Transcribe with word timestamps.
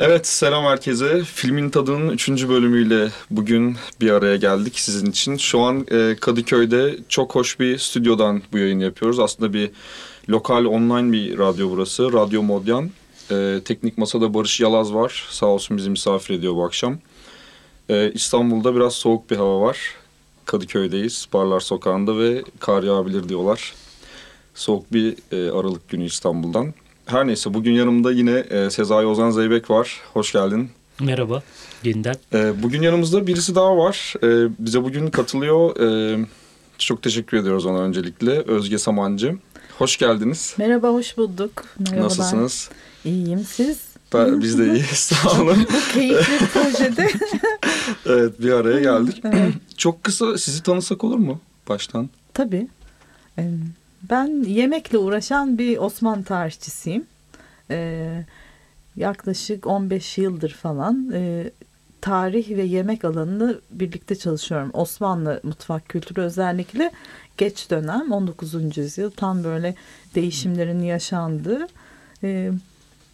Evet 0.00 0.26
selam 0.26 0.64
herkese. 0.64 1.24
Filmin 1.24 1.70
Tadının 1.70 2.08
3. 2.08 2.28
bölümüyle 2.48 3.08
bugün 3.30 3.76
bir 4.00 4.10
araya 4.10 4.36
geldik 4.36 4.78
sizin 4.78 5.10
için. 5.10 5.36
Şu 5.36 5.60
an 5.60 5.86
e, 5.90 6.16
Kadıköy'de 6.20 6.98
çok 7.08 7.34
hoş 7.34 7.60
bir 7.60 7.78
stüdyodan 7.78 8.42
bu 8.52 8.58
yayını 8.58 8.82
yapıyoruz. 8.82 9.18
Aslında 9.18 9.52
bir 9.52 9.70
lokal 10.28 10.64
online 10.64 11.12
bir 11.12 11.38
radyo 11.38 11.70
burası. 11.70 12.12
Radyo 12.12 12.42
Modyan. 12.42 12.90
E, 13.30 13.60
teknik 13.64 13.98
masada 13.98 14.34
Barış 14.34 14.60
Yalaz 14.60 14.94
var. 14.94 15.26
Sağ 15.30 15.46
olsun 15.46 15.76
bizi 15.76 15.90
misafir 15.90 16.34
ediyor 16.34 16.54
bu 16.54 16.64
akşam. 16.64 16.98
E, 17.88 18.12
İstanbul'da 18.12 18.74
biraz 18.74 18.94
soğuk 18.94 19.30
bir 19.30 19.36
hava 19.36 19.60
var. 19.60 19.78
Kadıköy'deyiz. 20.44 21.28
Barlar 21.32 21.60
Sokağı'nda 21.60 22.18
ve 22.18 22.42
kar 22.60 22.82
yağabilir 22.82 23.28
diyorlar. 23.28 23.74
Soğuk 24.54 24.92
bir 24.92 25.16
e, 25.32 25.50
Aralık 25.50 25.88
günü 25.88 26.04
İstanbul'dan. 26.04 26.74
Her 27.08 27.26
neyse 27.26 27.54
bugün 27.54 27.72
yanımda 27.72 28.12
yine 28.12 28.38
e, 28.38 28.70
Sezai 28.70 29.06
Ozan 29.06 29.30
Zeybek 29.30 29.70
var. 29.70 30.00
Hoş 30.12 30.32
geldin. 30.32 30.70
Merhaba 31.00 31.42
yeniden. 31.84 32.14
E, 32.32 32.62
bugün 32.62 32.82
yanımızda 32.82 33.26
birisi 33.26 33.54
daha 33.54 33.76
var. 33.76 34.14
E, 34.22 34.50
bize 34.58 34.82
bugün 34.84 35.10
katılıyor. 35.10 35.80
E, 35.80 36.18
çok 36.78 37.02
teşekkür 37.02 37.36
ediyoruz 37.36 37.66
ona 37.66 37.78
öncelikle. 37.78 38.30
Özge 38.30 38.78
Samancı. 38.78 39.36
Hoş 39.78 39.96
geldiniz. 39.96 40.54
Merhaba, 40.58 40.88
hoş 40.88 41.16
bulduk. 41.16 41.64
Merhabalar. 41.78 42.04
Nasılsınız? 42.04 42.70
İyiyim, 43.04 43.40
siz? 43.40 43.78
Ben, 44.14 44.42
biz 44.42 44.58
de 44.58 44.64
iyiyiz, 44.66 44.86
sağ 44.86 45.42
olun. 45.42 45.66
Bu 45.72 45.92
keyifli 45.92 46.46
projede. 46.52 47.08
evet, 48.06 48.40
bir 48.42 48.52
araya 48.52 48.80
geldik. 48.80 49.20
Evet. 49.24 49.52
Çok 49.76 50.04
kısa 50.04 50.38
sizi 50.38 50.62
tanısak 50.62 51.04
olur 51.04 51.18
mu 51.18 51.40
baştan? 51.68 52.10
Tabii. 52.34 52.68
Ben 54.02 54.44
yemekle 54.44 54.98
uğraşan 54.98 55.58
bir 55.58 55.78
Osmanlı 55.78 56.24
tarihçisiyim. 56.24 57.06
Ee, 57.70 58.24
yaklaşık 58.96 59.66
15 59.66 60.18
yıldır 60.18 60.50
falan 60.50 61.10
e, 61.12 61.50
tarih 62.00 62.50
ve 62.50 62.62
yemek 62.62 63.04
alanını 63.04 63.60
birlikte 63.70 64.16
çalışıyorum. 64.16 64.70
Osmanlı 64.72 65.40
mutfak 65.42 65.88
kültürü 65.88 66.20
özellikle 66.20 66.90
geç 67.36 67.70
dönem 67.70 68.12
19. 68.12 68.76
yüzyıl 68.76 69.10
tam 69.10 69.44
böyle 69.44 69.74
değişimlerin 70.14 70.82
yaşandığı. 70.82 71.66
E, 72.22 72.50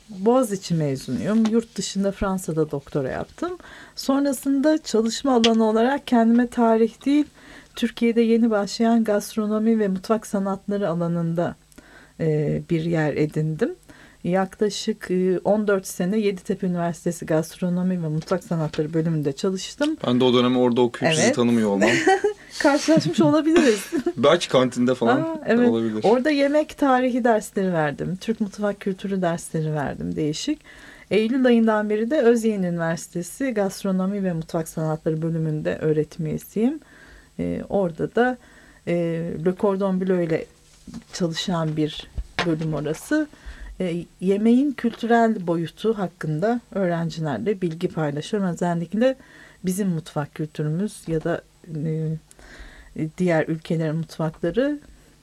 Boğaziçi 0.08 0.74
mezunuyum. 0.74 1.46
Yurt 1.46 1.76
dışında 1.76 2.12
Fransa'da 2.12 2.70
doktora 2.70 3.08
yaptım. 3.08 3.58
Sonrasında 3.96 4.82
çalışma 4.82 5.34
alanı 5.34 5.64
olarak 5.64 6.06
kendime 6.06 6.46
tarih 6.46 7.06
değil 7.06 7.26
Türkiye'de 7.76 8.20
yeni 8.20 8.50
başlayan 8.50 9.04
gastronomi 9.04 9.78
ve 9.78 9.88
mutfak 9.88 10.26
sanatları 10.26 10.88
alanında 10.88 11.56
e, 12.20 12.60
bir 12.70 12.84
yer 12.84 13.16
edindim. 13.16 13.74
Yaklaşık 14.24 15.10
e, 15.10 15.38
14 15.38 15.86
sene 15.86 16.18
Yeditepe 16.18 16.66
Üniversitesi 16.66 17.26
Gastronomi 17.26 18.02
ve 18.02 18.08
Mutfak 18.08 18.44
Sanatları 18.44 18.94
bölümünde 18.94 19.32
çalıştım. 19.32 19.96
Ben 20.06 20.20
de 20.20 20.24
o 20.24 20.34
dönemi 20.34 20.58
orada 20.58 20.80
okuyup 20.80 21.14
sizi 21.14 21.26
Evet. 21.26 21.36
tanımıyor 21.36 21.70
olmam. 21.70 21.90
Karşılaşmış 22.58 23.20
olabiliriz. 23.20 23.90
Belki 24.16 24.48
kantinde 24.48 24.94
falan 24.94 25.20
Aa, 25.20 25.40
evet. 25.46 25.68
olabilir. 25.68 26.00
Orada 26.02 26.30
yemek 26.30 26.78
tarihi 26.78 27.24
dersleri 27.24 27.72
verdim. 27.72 28.16
Türk 28.20 28.40
mutfak 28.40 28.80
kültürü 28.80 29.22
dersleri 29.22 29.74
verdim. 29.74 30.16
Değişik. 30.16 30.60
Eylül 31.10 31.46
ayından 31.46 31.90
beri 31.90 32.10
de 32.10 32.20
Özyeğin 32.20 32.62
Üniversitesi 32.62 33.50
Gastronomi 33.50 34.24
ve 34.24 34.32
Mutfak 34.32 34.68
Sanatları 34.68 35.22
bölümünde 35.22 35.78
öğretim 35.80 36.26
üyesiyim. 36.26 36.80
Ee, 37.38 37.62
orada 37.68 38.14
da 38.14 38.38
e, 38.86 38.94
Le 39.46 39.54
Cordon 39.60 40.00
Bleu 40.00 40.22
ile 40.22 40.46
çalışan 41.12 41.76
bir 41.76 42.08
bölüm 42.46 42.74
orası. 42.74 43.28
E, 43.80 44.04
yemeğin 44.20 44.72
kültürel 44.72 45.46
boyutu 45.46 45.98
hakkında 45.98 46.60
öğrencilerle 46.72 47.60
bilgi 47.60 47.88
paylaşıyorum. 47.88 48.48
Özellikle 48.48 49.16
bizim 49.64 49.88
mutfak 49.88 50.34
kültürümüz 50.34 51.02
ya 51.06 51.24
da 51.24 51.42
e, 52.96 53.08
diğer 53.18 53.48
ülkelerin 53.48 53.96
mutfakları 53.96 54.78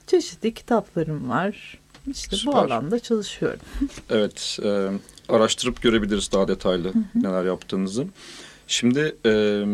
çeşitli 0.06 0.54
kitaplarım 0.54 1.28
var. 1.28 1.78
İşte 2.10 2.36
Süper. 2.36 2.54
bu 2.54 2.58
alanda 2.58 2.98
çalışıyorum. 2.98 3.60
Evet, 4.10 4.58
e, 4.62 4.88
araştırıp 5.28 5.82
görebiliriz 5.82 6.32
daha 6.32 6.48
detaylı 6.48 6.92
neler 7.14 7.44
yaptığınızı. 7.44 8.06
Şimdi 8.66 9.16
e, 9.26 9.64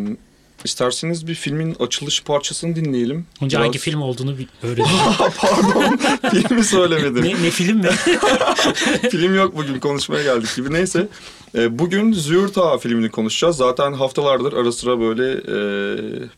isterseniz 0.65 1.27
bir 1.27 1.35
filmin 1.35 1.75
açılış 1.81 2.23
parçasını 2.23 2.77
dinleyelim. 2.77 3.27
Önce 3.43 3.57
Biraz- 3.57 3.67
hangi 3.67 3.79
film 3.79 4.03
olduğunu 4.03 4.35
öğrenelim. 4.63 4.85
Pardon, 5.39 5.99
filmi 6.31 6.65
söylemedim. 6.65 7.25
ne, 7.25 7.29
ne 7.43 7.51
film 7.51 7.77
mi? 7.79 7.89
Film 9.11 9.37
yok 9.37 9.57
bugün 9.57 9.81
konuşmaya 9.81 10.23
geldik 10.23 10.57
gibi. 10.57 10.73
Neyse, 10.73 11.09
e, 11.55 11.79
bugün 11.79 12.13
Züğürt 12.13 12.59
Ağa 12.59 12.79
filmini 12.79 13.11
konuşacağız. 13.11 13.57
Zaten 13.57 13.93
haftalardır 13.93 14.53
ara 14.53 14.73
sıra 14.73 15.01
böyle 15.01 15.33
e, 15.33 15.59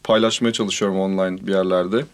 paylaşmaya 0.04 0.53
çalışıyorum 0.53 0.98
online 1.00 1.47
bir 1.47 1.53
yerlerde. 1.53 2.04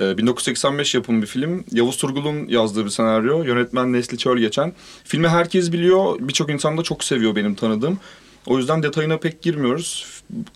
E, 0.00 0.18
1985 0.18 0.94
yapım 0.94 1.22
bir 1.22 1.26
film. 1.26 1.64
Yavuz 1.72 1.96
Turgul'un 1.96 2.48
yazdığı 2.48 2.84
bir 2.84 2.90
senaryo. 2.90 3.42
Yönetmen 3.42 3.92
Nesli 3.92 4.18
Çöl 4.18 4.38
geçen. 4.38 4.72
Filmi 5.04 5.28
herkes 5.28 5.72
biliyor. 5.72 6.16
Birçok 6.20 6.50
insan 6.50 6.78
da 6.78 6.82
çok 6.82 7.04
seviyor 7.04 7.36
benim 7.36 7.54
tanıdığım. 7.54 7.98
O 8.46 8.58
yüzden 8.58 8.82
detayına 8.82 9.16
pek 9.18 9.42
girmiyoruz. 9.42 10.06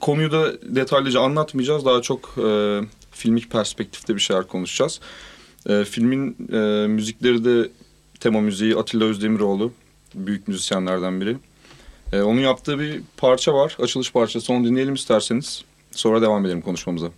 Konuyu 0.00 0.32
da 0.32 0.74
detaylıca 0.74 1.20
anlatmayacağız. 1.20 1.84
Daha 1.84 2.02
çok 2.02 2.34
e, 2.46 2.80
filmik 3.10 3.50
perspektifte 3.50 4.14
bir 4.14 4.20
şeyler 4.20 4.46
konuşacağız. 4.46 5.00
E, 5.68 5.84
filmin 5.84 6.36
e, 6.52 6.86
müzikleri 6.86 7.44
de 7.44 7.70
tema 8.20 8.40
müziği 8.40 8.76
Atilla 8.76 9.04
Özdemiroğlu. 9.04 9.72
Büyük 10.14 10.48
müzisyenlerden 10.48 11.20
biri. 11.20 11.36
E, 12.12 12.22
onun 12.22 12.40
yaptığı 12.40 12.78
bir 12.78 13.00
parça 13.16 13.54
var. 13.54 13.76
Açılış 13.82 14.12
parçası. 14.12 14.52
Onu 14.52 14.64
dinleyelim 14.66 14.94
isterseniz. 14.94 15.64
Sonra 15.90 16.22
devam 16.22 16.46
edelim 16.46 16.60
konuşmamıza. 16.60 17.10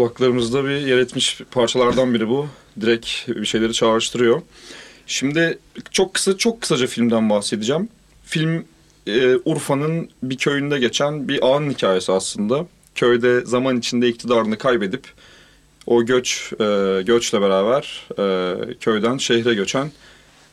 Kulaklarımızda 0.00 0.64
bir 0.64 0.70
yer 0.70 0.98
etmiş 0.98 1.40
parçalardan 1.50 2.14
biri 2.14 2.28
bu. 2.28 2.46
Direkt 2.80 3.08
bir 3.28 3.46
şeyleri 3.46 3.72
çağrıştırıyor. 3.72 4.42
Şimdi 5.06 5.58
çok 5.90 6.14
kısa 6.14 6.36
çok 6.36 6.60
kısaca 6.60 6.86
filmden 6.86 7.30
bahsedeceğim. 7.30 7.88
Film 8.24 8.64
e, 9.06 9.36
Urfa'nın 9.44 10.08
bir 10.22 10.36
köyünde 10.36 10.78
geçen 10.78 11.28
bir 11.28 11.46
ağanın 11.46 11.70
hikayesi 11.70 12.12
aslında. 12.12 12.66
Köyde 12.94 13.40
zaman 13.40 13.78
içinde 13.78 14.08
iktidarını 14.08 14.58
kaybedip 14.58 15.04
o 15.86 16.04
göç 16.04 16.52
e, 16.52 17.02
göçle 17.02 17.40
beraber 17.40 18.08
e, 18.18 18.54
köyden 18.74 19.18
şehre 19.18 19.54
göçen 19.54 19.92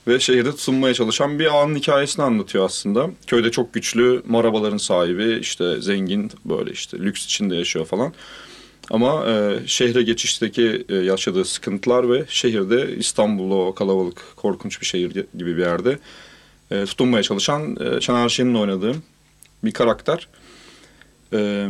ve 0.07 0.19
şehirde 0.19 0.51
tutunmaya 0.51 0.93
çalışan 0.93 1.39
bir 1.39 1.55
ağanın 1.55 1.75
hikayesini 1.75 2.25
anlatıyor 2.25 2.65
aslında. 2.65 3.09
Köyde 3.27 3.51
çok 3.51 3.73
güçlü 3.73 4.21
marabaların 4.27 4.77
sahibi, 4.77 5.39
işte 5.41 5.81
zengin, 5.81 6.31
böyle 6.45 6.71
işte 6.71 6.99
lüks 6.99 7.25
içinde 7.25 7.55
yaşıyor 7.55 7.85
falan. 7.85 8.13
Ama 8.91 9.25
e, 9.25 9.59
şehre 9.67 10.03
geçişteki 10.03 10.85
e, 10.89 10.95
yaşadığı 10.95 11.45
sıkıntılar 11.45 12.09
ve 12.11 12.25
şehirde 12.29 12.95
İstanbul'da 12.97 13.55
o 13.55 13.75
kalabalık, 13.75 14.23
korkunç 14.35 14.81
bir 14.81 14.85
şehir 14.85 15.25
gibi 15.37 15.57
bir 15.57 15.61
yerde 15.61 15.99
e, 16.71 16.85
tutunmaya 16.85 17.23
çalışan 17.23 17.77
e, 17.79 18.01
Şener 18.01 18.29
Şen'in 18.29 18.55
oynadığı 18.55 18.95
bir 19.63 19.71
karakter. 19.71 20.27
E, 21.33 21.69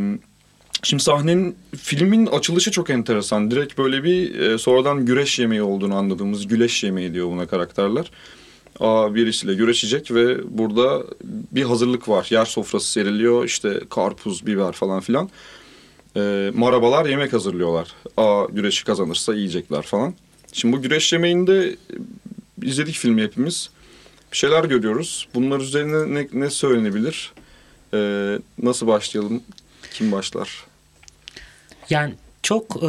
şimdi 0.82 1.02
sahnenin, 1.02 1.56
filmin 1.76 2.26
açılışı 2.26 2.70
çok 2.70 2.90
enteresan. 2.90 3.50
Direkt 3.50 3.78
böyle 3.78 4.04
bir 4.04 4.40
e, 4.40 4.58
sonradan 4.58 5.06
güreş 5.06 5.38
yemeği 5.38 5.62
olduğunu 5.62 5.94
anladığımız 5.94 6.46
güleş 6.46 6.84
yemeği 6.84 7.14
diyor 7.14 7.26
buna 7.26 7.46
karakterler. 7.46 8.10
Aa, 8.80 9.14
birisiyle 9.14 9.54
güreşecek 9.54 10.14
ve 10.14 10.38
burada 10.58 11.04
bir 11.24 11.62
hazırlık 11.62 12.08
var. 12.08 12.26
Yer 12.30 12.44
sofrası 12.44 12.90
seriliyor, 12.90 13.44
işte 13.44 13.80
karpuz, 13.90 14.46
biber 14.46 14.72
falan 14.72 15.00
filan 15.00 15.30
e, 16.18 16.50
marabalar 16.54 17.06
yemek 17.06 17.32
hazırlıyorlar. 17.32 17.88
Aa 18.16 18.44
güreşi 18.52 18.84
kazanırsa 18.84 19.34
yiyecekler 19.34 19.82
falan. 19.82 20.14
Şimdi 20.52 20.76
bu 20.76 20.82
güreş 20.82 21.12
yemeğinde 21.12 21.76
izledik 22.62 22.94
filmi 22.94 23.22
hepimiz. 23.22 23.70
Bir 24.32 24.36
şeyler 24.36 24.64
görüyoruz. 24.64 25.28
Bunlar 25.34 25.60
üzerine 25.60 26.14
ne, 26.14 26.28
ne 26.32 26.50
söylenebilir? 26.50 27.32
Ee, 27.94 28.38
nasıl 28.62 28.86
başlayalım? 28.86 29.42
Kim 29.92 30.12
başlar? 30.12 30.64
Yani 31.90 32.14
çok 32.42 32.82
e, 32.82 32.88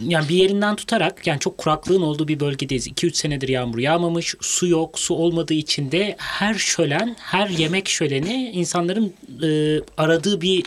yani 0.00 0.28
bir 0.28 0.34
yerinden 0.34 0.76
tutarak 0.76 1.26
yani 1.26 1.40
çok 1.40 1.58
kuraklığın 1.58 2.02
olduğu 2.02 2.28
bir 2.28 2.40
bölgedeyiz. 2.40 2.88
2-3 2.88 3.14
senedir 3.14 3.48
yağmur 3.48 3.78
yağmamış, 3.78 4.34
su 4.40 4.66
yok, 4.66 4.98
su 4.98 5.14
olmadığı 5.14 5.54
için 5.54 5.92
de 5.92 6.16
her 6.18 6.54
şölen, 6.54 7.16
her 7.18 7.48
yemek 7.48 7.88
şöleni 7.88 8.50
insanların 8.50 9.14
e, 9.42 9.80
aradığı 9.96 10.40
bir 10.40 10.64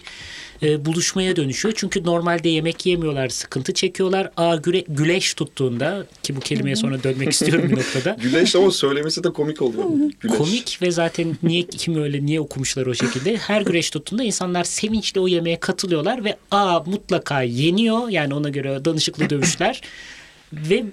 e, 0.63 0.85
buluşmaya 0.85 1.35
dönüşüyor. 1.35 1.73
Çünkü 1.77 2.03
normalde 2.03 2.49
yemek 2.49 2.85
yemiyorlar, 2.85 3.29
sıkıntı 3.29 3.73
çekiyorlar. 3.73 4.31
Aa 4.37 4.55
güre, 4.55 4.83
güleş 4.87 5.33
tuttuğunda 5.33 6.05
ki 6.23 6.35
bu 6.35 6.39
kelimeye 6.39 6.75
sonra 6.75 7.03
dönmek 7.03 7.31
istiyorum 7.31 7.69
bir 7.69 7.77
noktada. 7.77 8.17
güleş 8.21 8.55
ama 8.55 8.71
söylemesi 8.71 9.23
de 9.23 9.33
komik 9.33 9.61
oluyor. 9.61 9.85
Güleş. 10.19 10.37
Komik 10.37 10.79
ve 10.81 10.91
zaten 10.91 11.37
niye 11.43 11.63
kim 11.63 12.03
öyle 12.03 12.25
niye 12.25 12.39
okumuşlar 12.39 12.85
o 12.85 12.93
şekilde. 12.93 13.37
Her 13.37 13.61
güreş 13.61 13.89
tuttuğunda 13.89 14.23
insanlar 14.23 14.63
sevinçle 14.63 15.19
o 15.19 15.27
yemeğe 15.27 15.59
katılıyorlar 15.59 16.23
ve 16.23 16.37
aa 16.51 16.79
mutlaka 16.85 17.41
yeniyor. 17.41 18.09
Yani 18.09 18.33
ona 18.33 18.49
göre 18.49 18.85
danışıklı 18.85 19.29
dövüşler 19.29 19.81
ve 20.53 20.83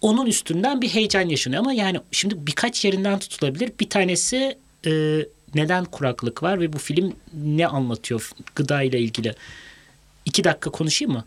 onun 0.00 0.26
üstünden 0.26 0.82
bir 0.82 0.88
heyecan 0.88 1.28
yaşanıyor 1.28 1.60
ama 1.60 1.72
yani 1.72 2.00
şimdi 2.12 2.46
birkaç 2.46 2.84
yerinden 2.84 3.18
tutulabilir. 3.18 3.72
Bir 3.80 3.88
tanesi 3.88 4.58
e, 4.86 5.20
neden 5.54 5.84
kuraklık 5.84 6.42
var 6.42 6.60
ve 6.60 6.72
bu 6.72 6.78
film 6.78 7.16
ne 7.34 7.66
anlatıyor 7.66 8.30
gıda 8.54 8.82
ile 8.82 9.00
ilgili? 9.00 9.34
İki 10.24 10.44
dakika 10.44 10.70
konuşayım 10.70 11.12
mı? 11.12 11.24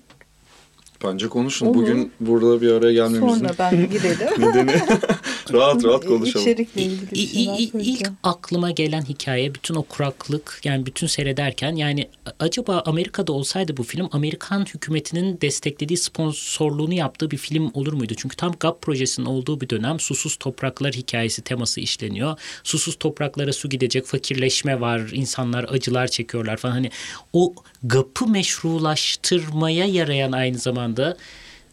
Bence 1.03 1.27
konuşun. 1.27 1.65
Olur. 1.65 1.75
Bugün 1.75 2.11
burada 2.19 2.61
bir 2.61 2.71
araya 2.71 2.93
gelmemizin 2.93 3.37
Sonra 3.39 3.51
ben 3.59 3.89
girelim. 3.91 4.27
nedeni 4.41 4.71
rahat 5.53 5.83
rahat 5.85 6.05
konuşalım. 6.05 6.45
İçerikle 6.47 6.81
ilgili 6.81 7.11
bir 7.11 7.17
İ- 7.17 7.71
ilk 7.91 8.09
aklıma 8.23 8.71
gelen 8.71 9.01
hikaye 9.01 9.53
bütün 9.55 9.75
o 9.75 9.83
kuraklık 9.83 10.59
yani 10.63 10.85
bütün 10.85 11.07
seyrederken 11.07 11.75
yani 11.75 12.09
acaba 12.39 12.83
Amerika'da 12.85 13.31
olsaydı 13.33 13.77
bu 13.77 13.83
film 13.83 14.09
Amerikan 14.11 14.65
hükümetinin 14.65 15.41
desteklediği 15.41 15.97
sponsorluğunu 15.97 16.93
yaptığı 16.93 17.31
bir 17.31 17.37
film 17.37 17.71
olur 17.73 17.93
muydu? 17.93 18.13
Çünkü 18.17 18.35
tam 18.35 18.51
GAP 18.59 18.81
projesinin 18.81 19.25
olduğu 19.25 19.61
bir 19.61 19.69
dönem 19.69 19.99
susuz 19.99 20.35
topraklar 20.35 20.93
hikayesi 20.93 21.41
teması 21.41 21.81
işleniyor. 21.81 22.39
Susuz 22.63 22.95
topraklara 22.99 23.53
su 23.53 23.69
gidecek 23.69 24.05
fakirleşme 24.05 24.81
var 24.81 25.01
insanlar 25.13 25.63
acılar 25.63 26.07
çekiyorlar 26.07 26.57
falan 26.57 26.71
hani 26.71 26.89
o 27.33 27.53
GAP'ı 27.83 28.27
meşrulaştırmaya 28.27 29.85
yarayan 29.85 30.31
aynı 30.31 30.57
zamanda 30.57 31.17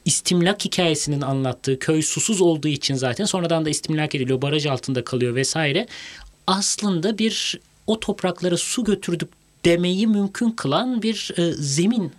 istimlak 0.05 0.65
hikayesinin 0.65 1.21
anlattığı 1.21 1.79
köy 1.79 2.03
susuz 2.03 2.41
olduğu 2.41 2.69
için 2.69 2.95
zaten 2.95 3.25
sonradan 3.25 3.65
da 3.65 3.71
istimlak 3.71 4.15
ediliyor 4.15 4.43
baraj 4.43 4.67
altında 4.67 5.05
kalıyor 5.05 5.35
vesaire. 5.35 5.87
Aslında 6.47 7.19
bir 7.19 7.61
o 7.87 8.01
topraklara 8.01 8.56
su 8.56 8.85
götürdük 8.85 9.29
demeyi 9.65 10.06
mümkün 10.06 10.51
kılan 10.51 11.03
bir 11.03 11.33
e, 11.37 11.53
zemin. 11.53 12.12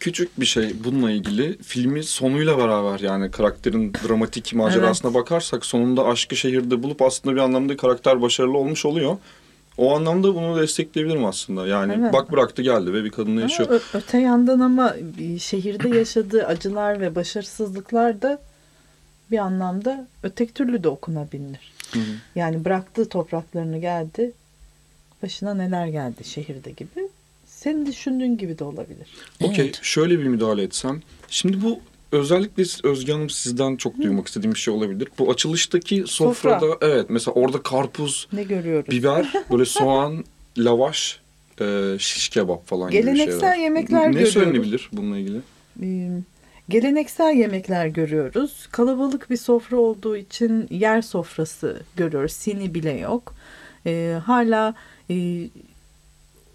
Küçük 0.00 0.40
bir 0.40 0.46
şey 0.46 0.72
bununla 0.84 1.10
ilgili. 1.10 1.58
Filmi 1.62 2.04
sonuyla 2.04 2.58
beraber 2.58 3.00
yani 3.00 3.30
karakterin 3.30 3.92
dramatik 4.08 4.54
macerasına 4.54 5.14
bakarsak 5.14 5.66
sonunda 5.66 6.04
aşkı 6.04 6.36
şehirde 6.36 6.82
bulup 6.82 7.02
aslında 7.02 7.36
bir 7.36 7.40
anlamda 7.40 7.76
karakter 7.76 8.22
başarılı 8.22 8.58
olmuş 8.58 8.86
oluyor. 8.86 9.16
O 9.78 9.96
anlamda 9.96 10.34
bunu 10.34 10.60
destekleyebilirim 10.60 11.24
aslında. 11.24 11.66
Yani 11.66 11.94
Evet. 11.98 12.12
bak 12.12 12.32
bıraktı 12.32 12.62
geldi 12.62 12.92
ve 12.92 13.04
bir 13.04 13.10
kadınla 13.10 13.32
Ama 13.32 13.40
yaşıyor. 13.40 13.68
ö- 13.70 13.80
öte 13.98 14.18
yandan 14.18 14.60
ama 14.60 14.94
bir 15.18 15.38
şehirde 15.38 15.88
yaşadığı 15.88 16.46
acılar 16.46 17.00
ve 17.00 17.14
başarısızlıklar 17.14 18.22
da 18.22 18.42
bir 19.30 19.38
anlamda 19.38 20.06
öteki 20.22 20.54
türlü 20.54 20.82
de 20.82 20.88
okunabilir. 20.88 21.72
Hı 21.92 21.98
hı. 21.98 22.02
Yani 22.34 22.64
bıraktığı 22.64 23.08
topraklarını 23.08 23.78
geldi. 23.78 24.32
Başına 25.22 25.54
neler 25.54 25.86
geldi 25.86 26.24
şehirde 26.24 26.70
gibi. 26.70 27.08
Senin 27.46 27.86
düşündüğün 27.86 28.36
gibi 28.38 28.58
de 28.58 28.64
olabilir. 28.64 29.06
Okey 29.42 29.64
Evet. 29.64 29.78
şöyle 29.82 30.18
bir 30.18 30.24
müdahale 30.24 30.62
etsem. 30.62 31.02
Şimdi 31.28 31.62
bu 31.62 31.80
özellikle 32.12 32.88
Özge 32.88 33.12
Hanım 33.12 33.30
sizden 33.30 33.76
çok 33.76 33.98
duymak 34.02 34.26
istediğim 34.26 34.54
bir 34.54 34.58
şey 34.58 34.74
olabilir. 34.74 35.08
Bu 35.18 35.30
açılıştaki 35.30 36.04
Sofra. 36.06 36.34
sofrada 36.60 36.76
evet 36.80 37.06
mesela 37.10 37.34
orada 37.34 37.62
karpuz, 37.62 38.28
Ne 38.32 38.42
görüyoruz? 38.42 38.90
biber, 38.90 39.32
böyle 39.50 39.64
soğan, 39.78 40.24
lavaş, 40.58 41.20
e, 41.60 41.96
şiş 41.98 42.28
kebap 42.28 42.66
falan 42.66 42.90
gibi 42.90 43.00
Geleneksel 43.02 43.40
şeyler. 43.40 43.56
yemekler 43.56 44.02
ne 44.02 44.06
görüyoruz. 44.12 44.32
söylenebilir 44.32 44.90
bununla 44.92 45.18
ilgili? 45.18 45.40
Ee, 45.82 46.08
geleneksel 46.68 47.34
yemekler 47.36 47.86
görüyoruz. 47.86 48.68
Kalabalık 48.72 49.30
bir 49.30 49.36
sofra 49.36 49.76
olduğu 49.76 50.16
için 50.16 50.66
yer 50.70 51.02
sofrası 51.02 51.82
görüyoruz. 51.96 52.32
Sini 52.32 52.74
bile 52.74 52.90
yok. 52.92 53.34
Ee, 53.86 54.18
hala 54.24 54.74
e, 55.10 55.48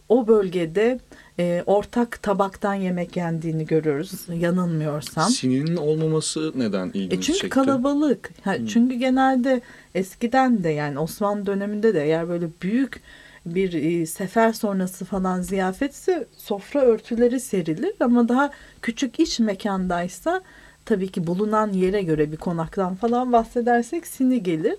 o 0.09 0.27
bölgede 0.27 1.00
e, 1.39 1.63
ortak 1.66 2.24
tabaktan 2.24 2.74
yemek 2.74 3.18
yendiğini 3.18 3.66
görüyoruz. 3.66 4.12
Yanılmıyorsam. 4.34 5.30
Sininin 5.30 5.75
olmaması 5.75 6.51
neden 6.56 6.88
E 6.88 6.89
ilginizi 6.94 7.22
çünkü 7.25 7.39
çekti? 7.39 7.50
kalabalık. 7.50 8.30
Ha, 8.44 8.56
Çünkü 8.68 8.95
genelde 8.95 9.62
eskiden 9.95 10.63
de 10.63 10.69
yani 10.69 11.00
Osmanlı 11.00 11.45
döneminde 11.45 11.94
de 11.94 12.04
eğer 12.04 12.30
böyle 12.30 12.48
büyük 12.62 13.01
bir 13.45 13.74
e, 13.74 14.06
sefer 14.06 14.54
sonrası 14.54 15.06
falan 15.06 15.42
ziyafetse 15.42 16.28
sofra 16.38 16.81
örtüleri 16.81 17.40
serilir 17.40 17.94
ama 18.00 18.30
daha 18.30 18.52
küçük 18.81 19.19
iç 19.19 19.40
mekandaysa 19.40 20.42
tabii 20.85 21.07
ki 21.07 21.28
bulunan 21.28 21.73
yere 21.73 22.02
göre 22.02 22.31
bir 22.31 22.38
konaktan 22.38 22.95
falan 22.95 23.31
bahsedersek 23.31 24.07
sini 24.07 24.44
gelir. 24.44 24.76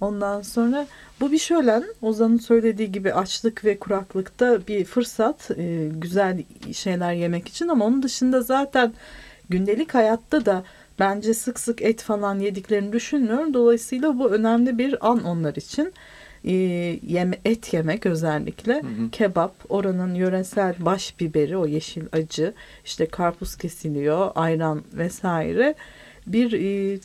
Ondan 0.00 0.42
sonra 0.42 0.86
bu 1.20 1.32
bir 1.32 1.38
şölen 1.38 1.84
Ozan'ın 2.02 2.38
söylediği 2.38 2.92
gibi 2.92 3.12
açlık 3.12 3.64
ve 3.64 3.78
kuraklıkta 3.78 4.66
bir 4.68 4.84
fırsat 4.84 5.50
e, 5.56 5.88
güzel 5.94 6.42
şeyler 6.72 7.12
yemek 7.12 7.48
için 7.48 7.68
ama 7.68 7.84
onun 7.84 8.02
dışında 8.02 8.42
zaten 8.42 8.92
gündelik 9.48 9.94
hayatta 9.94 10.46
da 10.46 10.64
bence 10.98 11.34
sık 11.34 11.60
sık 11.60 11.82
et 11.82 12.02
falan 12.02 12.38
yediklerini 12.38 12.92
düşünmüyorum. 12.92 13.54
Dolayısıyla 13.54 14.18
bu 14.18 14.30
önemli 14.30 14.78
bir 14.78 15.08
an 15.10 15.24
onlar 15.24 15.54
için. 15.54 15.92
E, 16.44 16.52
yeme, 17.06 17.38
et 17.44 17.72
yemek 17.72 18.06
özellikle 18.06 18.82
kebap 19.12 19.54
oranın 19.68 20.14
yöresel 20.14 20.74
baş 20.78 21.20
biberi 21.20 21.56
o 21.56 21.66
yeşil 21.66 22.04
acı 22.12 22.54
işte 22.84 23.06
karpuz 23.06 23.56
kesiliyor 23.56 24.30
ayran 24.34 24.82
vesaire 24.92 25.74
bir 26.26 26.52
e, 26.52 26.98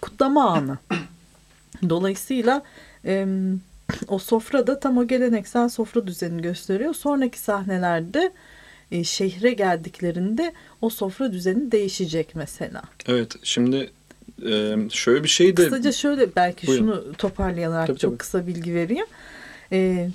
kutlama 0.00 0.50
anı. 0.50 0.78
Dolayısıyla 1.88 2.62
e, 3.04 3.26
o 4.08 4.18
sofrada 4.18 4.80
tam 4.80 4.98
o 4.98 5.06
geleneksel 5.06 5.68
sofra 5.68 6.06
düzenini 6.06 6.42
gösteriyor. 6.42 6.94
Sonraki 6.94 7.38
sahnelerde 7.38 8.32
e, 8.92 9.04
şehre 9.04 9.52
geldiklerinde 9.52 10.52
o 10.82 10.90
sofra 10.90 11.32
düzeni 11.32 11.72
değişecek 11.72 12.28
mesela. 12.34 12.82
Evet 13.06 13.32
şimdi 13.42 13.90
e, 14.50 14.76
şöyle 14.90 15.24
bir 15.24 15.28
şey 15.28 15.56
de 15.56 15.64
Kısaca 15.64 15.92
şöyle 15.92 16.36
belki 16.36 16.66
Buyurun. 16.66 16.84
şunu 16.84 17.12
toparlayarak 17.12 17.86
Tabii, 17.86 17.98
çok 17.98 18.10
tabii. 18.10 18.18
kısa 18.18 18.46
bilgi 18.46 18.74
vereyim. 18.74 19.06
Ee, 19.72 20.08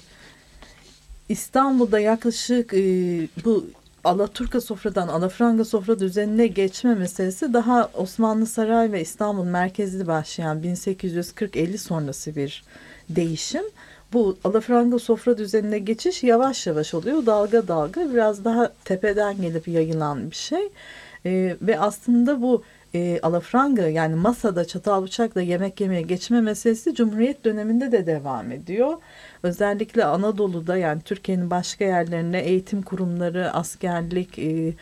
İstanbul'da 1.29 1.99
yaklaşık 1.99 2.73
e, 2.73 2.79
bu 3.45 3.67
Alaturka 4.03 4.61
sofradan 4.61 5.07
Alafranga 5.07 5.65
sofra 5.65 5.99
düzenine 5.99 6.47
geçme 6.47 6.95
meselesi 6.95 7.53
daha 7.53 7.89
Osmanlı 7.93 8.45
Saray 8.45 8.91
ve 8.91 9.01
İstanbul 9.01 9.43
merkezli 9.43 10.07
başlayan 10.07 10.61
1840-50 10.61 11.77
sonrası 11.77 12.35
bir 12.35 12.63
değişim. 13.09 13.63
Bu 14.13 14.37
alafranga 14.43 14.99
sofra 14.99 15.37
düzenine 15.37 15.79
geçiş 15.79 16.23
yavaş 16.23 16.67
yavaş 16.67 16.93
oluyor. 16.93 17.25
Dalga 17.25 17.67
dalga 17.67 18.13
biraz 18.13 18.45
daha 18.45 18.73
tepeden 18.85 19.41
gelip 19.41 19.67
yayılan 19.67 20.31
bir 20.31 20.35
şey. 20.35 20.69
Ee, 21.25 21.57
ve 21.61 21.79
aslında 21.79 22.41
bu 22.41 22.63
e, 22.95 23.19
alafranga 23.21 23.87
yani 23.87 24.15
masada 24.15 24.65
çatal 24.65 25.03
bıçakla 25.03 25.41
yemek 25.41 25.81
yemeye 25.81 26.01
geçme 26.01 26.41
meselesi 26.41 26.95
Cumhuriyet 26.95 27.45
döneminde 27.45 27.91
de 27.91 28.05
devam 28.05 28.51
ediyor. 28.51 28.97
Özellikle 29.43 30.05
Anadolu'da 30.05 30.77
yani 30.77 31.01
Türkiye'nin 31.01 31.49
başka 31.49 31.85
yerlerine 31.85 32.39
eğitim 32.39 32.81
kurumları, 32.81 33.53
askerlik, 33.53 34.39
e, 34.39 34.73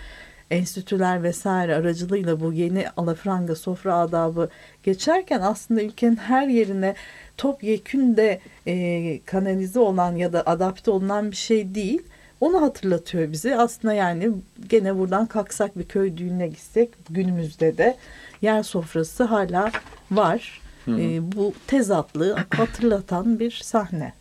enstitüler 0.52 1.24
vesaire 1.24 1.76
aracılığıyla 1.76 2.40
bu 2.40 2.54
yeni 2.54 2.90
alafranga 2.98 3.56
sofra 3.56 3.96
adabı 3.96 4.50
geçerken 4.84 5.42
aslında 5.42 5.82
ülkenin 5.82 6.16
her 6.16 6.48
yerine 6.48 6.96
topyekün 7.38 8.18
de 8.18 8.40
e, 8.68 9.20
kanalize 9.26 9.80
olan 9.80 10.16
ya 10.16 10.34
da 10.34 10.44
adapte 10.46 10.92
olunan 10.92 11.32
bir 11.32 11.36
şey 11.36 11.76
değil. 11.76 12.02
Onu 12.42 12.62
hatırlatıyor 12.62 13.32
bize. 13.32 13.58
Aslında 13.58 13.94
yani 13.94 14.32
gene 14.70 14.98
buradan 14.98 15.26
kalksak 15.26 15.78
bir 15.78 15.86
köy 15.86 16.18
düğününe 16.18 16.48
gitsek 16.48 16.90
günümüzde 17.10 17.78
de 17.78 17.98
yer 18.42 18.64
sofrası 18.64 19.24
hala 19.24 19.72
var. 20.12 20.62
E, 20.88 21.32
bu 21.32 21.54
tezatlığı 21.68 22.36
hatırlatan 22.56 23.40
bir 23.40 23.52
sahne. 23.52 24.21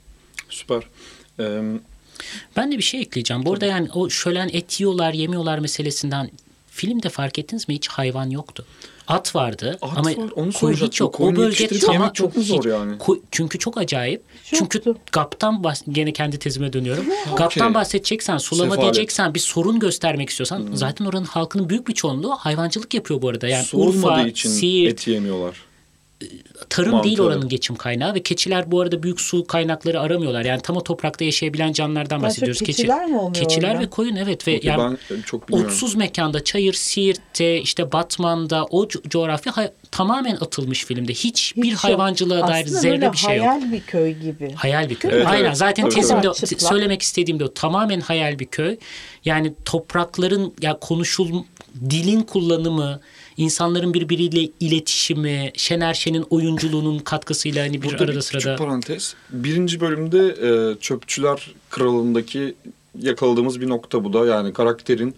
Süper. 0.51 0.83
Ee, 1.41 1.63
Ben 2.57 2.73
de 2.73 2.79
bir 2.79 2.83
şey 2.83 3.01
ekleyeceğim. 3.01 3.45
Bu 3.45 3.53
arada 3.53 3.67
yani 3.67 3.89
o 3.95 4.11
şölen 4.11 4.51
et 4.53 4.81
yiyorlar 4.81 5.13
yemiyorlar 5.13 5.59
meselesinden 5.59 6.31
filmde 6.71 7.09
fark 7.09 7.39
ettiniz 7.39 7.69
mi 7.69 7.75
hiç 7.75 7.89
hayvan 7.89 8.31
yoktu. 8.31 8.67
At 9.09 9.35
vardı 9.35 9.79
At 9.83 9.99
ama 9.99 10.11
var, 10.11 10.17
onu 10.37 10.53
soracaktım. 10.53 10.87
hiç 10.89 11.01
yok. 11.01 11.21
O 11.21 11.37
bölge 11.37 11.69
tamam 11.69 11.93
yemek 11.93 12.15
çok 12.15 12.37
mu 12.37 12.43
zor 12.43 12.65
yani? 12.65 12.99
Koy- 12.99 13.21
çünkü 13.31 13.59
çok 13.59 13.79
acayip. 13.79 14.23
Çünkü 14.45 14.81
Çoktu. 14.81 14.97
GAP'tan 15.13 15.55
bahs- 15.55 15.93
gene 15.93 16.13
kendi 16.13 16.39
tezime 16.39 16.73
dönüyorum. 16.73 17.05
GAP'tan 17.37 17.75
bahsedeceksen, 17.75 18.39
sulama 18.39 18.71
Sefalet. 18.75 18.95
diyeceksen, 18.95 19.35
bir 19.35 19.41
sorun 19.41 19.79
göstermek 19.79 20.31
istiyorsan 20.31 20.69
zaten 20.75 21.05
oranın 21.05 21.25
halkının 21.25 21.69
büyük 21.69 21.89
bir 21.89 21.95
çoğunluğu 21.95 22.31
hayvancılık 22.31 22.95
yapıyor 22.95 23.23
bu 23.23 23.29
arada. 23.29 23.49
Yani 23.49 23.65
sorulmadığı 23.65 24.21
Urfa, 24.21 24.29
için 24.29 24.51
Siirt, 24.51 24.93
et 24.93 25.07
yemiyorlar. 25.09 25.57
Tarım 26.71 26.91
Mantığı. 26.91 27.09
değil 27.09 27.21
oranın 27.21 27.49
geçim 27.49 27.77
kaynağı 27.77 28.15
ve 28.15 28.23
keçiler 28.23 28.71
bu 28.71 28.81
arada 28.81 29.03
büyük 29.03 29.21
su 29.21 29.47
kaynakları 29.47 30.01
aramıyorlar. 30.01 30.45
Yani 30.45 30.61
tam 30.61 30.77
o 30.77 30.83
toprakta 30.85 31.25
yaşayabilen 31.25 31.73
canlılardan 31.73 32.17
çok 32.17 32.25
bahsediyoruz. 32.25 32.61
Keçi- 32.63 32.65
keçiler 32.67 33.07
mi 33.07 33.17
oluyor 33.19 33.35
Keçiler 33.35 33.81
ve 33.81 33.91
koyun 33.91 34.17
evet 34.17 34.49
ve 34.49 34.57
Okey, 34.57 34.71
yani 34.71 34.97
ben 35.11 35.23
çok 35.23 35.49
bilmiyorum. 35.49 35.73
otsuz 35.73 35.95
mekanda 35.95 36.45
Çayır, 36.45 36.73
Siirt'te, 36.73 37.61
işte 37.61 37.93
Batman'da 37.93 38.65
o 38.65 38.85
co- 38.85 39.09
coğrafya 39.09 39.57
hay- 39.57 39.71
tamamen 39.91 40.35
atılmış 40.37 40.85
filmde. 40.85 41.13
Hiçbir 41.13 41.63
Hiç 41.63 41.73
yok. 41.73 41.85
hayvancılığa 41.85 42.49
dair 42.49 42.65
Aslında 42.65 42.81
zerre 42.81 43.13
bir 43.13 43.17
şey 43.19 43.37
yok. 43.37 43.47
hayal 43.47 43.73
bir 43.73 43.81
köy 43.81 44.13
gibi. 44.13 44.53
Hayal 44.55 44.91
bir 44.91 44.95
köy. 44.95 45.11
Evet, 45.15 45.27
Aynen 45.27 45.45
evet. 45.45 45.57
zaten 45.57 45.83
Tabii, 45.85 45.95
tezimde. 45.95 46.33
Çıplak. 46.33 46.63
söylemek 46.63 47.03
istediğim 47.03 47.41
de 47.41 47.45
o. 47.45 47.55
Tamamen 47.55 48.01
hayal 48.01 48.39
bir 48.39 48.47
köy. 48.47 48.77
Yani 49.25 49.53
toprakların 49.65 50.55
ya 50.63 50.79
konuşul 50.79 51.43
dilin 51.91 52.23
kullanımı, 52.23 53.01
insanların 53.45 53.95
birbiriyle 53.95 54.49
iletişimi, 54.61 55.51
Şener 55.55 55.95
Şen'in 55.95 56.25
oyunculuğunun 56.31 56.99
katkısıyla 56.99 57.65
hani 57.65 57.83
bir 57.83 57.89
Burada 57.89 58.05
arada 58.05 58.17
bir 58.17 58.21
sırada 58.21 58.39
küçük 58.45 58.59
parantez. 58.59 59.15
Birinci 59.31 59.81
bölümde 59.81 60.19
e, 60.29 60.81
Çöpçüler 60.81 61.55
Kralı'ndaki 61.71 62.55
yakaladığımız 63.01 63.61
bir 63.61 63.69
nokta 63.69 64.05
bu 64.05 64.13
da. 64.13 64.27
Yani 64.27 64.53
karakterin 64.53 65.15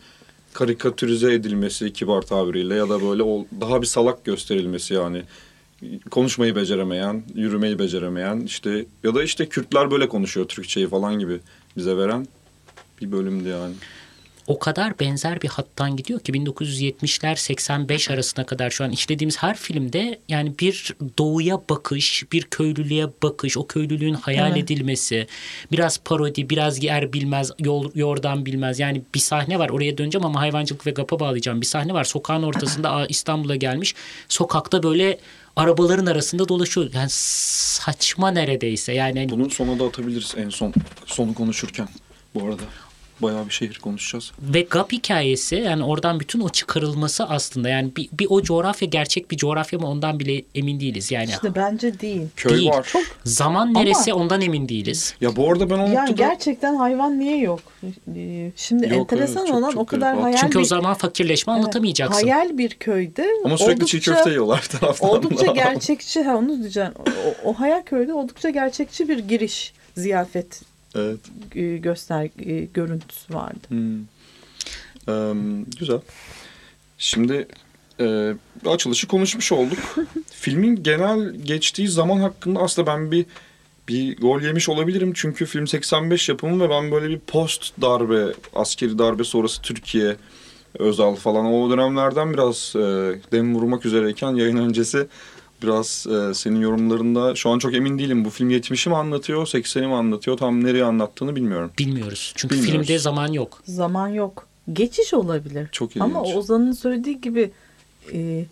karikatürize 0.53 1.35
edilmesi 1.35 1.93
kibar 1.93 2.23
tabiriyle 2.23 2.75
ya 2.75 2.89
da 2.89 3.03
böyle 3.03 3.23
ol- 3.23 3.45
daha 3.61 3.83
bir 3.83 3.87
salak 3.87 4.25
gösterilmesi 4.25 4.95
yani. 4.95 5.23
Konuşmayı 6.11 6.57
beceremeyen, 6.57 7.23
yürümeyi 7.35 7.79
beceremeyen 7.79 8.41
işte 8.41 8.85
ya 9.05 9.15
da 9.15 9.23
işte 9.23 9.49
Kürtler 9.49 9.91
böyle 9.91 10.09
konuşuyor 10.09 10.49
Türkçeyi 10.49 10.89
falan 10.89 11.19
gibi 11.19 11.41
bize 11.77 11.97
veren 11.97 12.27
bir 13.01 13.13
bölümdü 13.13 13.49
yani. 13.49 13.75
O 14.47 14.59
kadar 14.59 15.01
benzer 15.01 15.43
bir 15.43 15.49
hattan 15.49 15.97
gidiyor 15.97 16.21
ki 16.21 16.33
1970'ler 16.33 17.37
85 17.37 18.11
arasına 18.11 18.47
kadar 18.47 18.71
şu 18.71 18.85
an 18.85 18.91
işlediğimiz 18.91 19.39
her 19.43 19.57
filmde 19.57 20.19
yani 20.29 20.59
bir 20.59 20.95
doğuya 21.19 21.61
bakış, 21.71 22.25
bir 22.33 22.43
köylülüğe 22.43 23.07
bakış, 23.23 23.57
o 23.57 23.67
köylülüğün 23.67 24.15
hayal 24.15 24.51
Evet. 24.51 24.65
edilmesi, 24.65 25.27
biraz 25.73 25.99
parodi, 25.99 26.51
biraz 26.51 26.83
yer 26.85 27.13
bilmez, 27.13 27.51
yol, 27.59 27.91
yordan 27.95 28.47
bilmez. 28.47 28.79
Yani 28.79 29.03
bir 29.15 29.21
sahne 29.21 29.59
var 29.59 29.69
oraya 29.69 29.99
döneceğim 29.99 30.27
ama 30.27 30.41
hayvancılık 30.41 30.87
ve 30.87 30.91
GAP'a 30.91 31.21
bağlayacağım. 31.21 31.61
Bir 31.61 31.67
sahne 31.67 31.93
var 31.95 32.05
sokağın 32.05 32.43
ortasında 32.43 33.07
İstanbul'a 33.09 33.57
gelmiş. 33.57 33.95
Sokakta 34.29 34.83
böyle 34.83 35.19
arabaların 35.57 36.07
arasında 36.07 36.49
dolaşıyor. 36.49 36.91
Yani 36.95 37.09
saçma 37.11 38.31
neredeyse. 38.31 38.93
Yani 38.93 39.19
hani 39.19 39.31
Bunu 39.31 39.51
sona 39.51 39.79
da 39.79 39.85
atabiliriz 39.85 40.35
en 40.37 40.49
son 40.49 40.75
sonu 41.07 41.35
konuşurken 41.35 41.89
bu 42.35 42.47
arada. 42.47 42.63
Bayağı 43.23 43.47
bir 43.47 43.51
şehir 43.53 43.79
konuşacağız. 43.79 44.33
Ve 44.41 44.63
GAP 44.71 44.93
hikayesi 44.93 45.55
yani 45.57 45.85
oradan 45.85 46.21
bütün 46.21 46.41
o 46.41 46.49
çıkarılması 46.49 47.25
aslında 47.25 47.69
yani 47.69 47.97
bir, 47.97 48.09
bir 48.13 48.27
o 48.31 48.43
coğrafya 48.43 48.89
gerçek 48.89 49.31
bir 49.31 49.37
coğrafya 49.37 49.79
mı 49.79 49.87
ondan 49.87 50.21
bile 50.21 50.43
emin 50.55 50.81
değiliz. 50.81 51.11
Yani 51.11 51.31
İşte 51.31 51.55
bence 51.55 52.01
değil. 52.01 52.23
Köy 52.37 52.53
Değil. 52.57 52.71
var. 52.71 52.87
Çok 52.93 53.03
zaman 53.25 53.75
neresi 53.75 54.13
ondan 54.15 54.41
emin 54.41 54.69
değiliz. 54.69 55.15
Ya 55.21 55.37
bu 55.37 55.51
arada 55.51 55.71
ben 55.71 55.75
o 55.79 55.87
yani 55.87 55.95
noktada... 55.95 56.13
gerçekten 56.13 56.75
hayvan 56.75 57.19
niye 57.19 57.39
yok? 57.39 57.61
Şimdi 58.57 58.85
Yok, 58.89 58.93
enteresan 58.93 59.37
evet, 59.43 59.49
çok- 59.49 59.59
olan 59.59 59.71
çok 59.71 59.81
o 59.83 59.87
kadar 59.87 60.19
hayal 60.21 60.37
Çünkü 60.37 60.59
bir, 60.59 60.63
o 60.63 60.65
zaman 60.65 60.95
fakirleşme 60.95 61.53
Evet, 61.53 61.61
anlatamayacaksın. 61.63 62.23
hayal 62.29 62.59
bir 62.59 62.71
köyde 62.71 63.29
Ama 63.45 63.59
sürekli 63.59 63.87
çiğ 63.87 63.97
oldukça- 63.99 64.15
köfte 64.15 64.31
yiyorlar 64.31 64.63
taraftan. 64.81 65.11
Oldukça 65.11 65.47
da. 65.47 65.53
gerçekçi, 65.53 66.23
ha 66.23 66.37
onu 66.37 66.59
diyeceğim. 66.61 66.93
O, 67.45 67.51
o 67.51 67.53
hayal 67.55 67.83
köyde 67.83 68.13
oldukça 68.15 68.51
gerçekçi 68.51 69.09
bir 69.09 69.19
giriş, 69.19 69.73
ziyafet 69.97 70.61
Evet. 70.95 71.21
göster 71.83 72.31
görüntüsü 72.75 73.35
vardı. 73.35 73.69
Hmm. 73.69 73.99
Eee, 75.09 75.65
güzel. 75.79 76.01
Şimdi 76.99 77.49
e, 78.01 78.35
açılışı 78.67 79.09
konuşmuş 79.09 79.53
olduk. 79.53 79.79
Filmin 80.31 80.83
genel 80.83 81.35
geçtiği 81.35 81.89
zaman 81.89 82.21
hakkında 82.21 82.61
aslında 82.61 82.87
ben 82.87 83.11
bir 83.11 83.27
bir 83.89 84.17
gol 84.17 84.41
yemiş 84.41 84.69
olabilirim. 84.69 85.13
Çünkü 85.15 85.47
film 85.47 85.67
85 85.67 86.29
yapımı 86.29 86.65
ve 86.65 86.71
ben 86.71 86.91
böyle 86.91 87.09
bir 87.09 87.19
post 87.19 87.73
darbe, 87.81 88.33
askeri 88.55 88.99
darbe 88.99 89.25
sonrası 89.25 89.63
Türkiye, 89.63 90.17
Özal 90.79 91.15
falan 91.15 91.47
o 91.47 91.71
dönemlerden 91.71 92.33
biraz 92.33 92.73
e, 92.77 92.81
dem 93.33 93.55
vurmak 93.55 93.87
üzereyken 93.87 94.35
yayın 94.35 94.57
öncesi 94.57 95.07
biraz 95.63 96.07
e, 96.07 96.35
senin 96.35 96.61
yorumlarında 96.61 97.35
şu 97.35 97.51
an 97.51 97.59
çok 97.59 97.75
emin 97.75 97.99
değilim. 97.99 98.25
Bu 98.25 98.31
film 98.31 98.51
70'i 98.51 98.91
mi 98.91 98.97
anlatıyor, 98.97 99.47
80'i 99.47 99.87
mi 99.87 99.95
anlatıyor? 99.95 100.37
Tam 100.37 100.65
nereye 100.65 100.85
anlattığını 100.85 101.37
bilmiyorum. 101.37 101.71
Bilmiyoruz. 101.79 102.33
Çünkü 102.37 102.55
Bilmiyoruz. 102.55 102.87
filmde 102.87 102.99
zaman 102.99 103.33
yok. 103.33 103.63
Zaman 103.65 104.09
yok. 104.09 104.47
Geçiş 104.73 105.15
olabilir. 105.15 105.69
Çok 105.73 105.91
ilginç. 105.91 106.03
Ama 106.03 106.23
Ozan'ın 106.23 106.73
söylediği 106.73 107.21
gibi 107.21 107.51
e, 108.13 108.45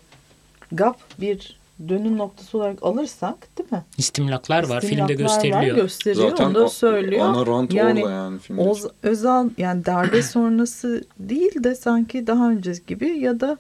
GAP 0.73 0.97
bir 1.21 1.61
dönüm 1.89 2.19
noktası 2.19 2.59
olarak 2.59 2.83
alırsak 2.83 3.59
değil 3.59 3.73
mi? 3.73 3.85
İstimlaklar 3.99 4.69
var. 4.69 4.81
Filmde 4.81 5.15
gösteriliyor. 5.15 5.77
Var, 5.77 5.83
gösteriyor. 5.83 6.39
onu 6.39 6.55
da 6.55 6.69
söylüyor. 6.69 7.27
ana 7.27 7.47
rant 7.47 7.75
yani 7.75 8.05
orada 8.05 8.15
yani 8.15 8.39
filmde. 8.39 8.63
Oz, 8.63 8.87
Özal 9.03 9.49
yani 9.59 9.87
darbe 9.87 10.23
sonrası 10.23 11.05
değil 11.19 11.65
de 11.65 11.75
sanki 11.75 12.27
daha 12.27 12.51
önce 12.51 12.73
gibi 12.87 13.19
ya 13.19 13.41
da 13.41 13.59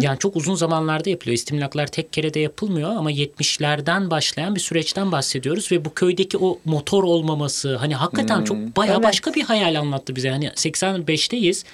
Yani 0.00 0.18
çok 0.18 0.36
uzun 0.36 0.54
zamanlarda 0.54 1.10
yapılıyor. 1.10 1.34
İstimlaklar 1.34 1.86
tek 1.86 2.12
kere 2.12 2.34
de 2.34 2.40
yapılmıyor 2.40 2.90
ama 2.90 3.12
70'lerden 3.12 4.10
başlayan 4.10 4.54
bir 4.54 4.60
süreçten 4.60 5.12
bahsediyoruz 5.12 5.72
ve 5.72 5.84
bu 5.84 5.94
köydeki 5.94 6.38
o 6.38 6.58
motor 6.64 7.04
olmaması 7.04 7.76
hani 7.76 7.94
hakikaten 7.94 8.38
Hmm. 8.38 8.44
çok 8.44 8.76
bayağı 8.76 8.94
Evet. 8.96 9.04
başka 9.04 9.34
bir 9.34 9.42
hayal 9.44 9.80
anlattı 9.80 10.16
bize. 10.16 10.30
Hani 10.30 10.46
85'teyiz. 10.56 11.64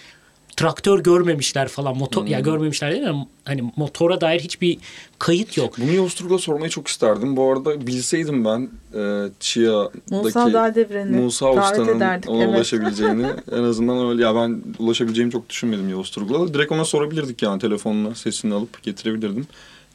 Traktör 0.56 0.98
görmemişler 0.98 1.68
falan. 1.68 1.96
Motor 1.96 2.22
Hmm. 2.22 2.28
ya 2.28 2.40
görmemişler 2.40 2.92
değil 2.92 3.02
mi? 3.02 3.26
Hani 3.44 3.72
motora 3.76 4.20
dair 4.20 4.40
hiçbir 4.40 4.78
kayıt 5.18 5.56
yok. 5.56 5.74
Bunu 5.78 5.92
Yavuz 5.92 6.40
sormayı 6.40 6.70
çok 6.70 6.88
isterdim. 6.88 7.36
Bu 7.36 7.52
arada 7.52 7.86
bilseydim 7.86 8.44
ben 8.44 8.68
e, 8.94 9.28
Çiğa'daki 9.40 9.98
Musa 10.10 10.52
Dağdevren'i 10.52 11.16
Musa 11.16 11.52
Usta'nın 11.52 11.96
ederdik. 11.96 12.30
ona 12.30 12.44
Evet. 12.44 12.56
ulaşabileceğini 12.56 13.26
en 13.52 13.62
azından 13.62 14.08
öyle 14.08 14.22
ya 14.22 14.34
ben 14.34 14.62
ulaşabileceğimi 14.78 15.32
çok 15.32 15.50
düşünmedim 15.50 15.88
Yavuz 15.88 16.10
Turgul'a. 16.10 16.54
Direkt 16.54 16.72
ona 16.72 16.84
sorabilirdik 16.84 17.42
yani 17.42 17.60
telefonla 17.60 18.14
sesini 18.14 18.54
alıp 18.54 18.82
getirebilirdim. 18.82 19.46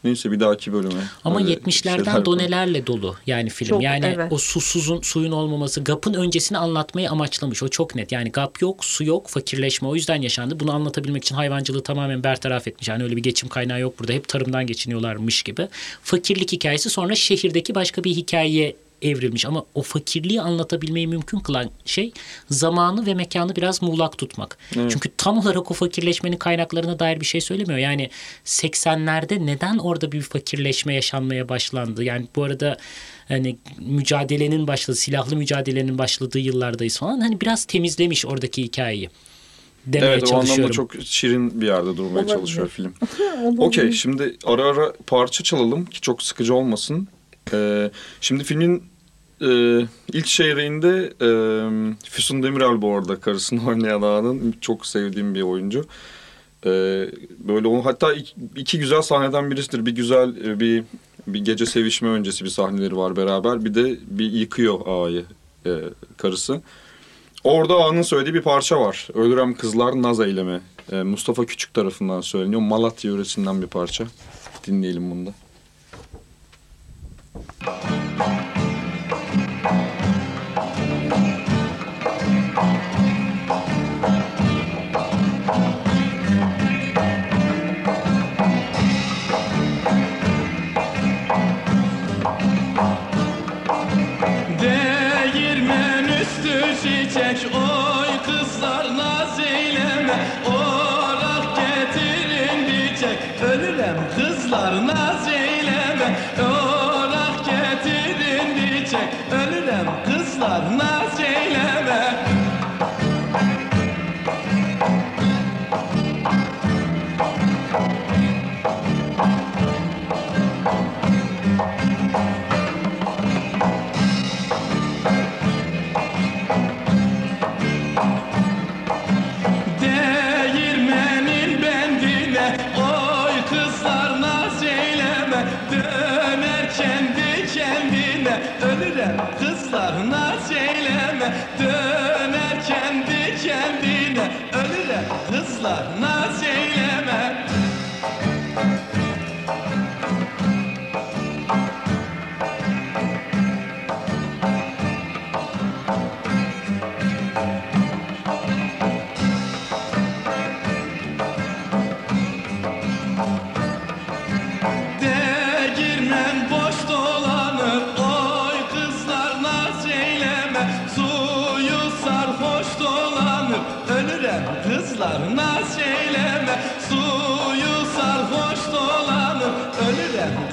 Neyse 0.03 0.31
bir 0.31 0.39
dahaki 0.39 0.73
bölüme. 0.73 1.01
Ama 1.23 1.39
öyle 1.39 1.53
70'lerden 1.53 2.03
şeyler 2.03 2.25
donelerle 2.25 2.87
dolu 2.87 3.15
yani 3.27 3.49
film. 3.49 3.69
Çok, 3.69 3.83
yani 3.83 4.13
evet. 4.15 4.31
o 4.31 4.37
susuzun 4.37 5.01
suyun 5.01 5.31
olmaması 5.31 5.83
GAP'ın 5.83 6.13
öncesini 6.13 6.57
anlatmayı 6.57 7.09
amaçlamış. 7.09 7.63
O 7.63 7.67
çok 7.67 7.95
net. 7.95 8.11
Yani 8.11 8.31
GAP 8.31 8.61
yok, 8.61 8.85
su 8.85 9.03
yok, 9.03 9.27
fakirleşme 9.27 9.87
o 9.87 9.95
yüzden 9.95 10.21
yaşandı. 10.21 10.59
Bunu 10.59 10.73
anlatabilmek 10.73 11.23
için 11.23 11.35
hayvancılığı 11.35 11.83
tamamen 11.83 12.23
bertaraf 12.23 12.67
etmiş. 12.67 12.87
Yani 12.87 13.03
öyle 13.03 13.15
bir 13.15 13.23
geçim 13.23 13.49
kaynağı 13.49 13.79
yok 13.79 13.99
burada. 13.99 14.13
Hep 14.13 14.27
tarımdan 14.27 14.67
geçiniyorlarmış 14.67 15.43
gibi. 15.43 15.67
Fakirlik 16.03 16.51
hikayesi 16.51 16.89
sonra 16.89 17.15
şehirdeki 17.15 17.75
başka 17.75 18.03
bir 18.03 18.11
hikayeye 18.11 18.75
evrilmiş 19.01 19.45
ama 19.45 19.65
o 19.75 19.81
fakirliği 19.81 20.41
anlatabilmeyi 20.41 21.07
mümkün 21.07 21.39
kılan 21.39 21.69
şey 21.85 22.11
zamanı 22.49 23.05
ve 23.05 23.13
mekanı 23.13 23.55
biraz 23.55 23.81
muğlak 23.81 24.17
tutmak. 24.17 24.57
Evet. 24.75 24.91
Çünkü 24.91 25.09
tam 25.17 25.37
olarak 25.37 25.71
o 25.71 25.73
fakirleşmenin 25.73 26.37
kaynaklarına 26.37 26.99
dair 26.99 27.19
bir 27.21 27.25
şey 27.25 27.41
söylemiyor. 27.41 27.79
Yani 27.79 28.09
80'lerde 28.45 29.45
neden 29.45 29.77
orada 29.77 30.11
bir 30.11 30.21
fakirleşme 30.21 30.93
yaşanmaya 30.93 31.49
başlandı? 31.49 32.03
Yani 32.03 32.27
bu 32.35 32.43
arada 32.43 32.77
hani 33.27 33.57
mücadelenin 33.79 34.67
başladığı, 34.67 34.97
silahlı 34.97 35.35
mücadelenin 35.35 35.97
başladığı 35.97 36.39
yıllardayız 36.39 36.97
falan. 36.97 37.19
Hani 37.19 37.41
biraz 37.41 37.65
temizlemiş 37.65 38.25
oradaki 38.25 38.63
hikayeyi. 38.63 39.09
demeye 39.85 40.11
evet, 40.11 40.23
o 40.23 40.25
çalışıyorum. 40.25 40.63
anlamda 40.63 40.73
çok 40.73 40.91
şirin 41.05 41.61
bir 41.61 41.67
yerde 41.67 41.97
durmaya 41.97 42.11
Olabilir. 42.13 42.35
çalışıyor 42.35 42.69
film. 42.69 42.93
Okey 43.57 43.91
şimdi 43.91 44.37
ara 44.45 44.63
ara 44.63 44.93
parça 45.07 45.43
çalalım 45.43 45.85
ki 45.85 46.01
çok 46.01 46.23
sıkıcı 46.23 46.55
olmasın. 46.55 47.07
Ee, 47.53 47.91
şimdi 48.21 48.43
filmin 48.43 48.83
e, 49.41 49.49
ilk 50.13 50.25
çeyreğinde 50.25 51.13
e, 51.21 51.29
Füsun 52.09 52.43
Demirel 52.43 52.81
bu 52.81 52.95
arada 52.95 53.19
karısını 53.19 53.67
oynayan 53.67 54.01
ağanın 54.01 54.55
çok 54.61 54.85
sevdiğim 54.85 55.35
bir 55.35 55.41
oyuncu. 55.41 55.85
Ee, 56.65 57.09
böyle 57.39 57.67
onu 57.67 57.85
hatta 57.85 58.13
iki, 58.13 58.33
iki 58.55 58.79
güzel 58.79 59.01
sahneden 59.01 59.51
birisidir. 59.51 59.85
Bir 59.85 59.95
güzel 59.95 60.45
e, 60.45 60.59
bir 60.59 60.83
bir 61.27 61.45
gece 61.45 61.65
sevişme 61.65 62.09
öncesi 62.09 62.45
bir 62.45 62.49
sahneleri 62.49 62.97
var 62.97 63.15
beraber. 63.15 63.65
Bir 63.65 63.73
de 63.75 63.97
bir 64.07 64.31
yıkıyor 64.31 64.79
ağayı 64.87 65.25
e, 65.65 65.71
karısı. 66.17 66.61
Orada 67.43 67.75
ağanın 67.75 68.01
söylediği 68.01 68.33
bir 68.33 68.41
parça 68.41 68.79
var. 68.79 69.07
Ölürem 69.13 69.53
kızlar 69.53 70.01
naz 70.01 70.19
eyleme. 70.19 70.61
Ee, 70.91 71.03
Mustafa 71.03 71.45
Küçük 71.45 71.73
tarafından 71.73 72.21
söyleniyor. 72.21 72.61
Malatya 72.61 73.11
yöresinden 73.11 73.61
bir 73.61 73.67
parça. 73.67 74.05
Dinleyelim 74.67 75.11
bunu 75.11 75.25
da. 75.25 75.33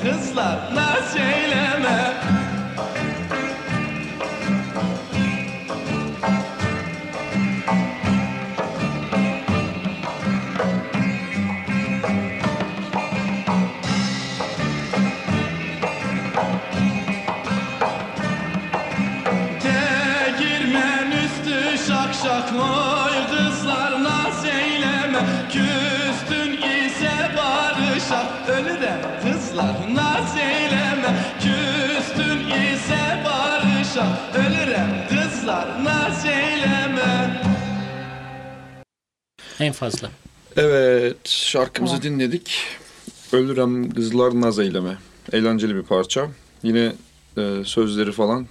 Kızlar 0.02 0.58
naz 0.74 1.16
eyleme 1.16 2.17
En 39.60 39.72
fazla. 39.72 40.10
Evet 40.56 41.28
şarkımızı 41.28 42.02
dinledik. 42.02 42.60
Ölürem 43.32 43.90
kızlar 43.90 44.40
naz 44.40 44.58
eyleme. 44.58 44.98
Eğlenceli 45.32 45.74
bir 45.74 45.82
parça. 45.82 46.28
Yine 46.62 46.92
e, 47.36 47.64
sözleri 47.64 48.12
falan 48.12 48.46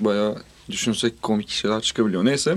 bayağı 0.00 0.36
düşünsek 0.70 1.22
komik 1.22 1.48
şeyler 1.48 1.80
çıkabiliyor. 1.80 2.24
Neyse. 2.24 2.56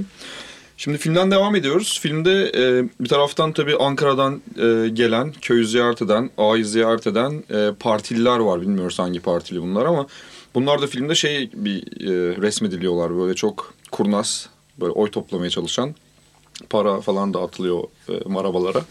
Şimdi 0.78 0.98
filmden 0.98 1.32
devam 1.32 1.56
ediyoruz. 1.56 2.00
Filmde 2.02 2.52
e, 2.56 2.90
bir 3.00 3.10
taraftan 3.10 3.54
tabii 3.54 3.76
Ankara'dan 3.78 4.42
e, 4.58 4.90
gelen, 4.90 5.34
köyü 5.42 5.68
ziyaret 5.68 6.02
eden, 6.02 6.30
ağayı 6.38 6.66
ziyaret 6.66 7.08
eden 7.08 7.44
e, 7.50 7.72
partililer 7.80 8.40
var. 8.40 8.62
Bilmiyoruz 8.62 9.00
hangi 9.00 9.20
partili 9.20 9.62
bunlar 9.62 9.86
ama 9.86 10.08
bunlar 10.56 10.82
da 10.82 10.88
filmde 10.88 11.16
şey 11.16 11.50
bir 11.54 11.78
e, 11.82 12.42
resmediliyorlar. 12.42 13.18
Böyle 13.18 13.34
çok 13.34 13.74
kurnaz, 13.92 14.50
böyle 14.80 14.92
oy 14.92 15.12
toplamaya 15.12 15.50
çalışan 15.50 15.96
para 16.70 17.02
falan 17.02 17.34
dağıtılıyor 17.34 17.84
e, 18.10 18.30
marabalara. 18.30 18.82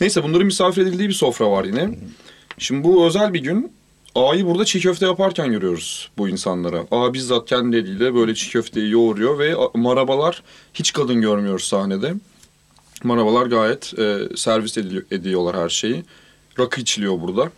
Neyse 0.00 0.22
bunların 0.24 0.46
misafir 0.46 0.82
edildiği 0.82 1.08
bir 1.08 1.14
sofra 1.14 1.50
var 1.50 1.64
yine. 1.64 1.98
Şimdi 2.58 2.84
bu 2.84 3.06
özel 3.06 3.34
bir 3.34 3.40
gün 3.42 3.72
Ağayı 4.14 4.46
burada 4.46 4.64
çiğ 4.64 4.80
köfte 4.80 5.06
yaparken 5.06 5.50
görüyoruz 5.52 6.10
bu 6.18 6.28
insanlara. 6.28 6.86
Ağa 6.90 7.14
bizzat 7.14 7.48
kendi 7.48 7.76
eliyle 7.76 8.14
böyle 8.14 8.34
çiğ 8.34 8.50
köfteyi 8.50 8.90
yoğuruyor 8.90 9.38
ve 9.38 9.56
a- 9.56 9.78
marabalar 9.78 10.42
hiç 10.74 10.92
kadın 10.92 11.20
görmüyoruz 11.20 11.64
sahnede. 11.64 12.14
Marabalar 13.04 13.46
gayet 13.46 13.98
e, 13.98 14.18
servis 14.36 14.78
edili- 14.78 15.14
ediyorlar 15.14 15.56
her 15.56 15.68
şeyi. 15.68 16.04
Rakı 16.58 16.80
içiliyor 16.80 17.20
burada. 17.20 17.50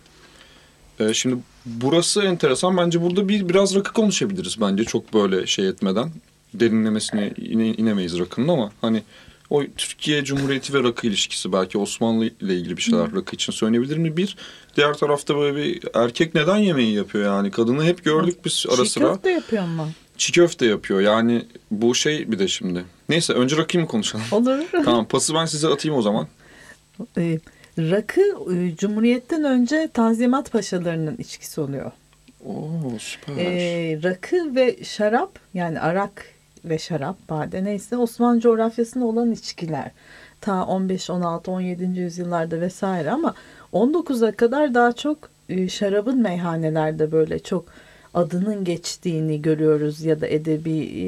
E, 1.00 1.14
şimdi 1.14 1.36
burası 1.66 2.22
enteresan. 2.22 2.76
Bence 2.76 3.02
burada 3.02 3.28
bir 3.28 3.48
biraz 3.48 3.74
rakı 3.74 3.92
konuşabiliriz 3.92 4.60
bence 4.60 4.84
çok 4.84 5.14
böyle 5.14 5.46
şey 5.46 5.68
etmeden. 5.68 6.10
Derinlemesine 6.54 7.32
ine, 7.36 7.68
inemeyiz 7.68 8.18
rakının 8.18 8.48
ama 8.48 8.72
hani 8.80 9.02
o 9.50 9.62
Türkiye 9.76 10.24
Cumhuriyeti 10.24 10.74
ve 10.74 10.82
rakı 10.82 11.06
ilişkisi 11.06 11.52
belki 11.52 11.78
Osmanlı 11.78 12.24
ile 12.24 12.54
ilgili 12.54 12.76
bir 12.76 12.82
şeyler 12.82 13.14
rakı 13.16 13.36
için 13.36 13.52
söylenebilir 13.52 13.96
mi? 13.96 14.16
Bir, 14.16 14.36
diğer 14.76 14.94
tarafta 14.94 15.36
böyle 15.36 15.56
bir 15.56 15.82
erkek 15.94 16.34
neden 16.34 16.56
yemeği 16.56 16.94
yapıyor 16.94 17.24
yani? 17.24 17.50
Kadını 17.50 17.84
hep 17.84 18.04
gördük 18.04 18.44
biz 18.44 18.64
ara 18.68 18.84
Çiğ 18.84 18.90
sıra. 18.90 19.12
köfte 19.12 19.30
yapıyor 19.30 19.66
mu? 19.66 19.88
Çiğ 20.16 20.32
köfte 20.32 20.66
yapıyor 20.66 21.00
yani 21.00 21.42
bu 21.70 21.94
şey 21.94 22.32
bir 22.32 22.38
de 22.38 22.48
şimdi. 22.48 22.84
Neyse 23.08 23.32
önce 23.32 23.56
rakıyı 23.56 23.82
mı 23.82 23.88
konuşalım? 23.88 24.24
Olur. 24.32 24.58
tamam 24.84 25.08
pası 25.08 25.34
ben 25.34 25.46
size 25.46 25.68
atayım 25.68 25.98
o 25.98 26.02
zaman. 26.02 26.28
Ee, 27.18 27.38
rakı 27.78 28.20
e, 28.54 28.76
Cumhuriyet'ten 28.76 29.44
önce 29.44 29.88
Tanzimat 29.94 30.52
Paşalarının 30.52 31.16
içkisi 31.16 31.60
oluyor. 31.60 31.90
Oo 32.46 32.98
süper. 32.98 33.36
Ee, 33.36 34.00
rakı 34.02 34.54
ve 34.54 34.84
şarap 34.84 35.38
yani 35.54 35.80
arak 35.80 36.35
ve 36.66 36.78
şarap 36.78 37.16
bade 37.30 37.64
neyse 37.64 37.96
Osmanlı 37.96 38.40
coğrafyasında 38.40 39.04
olan 39.04 39.32
içkiler. 39.32 39.90
Ta 40.40 40.66
15, 40.66 41.10
16, 41.10 41.50
17. 41.50 42.00
yüzyıllarda 42.00 42.60
vesaire 42.60 43.10
ama 43.10 43.34
19'a 43.72 44.32
kadar 44.32 44.74
daha 44.74 44.92
çok 44.92 45.18
e, 45.48 45.68
şarabın 45.68 46.22
meyhanelerde 46.22 47.12
böyle 47.12 47.38
çok 47.38 47.64
adının 48.14 48.64
geçtiğini 48.64 49.42
görüyoruz 49.42 50.04
ya 50.04 50.20
da 50.20 50.26
edebi 50.26 50.78
e, 50.78 51.06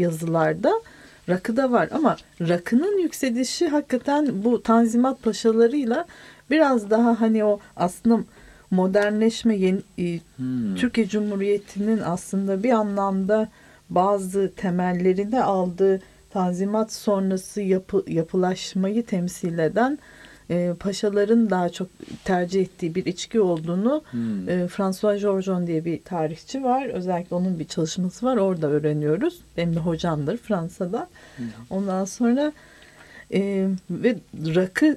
yazılarda. 0.00 0.72
Rakı 1.28 1.56
da 1.56 1.72
var 1.72 1.88
ama 1.92 2.16
rakının 2.40 2.98
yükselişi 2.98 3.68
hakikaten 3.68 4.44
bu 4.44 4.62
Tanzimat 4.62 5.22
Paşalarıyla 5.22 6.06
biraz 6.50 6.90
daha 6.90 7.20
hani 7.20 7.44
o 7.44 7.60
aslında 7.76 8.24
modernleşme 8.70 9.56
yeni, 9.56 9.80
e, 9.98 10.20
Türkiye 10.76 11.08
Cumhuriyeti'nin 11.08 11.98
aslında 11.98 12.62
bir 12.62 12.70
anlamda 12.70 13.48
bazı 13.94 14.52
temellerini 14.56 15.42
aldığı 15.42 16.00
Tanzimat 16.34 16.92
sonrası 16.92 17.62
yapı, 17.62 18.04
yapılaşmayı 18.08 19.06
temsil 19.06 19.58
eden 19.58 19.98
e, 20.50 20.74
paşaların 20.80 21.50
daha 21.50 21.68
çok 21.68 21.88
tercih 22.24 22.62
ettiği 22.62 22.94
bir 22.94 23.06
içki 23.06 23.40
olduğunu 23.40 24.02
Hmm. 24.10 24.48
e, 24.48 24.68
François 24.68 25.20
Georgeon 25.20 25.66
diye 25.66 25.84
bir 25.84 26.02
tarihçi 26.02 26.64
var. 26.64 26.86
Özellikle 26.86 27.36
onun 27.36 27.58
bir 27.58 27.64
çalışması 27.64 28.26
var. 28.26 28.36
Orada 28.36 28.66
öğreniyoruz. 28.66 29.40
Benim 29.56 29.74
de 29.74 29.78
hocamdır 29.78 30.36
Fransa'da. 30.36 31.08
Ondan 31.70 32.04
sonra 32.04 32.52
e, 33.34 33.68
ve 33.90 34.16
rakı 34.34 34.96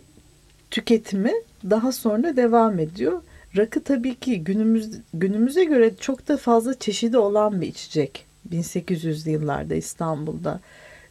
tüketimi 0.71 1.33
daha 1.69 1.91
sonra 1.91 2.37
devam 2.37 2.79
ediyor. 2.79 3.21
Rakı 3.57 3.83
tabii 3.83 4.15
ki 4.15 4.43
günümüz 4.43 4.91
günümüze 5.13 5.63
göre 5.63 5.91
çok 5.99 6.27
da 6.27 6.37
fazla 6.37 6.79
çeşidi 6.79 7.17
olan 7.17 7.61
bir 7.61 7.67
içecek. 7.67 8.25
1800'lü 8.51 9.29
yıllarda 9.29 9.75
İstanbul'da 9.75 10.59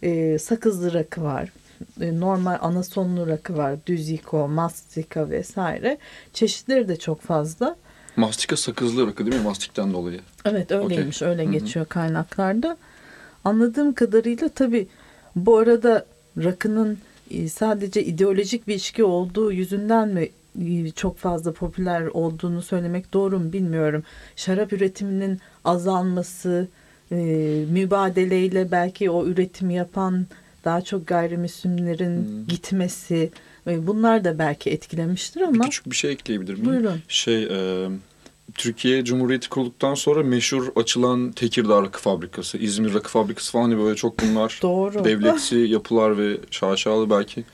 e, 0.02 0.38
sakızlı 0.38 0.94
rakı 0.94 1.22
var. 1.22 1.52
E, 2.00 2.20
normal 2.20 2.58
anasonlu 2.60 3.26
rakı 3.26 3.56
var. 3.56 3.74
Düziko, 3.86 4.48
mastika 4.48 5.30
vesaire. 5.30 5.98
Çeşitleri 6.32 6.88
de 6.88 6.96
çok 6.96 7.20
fazla. 7.20 7.76
Mastika 8.16 8.56
sakızlı 8.56 9.06
rakı 9.06 9.26
değil 9.26 9.36
mi? 9.38 9.44
Mastikten 9.44 9.92
dolayı. 9.92 10.20
Evet 10.44 10.72
öyleymiş. 10.72 11.22
Öyle 11.22 11.44
Hı 11.44 11.48
hı. 11.48 11.52
geçiyor 11.52 11.86
kaynaklarda. 11.86 12.76
Anladığım 13.44 13.92
kadarıyla 13.92 14.48
tabii 14.48 14.88
bu 15.36 15.58
arada 15.58 16.06
rakının 16.44 16.98
e, 17.30 17.48
sadece 17.48 18.04
ideolojik 18.04 18.68
bir 18.68 18.74
içki 18.74 19.04
olduğu 19.04 19.52
yüzünden 19.52 20.08
mi 20.08 20.28
e, 20.66 20.90
çok 20.90 21.18
fazla 21.18 21.52
popüler 21.52 22.06
olduğunu 22.06 22.62
söylemek 22.62 23.12
doğru 23.12 23.38
mu 23.38 23.52
bilmiyorum. 23.52 24.02
Şarap 24.36 24.72
üretiminin 24.72 25.40
azalması, 25.64 26.68
e, 27.12 27.16
mübadeleyle 27.70 28.70
belki 28.70 29.10
o 29.10 29.26
üretimi 29.26 29.74
yapan 29.74 30.26
daha 30.64 30.80
çok 30.82 31.06
gayrimüslimlerin 31.06 32.16
Hmm. 32.16 32.46
gitmesi 32.46 33.30
e, 33.66 33.86
bunlar 33.86 34.24
da 34.24 34.38
belki 34.38 34.70
etkilemiştir 34.70 35.40
Bir 35.40 35.46
ama 35.46 35.64
küçük 35.64 35.86
bir 35.90 35.96
şey 35.96 36.12
ekleyebilir 36.12 36.54
miyim? 36.54 36.66
buyurun. 36.66 37.02
Şey, 37.08 37.42
e, 37.44 37.88
Türkiye 38.54 39.04
Cumhuriyeti 39.04 39.48
kurulduktan 39.48 39.94
sonra 39.94 40.22
meşhur 40.22 40.68
açılan 40.76 41.32
Tekirdağ 41.32 41.82
Rakı 41.82 42.00
Fabrikası, 42.00 42.58
İzmir 42.58 42.94
Rakı 42.94 43.08
Fabrikası 43.08 43.52
falan 43.52 43.62
hani 43.70 43.78
böyle 43.78 43.96
çok 43.96 44.20
bunlar 44.20 44.58
Doğru. 44.62 45.04
devletsi 45.04 45.56
yapılar 45.56 46.18
ve 46.18 46.36
şaşalı 46.50 47.10
belki. 47.10 47.44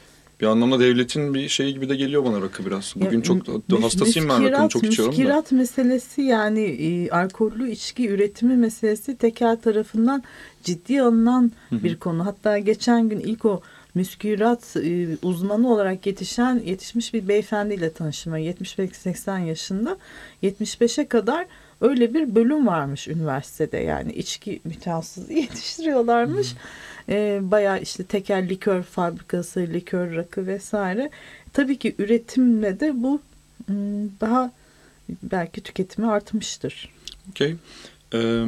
Bir 0.42 0.46
anlamda 0.46 0.80
devletin 0.80 1.34
bir 1.34 1.48
şeyi 1.48 1.74
gibi 1.74 1.88
de 1.88 1.96
geliyor 1.96 2.24
bana 2.24 2.42
rakı 2.42 2.66
biraz. 2.66 2.94
Bugün 2.96 3.16
Ya, 3.18 3.22
çok 3.22 3.48
mü- 3.68 3.80
hastasıyım 3.80 4.28
ben 4.28 4.44
rakının 4.52 4.68
çok 4.68 4.84
içiyorum 4.84 5.14
da. 5.14 5.18
Müskirat 5.18 5.52
meselesi 5.52 6.22
yani 6.22 6.60
e, 6.60 7.10
alkollü 7.10 7.70
içki 7.70 8.08
üretimi 8.08 8.56
meselesi 8.56 9.16
tekel 9.16 9.56
tarafından 9.56 10.22
ciddi 10.64 11.02
alınan 11.02 11.52
bir 11.72 11.96
konu. 11.96 12.26
Hatta 12.26 12.58
geçen 12.58 13.08
gün 13.08 13.20
ilk 13.20 13.44
o 13.44 13.60
müskirat 13.94 14.76
e, 14.76 15.06
uzmanı 15.22 15.72
olarak 15.72 16.06
yetişen 16.06 16.62
yetişmiş 16.64 17.14
bir 17.14 17.28
beyefendiyle 17.28 17.92
tanıştım. 17.92 18.36
75-80 18.36 19.44
yaşında 19.44 19.96
75'e 20.42 21.06
kadar 21.08 21.46
öyle 21.80 22.14
bir 22.14 22.34
bölüm 22.34 22.66
varmış 22.66 23.08
üniversitede 23.08 23.76
yani 23.78 24.12
içki 24.12 24.60
mütehassısı 24.64 25.32
yetiştiriyorlarmış. 25.42 26.54
E, 27.08 27.40
bayağı 27.42 27.80
işte 27.80 28.04
tekel 28.04 28.48
likör 28.48 28.82
fabrikası, 28.82 29.60
likör 29.60 30.16
rakı 30.16 30.46
vesaire. 30.46 31.10
Tabii 31.52 31.76
ki 31.78 31.94
üretimle 31.98 32.80
de 32.80 33.02
bu 33.02 33.20
m, 33.68 33.74
daha 34.20 34.52
belki 35.22 35.60
tüketimi 35.60 36.10
artmıştır. 36.10 36.90
Okey. 37.30 37.54
Ee, 38.14 38.42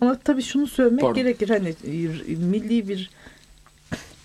Ama 0.00 0.18
tabii 0.24 0.42
şunu 0.42 0.66
söylemek 0.66 1.00
Pardon. 1.00 1.14
gerekir. 1.14 1.48
Hani 1.48 1.74
milli 2.36 2.88
bir 2.88 3.10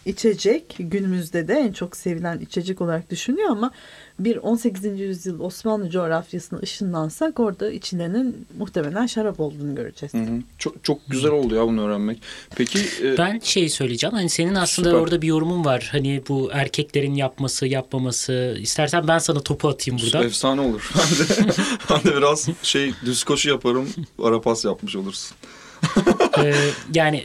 içecek 0.05 0.75
günümüzde 0.79 1.47
de 1.47 1.53
en 1.53 1.71
çok 1.71 1.95
sevilen 1.97 2.39
içecek 2.39 2.81
olarak 2.81 3.09
düşünüyor 3.09 3.49
ama 3.49 3.71
bir 4.19 4.37
18. 4.37 4.99
yüzyıl 4.99 5.39
Osmanlı 5.39 5.89
coğrafyasına 5.89 6.59
ışınlansak 6.59 7.39
orada 7.39 7.71
içilenin 7.71 8.47
muhtemelen 8.57 9.05
şarap 9.05 9.39
olduğunu 9.39 9.75
göreceğiz. 9.75 10.13
hı 10.13 10.17
hı. 10.17 10.39
Çok 10.57 10.83
çok 10.83 10.99
güzel 11.09 11.31
oldu 11.31 11.55
ya 11.55 11.67
bunu 11.67 11.81
öğrenmek. 11.87 12.21
Peki 12.55 12.79
e, 13.03 13.17
Ben 13.17 13.39
şey 13.43 13.69
söyleyeceğim 13.69 14.15
hani 14.15 14.29
senin 14.29 14.55
aslında 14.55 14.89
Süper. 14.89 15.01
orada 15.01 15.21
bir 15.21 15.27
yorumun 15.27 15.65
var. 15.65 15.89
Hani 15.91 16.21
bu 16.29 16.49
erkeklerin 16.53 17.13
yapması 17.13 17.67
yapmaması. 17.67 18.57
İstersen 18.59 19.07
ben 19.07 19.17
sana 19.17 19.39
topu 19.39 19.67
atayım 19.69 20.01
burada. 20.03 20.25
efsane 20.25 20.61
olur. 20.61 20.91
Ben 20.95 21.27
de, 21.47 21.51
ben 21.89 22.03
de 22.13 22.17
biraz 22.17 22.47
şey 22.63 22.91
düz 23.05 23.23
koşu 23.23 23.49
yaparım. 23.49 23.89
Ara 24.23 24.41
pas 24.41 24.65
yapmış 24.65 24.95
olursun. 24.95 25.37
Ee, 26.37 26.53
yani 26.93 27.23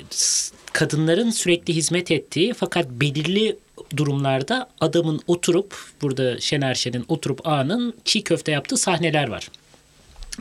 kadınların 0.73 1.31
sürekli 1.31 1.75
hizmet 1.75 2.11
ettiği 2.11 2.55
fakat 2.55 2.91
belirli 2.91 3.57
durumlarda 3.97 4.71
adamın 4.81 5.21
oturup 5.27 5.75
burada 6.03 6.41
Şener 6.41 6.75
Şen'in 6.75 7.05
oturup 7.09 7.47
ağanın 7.47 7.95
çiğ 8.05 8.25
köfte 8.25 8.53
yaptığı 8.53 8.77
sahneler 8.77 9.29
var. 9.29 9.49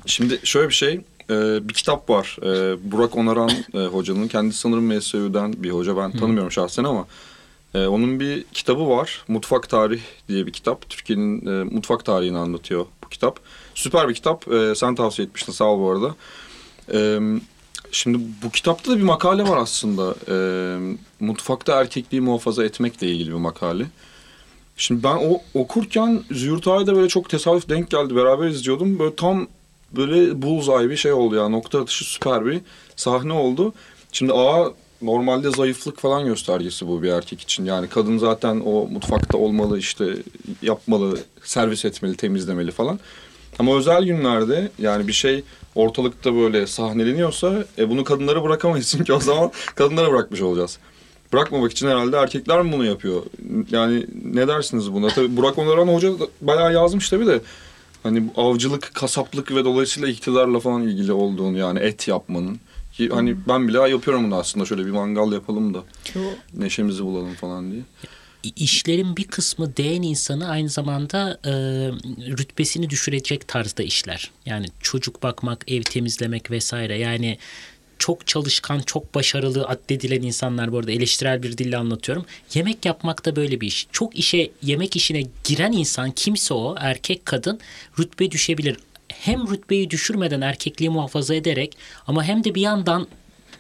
Şimdi 0.05 0.39
şöyle 0.43 0.69
bir 0.69 0.73
şey. 0.73 0.93
e, 1.29 1.67
bir 1.69 1.73
kitap 1.73 2.09
var. 2.09 2.37
E, 2.41 2.77
Burak 2.91 3.15
Onaran 3.15 3.51
e, 3.73 3.77
hocanın. 3.77 4.27
Kendisi 4.27 4.59
sanırım 4.59 4.83
MSÜ'den 4.95 5.63
bir 5.63 5.69
hoca. 5.69 5.97
Ben 5.97 6.11
tanımıyorum 6.11 6.51
şahsen 6.51 6.83
ama. 6.83 7.07
onun 7.73 8.19
bir 8.19 8.43
kitabı 8.53 8.89
var. 8.89 9.23
Mutfak 9.27 9.69
Tarih 9.69 10.01
diye 10.27 10.47
bir 10.47 10.53
kitap. 10.53 10.89
Türkiye'nin 10.89 11.45
mutfak 11.73 12.05
tarihini 12.05 12.37
anlatıyor 12.37 12.85
bu 13.03 13.09
kitap. 13.09 13.39
Süper 13.75 14.09
bir 14.09 14.13
kitap. 14.13 14.45
Sen 14.75 14.95
tavsiye 14.95 15.27
etmiştin. 15.27 15.53
Sağ 15.53 15.65
ol 15.65 15.79
bu 15.79 15.91
arada. 15.91 16.15
Şimdi 17.91 18.19
bu 18.43 18.49
kitapta 18.49 18.91
da 18.91 18.97
bir 18.97 19.03
makale 19.03 19.43
var 19.43 19.57
aslında. 19.57 20.15
E, 20.27 20.35
mutfakta 21.19 21.81
erkekliği 21.81 22.21
muhafaza 22.21 22.65
etmekle 22.65 23.07
ilgili 23.07 23.29
bir 23.29 23.35
makale. 23.35 23.85
Şimdi 24.77 25.03
ben 25.03 25.15
o 25.15 25.41
okurken 25.53 26.23
Züğürt 26.31 26.65
da 26.65 26.95
böyle 26.95 27.07
çok 27.07 27.29
tesadüf 27.29 27.69
denk 27.69 27.89
geldi. 27.89 28.15
Beraber 28.15 28.47
izliyordum. 28.47 28.99
Böyle 28.99 29.15
tam 29.15 29.47
böyle 29.91 30.41
bullseye 30.41 30.89
bir 30.89 30.97
şey 30.97 31.11
oldu 31.11 31.35
ya. 31.35 31.49
Nokta 31.49 31.81
atışı 31.81 32.05
süper 32.05 32.45
bir 32.45 32.61
sahne 32.95 33.33
oldu. 33.33 33.73
Şimdi 34.11 34.33
Ağa 34.33 34.73
normalde 35.01 35.51
zayıflık 35.51 35.99
falan 35.99 36.25
göstergesi 36.25 36.87
bu 36.87 37.03
bir 37.03 37.09
erkek 37.09 37.41
için. 37.41 37.65
Yani 37.65 37.87
kadın 37.87 38.17
zaten 38.17 38.61
o 38.65 38.87
mutfakta 38.87 39.37
olmalı 39.37 39.79
işte 39.79 40.17
yapmalı, 40.61 41.19
servis 41.43 41.85
etmeli, 41.85 42.15
temizlemeli 42.15 42.71
falan. 42.71 42.99
Ama 43.59 43.77
özel 43.77 44.03
günlerde 44.03 44.71
yani 44.79 45.07
bir 45.07 45.13
şey 45.13 45.43
ortalıkta 45.75 46.35
böyle 46.35 46.67
sahneleniyorsa 46.67 47.65
e, 47.77 47.89
bunu 47.89 48.03
kadınlara 48.03 48.43
bırakamayız 48.43 48.91
çünkü 48.97 49.13
o 49.13 49.19
zaman 49.19 49.51
kadınlara 49.75 50.11
bırakmış 50.11 50.41
olacağız. 50.41 50.79
Bırakmamak 51.33 51.71
için 51.71 51.87
herhalde 51.87 52.17
erkekler 52.17 52.61
mi 52.61 52.71
bunu 52.71 52.85
yapıyor? 52.85 53.21
Yani 53.71 54.05
ne 54.33 54.47
dersiniz 54.47 54.93
buna? 54.93 55.07
Tabii 55.07 55.37
Burak 55.37 55.57
Onaran 55.57 55.87
Hoca 55.87 56.11
bayağı 56.41 56.73
yazmış 56.73 57.09
tabii 57.09 57.27
de. 57.27 57.41
Hani 58.03 58.23
avcılık, 58.37 58.91
kasaplık 58.93 59.55
ve 59.55 59.65
dolayısıyla 59.65 60.09
iktidarla 60.09 60.59
falan 60.59 60.81
ilgili 60.83 61.13
olduğunu 61.13 61.57
yani 61.57 61.79
et 61.79 62.07
yapmanın. 62.07 62.59
Ki 62.93 63.09
hani 63.09 63.35
ben 63.47 63.67
bile 63.67 63.77
yapıyorum 63.77 64.25
bunu 64.25 64.35
aslında 64.35 64.65
şöyle 64.65 64.85
bir 64.85 64.91
mangal 64.91 65.31
yapalım 65.31 65.73
da 65.73 65.83
neşemizi 66.53 67.03
bulalım 67.03 67.33
falan 67.33 67.71
diye. 67.71 67.81
İşlerin 68.43 69.17
bir 69.17 69.27
kısmı 69.27 69.77
değen 69.77 70.01
insanı 70.01 70.49
aynı 70.49 70.69
zamanda 70.69 71.39
e, 71.45 71.51
rütbesini 72.31 72.89
düşürecek 72.89 73.47
tarzda 73.47 73.83
işler. 73.83 74.31
Yani 74.45 74.65
çocuk 74.81 75.23
bakmak, 75.23 75.71
ev 75.71 75.81
temizlemek 75.81 76.51
vesaire. 76.51 76.97
Yani 76.97 77.37
çok 77.99 78.27
çalışkan, 78.27 78.79
çok 78.79 79.15
başarılı 79.15 79.65
addedilen 79.67 80.21
insanlar 80.21 80.71
bu 80.71 80.77
arada 80.77 80.91
eleştirel 80.91 81.43
bir 81.43 81.57
dille 81.57 81.77
anlatıyorum. 81.77 82.25
Yemek 82.53 82.85
yapmak 82.85 83.25
da 83.25 83.35
böyle 83.35 83.61
bir 83.61 83.67
iş. 83.67 83.87
Çok 83.91 84.15
işe, 84.15 84.51
yemek 84.63 84.95
işine 84.95 85.23
giren 85.43 85.71
insan 85.71 86.11
kimse 86.11 86.53
o, 86.53 86.75
erkek 86.79 87.25
kadın 87.25 87.59
rütbe 87.99 88.31
düşebilir. 88.31 88.77
Hem 89.07 89.51
rütbeyi 89.51 89.89
düşürmeden 89.89 90.41
erkekliği 90.41 90.89
muhafaza 90.89 91.35
ederek 91.35 91.77
ama 92.07 92.23
hem 92.23 92.43
de 92.43 92.55
bir 92.55 92.61
yandan 92.61 93.07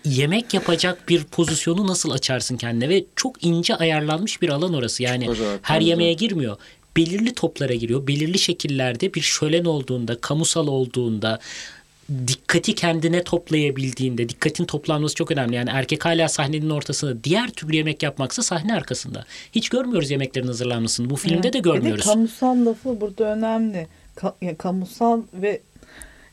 yemek 0.05 0.53
yapacak 0.53 1.09
bir 1.09 1.23
pozisyonu 1.23 1.87
nasıl 1.87 2.11
açarsın 2.11 2.57
kendine 2.57 2.89
ve 2.89 3.05
çok 3.15 3.43
ince 3.43 3.75
ayarlanmış 3.75 4.41
bir 4.41 4.49
alan 4.49 4.73
orası. 4.73 5.03
Yani 5.03 5.29
acayip, 5.29 5.59
her 5.61 5.81
yemeğe 5.81 6.13
girmiyor. 6.13 6.57
Belirli 6.97 7.33
toplara 7.33 7.73
giriyor. 7.73 8.07
Belirli 8.07 8.39
şekillerde 8.39 9.13
bir 9.13 9.21
şölen 9.21 9.65
olduğunda, 9.65 10.21
kamusal 10.21 10.67
olduğunda, 10.67 11.39
dikkati 12.27 12.75
kendine 12.75 13.23
toplayabildiğinde, 13.23 14.29
dikkatin 14.29 14.65
toplanması 14.65 15.15
çok 15.15 15.31
önemli. 15.31 15.55
Yani 15.55 15.69
erkek 15.73 16.05
hala 16.05 16.29
sahnenin 16.29 16.69
ortasında, 16.69 17.23
diğer 17.23 17.49
türlü 17.49 17.75
yemek 17.75 18.03
yapmaksa 18.03 18.41
sahne 18.43 18.73
arkasında. 18.73 19.25
Hiç 19.51 19.69
görmüyoruz 19.69 20.11
yemeklerin 20.11 20.47
hazırlanmasını. 20.47 21.09
Bu 21.09 21.15
filmde 21.15 21.39
Evet. 21.43 21.53
de 21.53 21.59
görmüyoruz. 21.59 22.03
Bir 22.03 22.09
de 22.09 22.13
kamusal 22.13 22.65
lafı 22.65 23.01
burada 23.01 23.23
önemli. 23.23 23.87
Ka- 24.15 24.45
ya 24.45 24.57
kamusal 24.57 25.21
ve 25.33 25.61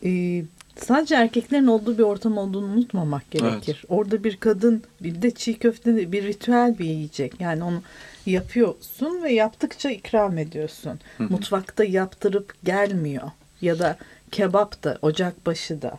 e, 0.05 0.43
sadece 0.85 1.15
erkeklerin 1.15 1.67
olduğu 1.67 1.99
bir 1.99 2.03
ortam 2.03 2.39
olduğunu 2.39 2.67
unutmamak 2.67 3.31
gerekir. 3.31 3.85
Orada 3.89 4.25
bir 4.25 4.37
kadın 4.37 4.83
bir 5.01 5.23
de 5.23 5.31
çiğ 5.31 5.59
köfte 5.59 6.13
bir 6.13 6.25
ritüel 6.25 6.79
bir 6.79 6.85
yiyecek. 6.85 7.41
Yani 7.41 7.65
onu 7.65 7.83
yapıyorsun 8.27 9.23
ve 9.23 9.33
yaptıkça 9.33 9.91
ikram 9.91 10.39
ediyorsun. 10.39 11.01
Mutfakta 11.19 11.85
yaptırıp 11.85 12.55
gelmiyor. 12.65 13.31
Ya 13.61 13.79
da 13.79 13.97
kebap 14.31 14.85
da 14.85 14.99
ocak 15.03 15.47
başı 15.47 15.83
da 15.83 15.99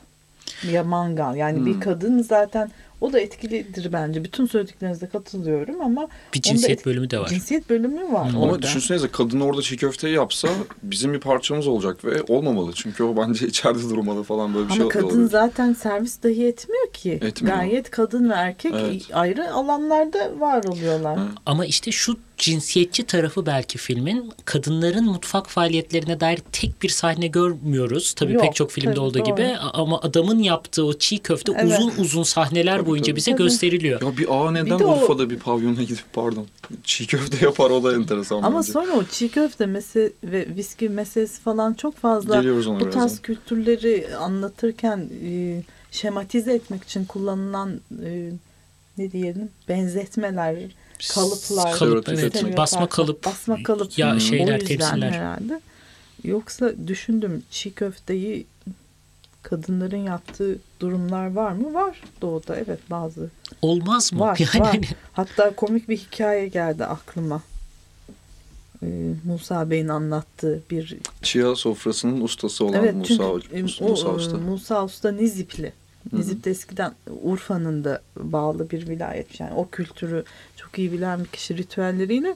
ya 0.71 0.83
mangal. 0.83 1.35
Yani 1.35 1.65
bir 1.65 1.79
kadın 1.79 2.21
zaten 2.21 2.71
O 3.01 3.13
da 3.13 3.19
etkilidir 3.19 3.93
bence. 3.93 4.23
Bütün 4.23 4.45
söylediklerinize 4.45 5.07
katılıyorum 5.07 5.81
ama 5.81 6.07
Bir 6.33 6.41
cinsiyet 6.41 6.85
bölümü 6.85 7.09
de 7.09 7.19
var. 7.19 7.27
Cinsiyet 7.27 7.69
bölümü 7.69 8.13
var 8.13 8.33
Hı. 8.33 8.37
Ama 8.37 8.61
düşünsenize 8.61 9.07
kadın 9.11 9.39
orada 9.39 9.61
çiğ 9.61 9.77
köfteyi 9.77 10.15
yapsa 10.15 10.47
bizim 10.83 11.13
bir 11.13 11.19
parçamız 11.19 11.67
olacak 11.67 12.05
ve 12.05 12.21
olmamalı. 12.27 12.71
Çünkü 12.75 13.03
o 13.03 13.17
bence 13.17 13.47
içeride 13.47 13.81
durmalı 13.89 14.23
falan 14.23 14.53
böyle 14.53 14.65
bir 14.65 14.71
Ama 14.71 14.79
şey 14.81 14.89
kadın 14.89 15.05
olabilir. 15.05 15.29
zaten 15.29 15.73
servis 15.73 16.23
dahi 16.23 16.45
etmiyor 16.45 16.93
ki. 16.93 17.19
Etmiyor. 17.21 17.57
Gayet 17.57 17.89
kadın 17.89 18.29
ve 18.29 18.33
erkek 18.33 18.73
Evet. 18.75 19.01
ayrı 19.13 19.53
alanlarda 19.53 20.39
var 20.39 20.63
oluyorlar. 20.63 21.17
Hı. 21.19 21.23
Ama 21.45 21.65
işte 21.65 21.91
şu 21.91 22.17
cinsiyetçi 22.37 23.03
tarafı 23.05 23.45
belki 23.45 23.77
filmin 23.77 24.31
kadınların 24.45 25.05
mutfak 25.05 25.49
faaliyetlerine 25.49 26.19
dair 26.19 26.39
tek 26.51 26.81
bir 26.83 26.89
sahne 26.89 27.27
görmüyoruz. 27.27 28.13
Tabii 28.13 28.33
Yok, 28.33 28.43
pek 28.43 28.55
çok 28.55 28.71
filmde 28.71 28.89
tabii, 28.93 28.99
olduğu 28.99 29.19
doğru. 29.19 29.25
gibi 29.25 29.55
ama 29.73 29.99
adamın 30.01 30.39
yaptığı 30.39 30.85
o 30.85 30.93
çiğ 30.93 31.19
köfte 31.19 31.51
Evet. 31.55 31.79
uzun 31.79 31.93
uzun 32.03 32.23
sahneler 32.23 32.77
Tabii, 32.77 32.89
boyunca 32.89 33.05
tabii. 33.05 33.15
bize 33.15 33.31
Tabii. 33.31 33.43
gösteriliyor. 33.43 34.01
Ya 34.01 34.17
bir 34.17 34.27
ağa 34.29 34.51
neden 34.51 34.79
Bir 34.79 34.83
o- 34.85 35.01
Urfa'da 35.01 35.29
bir 35.29 35.39
pavyona 35.39 35.83
gidip 35.83 36.03
pardon 36.13 36.47
çiğ 36.83 37.07
köfte 37.07 37.45
yapar 37.45 37.69
o 37.69 37.83
da 37.83 37.95
enteresan 37.95 38.43
Ama 38.43 38.57
bence. 38.59 38.71
sonra 38.71 38.91
o 38.91 39.03
çiğ 39.03 39.29
köfte 39.29 39.65
mese 39.65 40.11
ve 40.23 40.55
viski 40.55 40.89
meselesi 40.89 41.41
falan 41.41 41.73
çok 41.73 41.95
fazla 41.97 42.43
bu 42.43 42.79
tarz 42.79 42.95
birazdan. 42.95 43.21
kültürleri 43.21 44.15
anlatırken 44.17 45.09
e, 45.25 45.61
şematize 45.91 46.53
etmek 46.53 46.83
için 46.83 47.05
kullanılan 47.05 47.81
e, 48.05 48.31
ne 48.97 49.11
diyelim 49.11 49.49
benzetmeler, 49.69 50.55
kalıplar, 51.13 51.73
Kalıp, 51.73 52.09
evet. 52.09 52.57
Basma 52.57 52.89
kalıp, 52.89 53.25
basma 53.25 53.63
kalıp 53.63 53.97
ya 53.97 54.15
o 54.15 54.19
şeyler, 54.19 54.59
yüzden 54.59 54.77
tepsiler. 54.77 55.11
herhalde. 55.11 55.61
Yoksa 56.23 56.71
düşündüm 56.87 57.43
çiğ 57.51 57.73
köfteyi 57.73 58.45
kadınların 59.43 59.97
yaptığı 59.97 60.59
durumlar 60.79 61.31
var 61.33 61.51
mı? 61.51 61.73
Var 61.73 62.01
doğuda 62.21 62.55
evet 62.55 62.79
bazı. 62.89 63.29
Olmaz 63.61 64.13
mı? 64.13 64.19
Var, 64.19 64.37
yani 64.53 64.61
var. 64.61 64.73
hani 64.75 64.85
Hatta 65.13 65.55
komik 65.55 65.89
bir 65.89 65.97
hikaye 65.97 66.47
geldi 66.47 66.85
aklıma. 66.85 67.41
Ee, 68.83 69.13
Musa 69.23 69.69
Bey'in 69.69 69.87
anlattığı 69.87 70.61
bir 70.71 70.97
Çiğ 71.21 71.53
sofrasının 71.55 72.21
ustası 72.21 72.65
olan 72.65 72.73
evet 72.73 72.95
Musa, 72.95 73.31
çünkü 73.41 73.55
e, 73.55 73.61
Musa, 73.61 73.85
o, 73.85 73.89
Musa 73.89 74.07
e, 74.07 74.11
Usta. 74.11 74.37
Musa 74.37 74.85
Usta 74.85 75.11
Nizipli. 75.11 75.73
Nizip 76.13 76.43
de 76.43 76.51
eskiden 76.51 76.93
Urfa'nın 77.21 77.83
da 77.83 78.01
bağlı 78.17 78.69
bir 78.69 78.87
vilayet. 78.89 79.39
Yani 79.39 79.53
o 79.53 79.69
kültürü 79.69 80.23
çok 80.55 80.79
iyi 80.79 80.91
bilen 80.91 81.19
bir 81.19 81.25
kişi 81.29 81.57
ritüelleriyle 81.57 82.35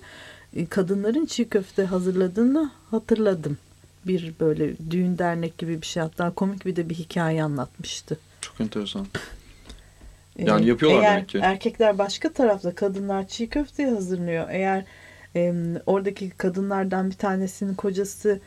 e, 0.55 0.65
kadınların 0.65 1.25
çiğ 1.25 1.49
köfte 1.49 1.84
hazırladığını 1.86 2.71
hatırladım. 2.91 3.57
Bir 4.07 4.34
böyle 4.39 4.73
düğün 4.91 5.17
dernek 5.17 5.57
gibi 5.57 5.81
bir 5.81 5.86
şey 5.88 6.03
hatta 6.03 6.31
komik 6.31 6.65
bir 6.65 6.75
de 6.75 6.89
bir 6.89 6.95
hikaye 6.95 7.43
anlatmıştı. 7.43 8.17
Çok 8.41 8.62
enteresan. 8.62 9.07
Ee, 10.39 10.45
Yani 10.45 10.65
yapıyorlar 10.65 11.01
eğer 11.03 11.15
demek 11.15 11.29
ki. 11.29 11.38
erkekler 11.43 11.97
başka 11.97 12.34
tarafta 12.34 12.75
kadınlar 12.75 13.27
çiğ 13.27 13.49
köfteyi 13.49 13.89
hazırlıyor. 13.89 14.47
Eğer 14.49 14.86
e, 15.36 15.53
oradaki 15.86 16.29
kadınlardan 16.29 17.10
bir 17.10 17.15
tanesinin 17.15 17.73
kocası 17.75 18.39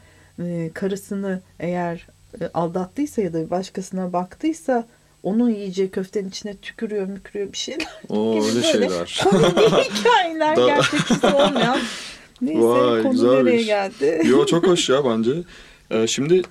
e, 0.42 0.70
karısını 0.74 1.40
eğer 1.60 2.06
e, 2.40 2.48
aldattıysa 2.54 3.22
ya 3.22 3.32
da 3.32 3.50
başkasına 3.50 4.12
baktıysa 4.12 4.86
onun 5.24 5.50
yiyeceği 5.50 5.90
köftenin 5.90 6.28
içine 6.28 6.56
tükürüyor 6.56 7.06
mükürüyor 7.06 7.52
bir 7.52 7.58
şeyler 7.58 7.86
O 8.08 8.34
gibi 8.40 8.44
öyle 8.46 8.62
şeyler. 8.62 9.20
komik 9.30 9.90
hikayeler 10.00 10.56
gerçekçisi 10.56 11.26
olmayan. 11.26 11.78
Neyse 12.40 12.60
Vay, 12.60 13.02
konu 13.02 13.12
güzelmiş. 13.12 13.44
nereye 13.44 13.62
geldi? 13.62 14.22
Yo 14.28 14.46
çok 14.46 14.66
hoş 14.66 14.88
ya 14.88 15.04
bence. 15.04 15.30
Ee, 15.90 16.06
şimdi 16.06 16.42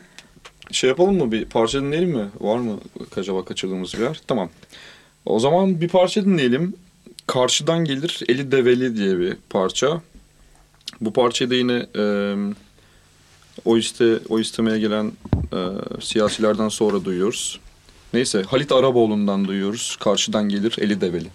şey 0.71 0.87
yapalım 0.89 1.17
mı 1.17 1.31
bir 1.31 1.45
parça 1.45 1.81
dinleyelim 1.81 2.09
mi? 2.09 2.25
Var 2.39 2.57
mı 2.57 2.79
acaba 3.17 3.45
kaçırdığımız 3.45 3.93
bir 3.93 3.99
yer? 3.99 4.21
Tamam. 4.27 4.49
O 5.25 5.39
zaman 5.39 5.81
bir 5.81 5.87
parça 5.87 6.25
dinleyelim. 6.25 6.73
Karşıdan 7.27 7.85
gelir 7.85 8.19
Eli 8.27 8.51
Develi 8.51 8.97
diye 8.97 9.19
bir 9.19 9.37
parça. 9.49 10.01
Bu 11.01 11.13
parçayı 11.13 11.49
da 11.51 11.55
yine 11.55 11.85
e, 11.97 12.03
o 13.65 13.77
iste 13.77 14.19
o 14.29 14.39
istemeye 14.39 14.79
gelen 14.79 15.11
e, 15.53 15.57
siyasilerden 16.01 16.69
sonra 16.69 17.05
duyuyoruz. 17.05 17.59
Neyse 18.13 18.43
Halit 18.43 18.71
Araboğlu'ndan 18.71 19.45
duyuyoruz. 19.45 19.97
Karşıdan 19.99 20.49
gelir 20.49 20.75
Eli 20.79 21.01
Develi. 21.01 21.27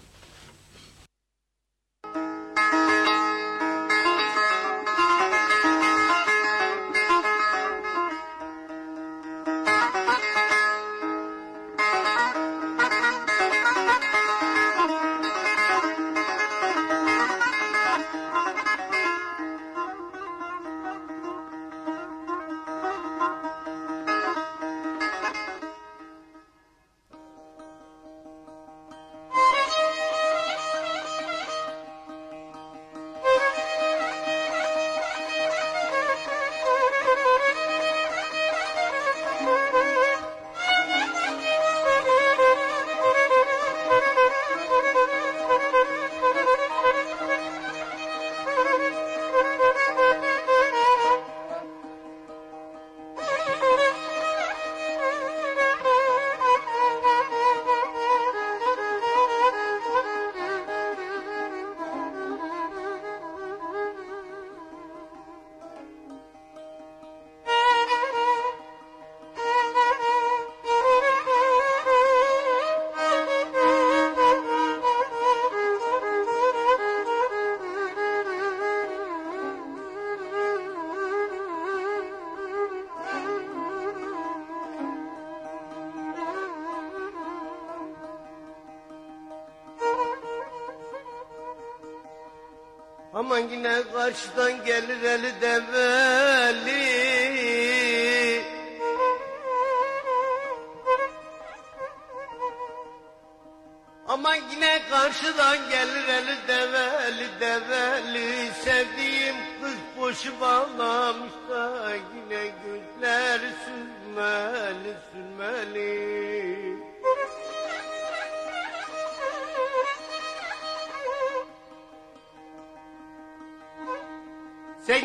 Yine 93.51 93.83
karşıdan 93.93 94.65
gelir 94.65 95.03
eli 95.03 95.41
develi 95.41 97.08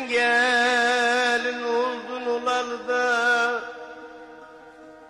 Gelin 0.09 1.63
oldun 1.63 2.25
olalı 2.25 2.87
da 2.87 3.61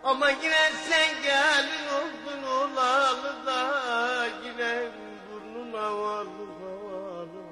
Ama 0.04 0.30
yine 0.30 0.72
sen 0.90 1.24
gelin 1.24 1.88
oldun 2.00 2.44
olalı 2.48 3.46
da 3.46 4.28
Yine 4.46 4.90
burnun 5.32 5.74
havalı 5.74 6.46
havalı 6.62 7.46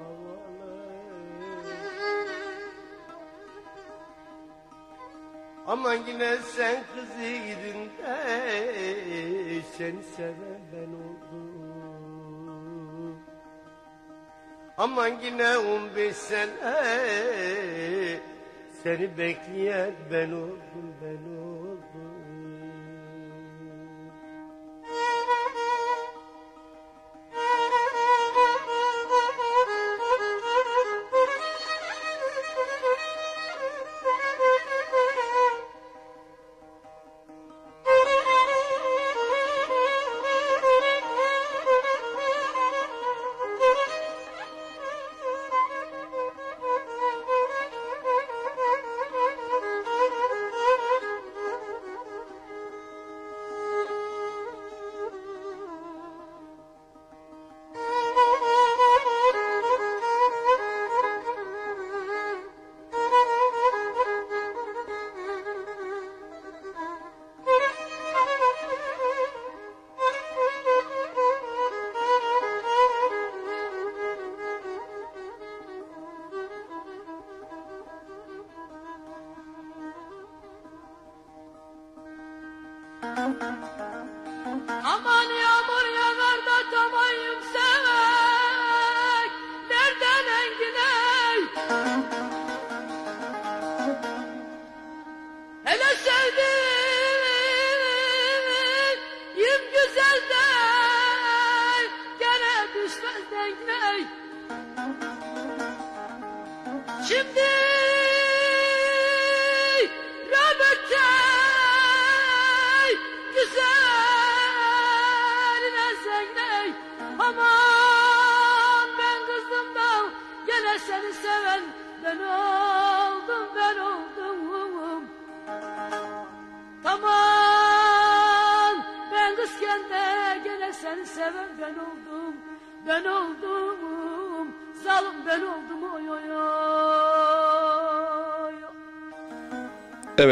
Ama 5.66 5.94
yine 5.94 6.36
sen 6.36 6.84
kızıydın 6.94 7.90
de 7.98 9.62
Seni 9.78 10.02
seven 10.16 10.53
Aman 14.84 15.20
yine 15.24 15.56
15 15.56 16.16
sene 16.16 16.48
Seni 18.82 19.18
bekleyen 19.18 19.92
ben 20.12 20.30
oldum 20.30 20.63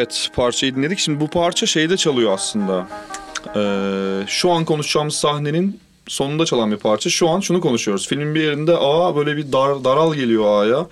Evet 0.02 0.28
parçayı 0.34 0.76
dinledik. 0.76 0.98
Şimdi 0.98 1.20
bu 1.20 1.28
parça 1.28 1.66
şeyde 1.66 1.96
çalıyor 1.96 2.32
aslında. 2.32 2.88
Ee, 3.56 4.24
şu 4.26 4.50
an 4.50 4.64
konuşacağımız 4.64 5.14
sahnenin 5.14 5.80
sonunda 6.08 6.44
çalan 6.44 6.72
bir 6.72 6.76
parça. 6.76 7.10
Şu 7.10 7.28
an 7.28 7.40
şunu 7.40 7.60
konuşuyoruz. 7.60 8.08
Filmin 8.08 8.34
bir 8.34 8.42
yerinde 8.42 8.76
A 8.76 9.16
böyle 9.16 9.36
bir 9.36 9.52
dar, 9.52 9.84
daral 9.84 10.14
geliyor 10.14 10.62
A'ya. 10.62 10.86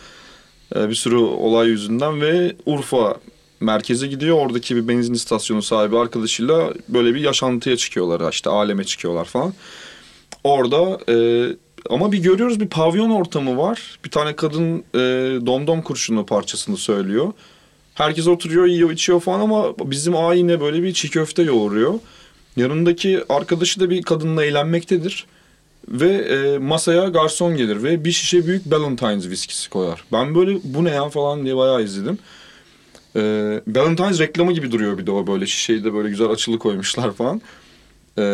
Ee, 0.77 0.89
bir 0.89 0.95
sürü 0.95 1.17
olay 1.17 1.69
yüzünden 1.69 2.21
ve 2.21 2.57
Urfa 2.67 3.17
merkeze 3.61 4.07
gidiyor. 4.07 4.37
Oradaki 4.37 4.77
bir 4.77 4.89
benzin 4.89 5.15
istasyonu 5.15 5.63
sahibi 5.63 5.99
arkadaşıyla 5.99 6.73
böyle 6.89 7.15
bir 7.15 7.21
yaşantıya 7.21 7.77
çıkıyorlar. 7.77 8.33
işte 8.33 8.51
aleme 8.51 8.85
çıkıyorlar 8.85 9.25
falan. 9.25 9.55
Orada 10.45 10.99
e, 11.09 11.47
ama 11.91 12.13
bir 12.13 12.19
görüyoruz 12.19 12.61
bir 12.61 12.69
pavyon 12.69 13.11
ortamı 13.11 13.59
var. 13.59 13.99
Bir 14.05 14.11
tane 14.11 14.37
kadın 14.37 14.85
e, 14.95 14.99
domdom 15.47 15.83
kurşunu 15.83 16.27
parçasını 16.27 16.77
söylüyor. 16.77 17.33
Herkes 17.95 18.27
oturuyor, 18.27 18.67
yiyor, 18.67 18.91
içiyor 18.91 19.21
falan 19.21 19.41
ama 19.41 19.75
bizim 19.79 20.17
A 20.17 20.35
yine 20.35 20.61
böyle 20.61 20.83
bir 20.83 20.93
çiğ 20.93 21.11
köfte 21.11 21.43
yoğuruyor. 21.43 21.95
Yanındaki 22.57 23.21
arkadaşı 23.29 23.81
da 23.81 23.91
bir 23.91 24.03
kadınla 24.03 24.45
eğlenmektedir. 24.45 25.27
Ve 25.89 26.11
e, 26.11 26.59
masaya 26.59 27.05
garson 27.05 27.57
gelir 27.57 27.83
ve 27.83 28.05
bir 28.05 28.13
şişe 28.13 28.47
büyük 28.47 28.67
Ballantines 28.67 29.29
viskisi 29.29 29.71
koyar. 29.71 30.05
Ben 30.13 30.35
böyle 30.35 30.59
bu 30.65 30.85
ne 30.85 30.91
ya 30.91 31.09
falan 31.09 31.45
diye 31.45 31.57
bayağı 31.57 31.83
izledim. 31.83 32.19
E, 33.17 33.21
Ballantines 33.67 34.21
reklamı 34.21 34.53
gibi 34.53 34.73
duruyor 34.73 34.99
bir 34.99 35.07
de 35.07 35.11
o 35.11 35.27
böyle 35.27 35.47
şişeyi 35.47 35.85
de 35.85 35.95
böyle 35.95 36.09
güzel 36.09 36.29
açılı 36.29 36.59
koymuşlar 36.59 37.13
falan. 37.13 37.43
E, 38.19 38.25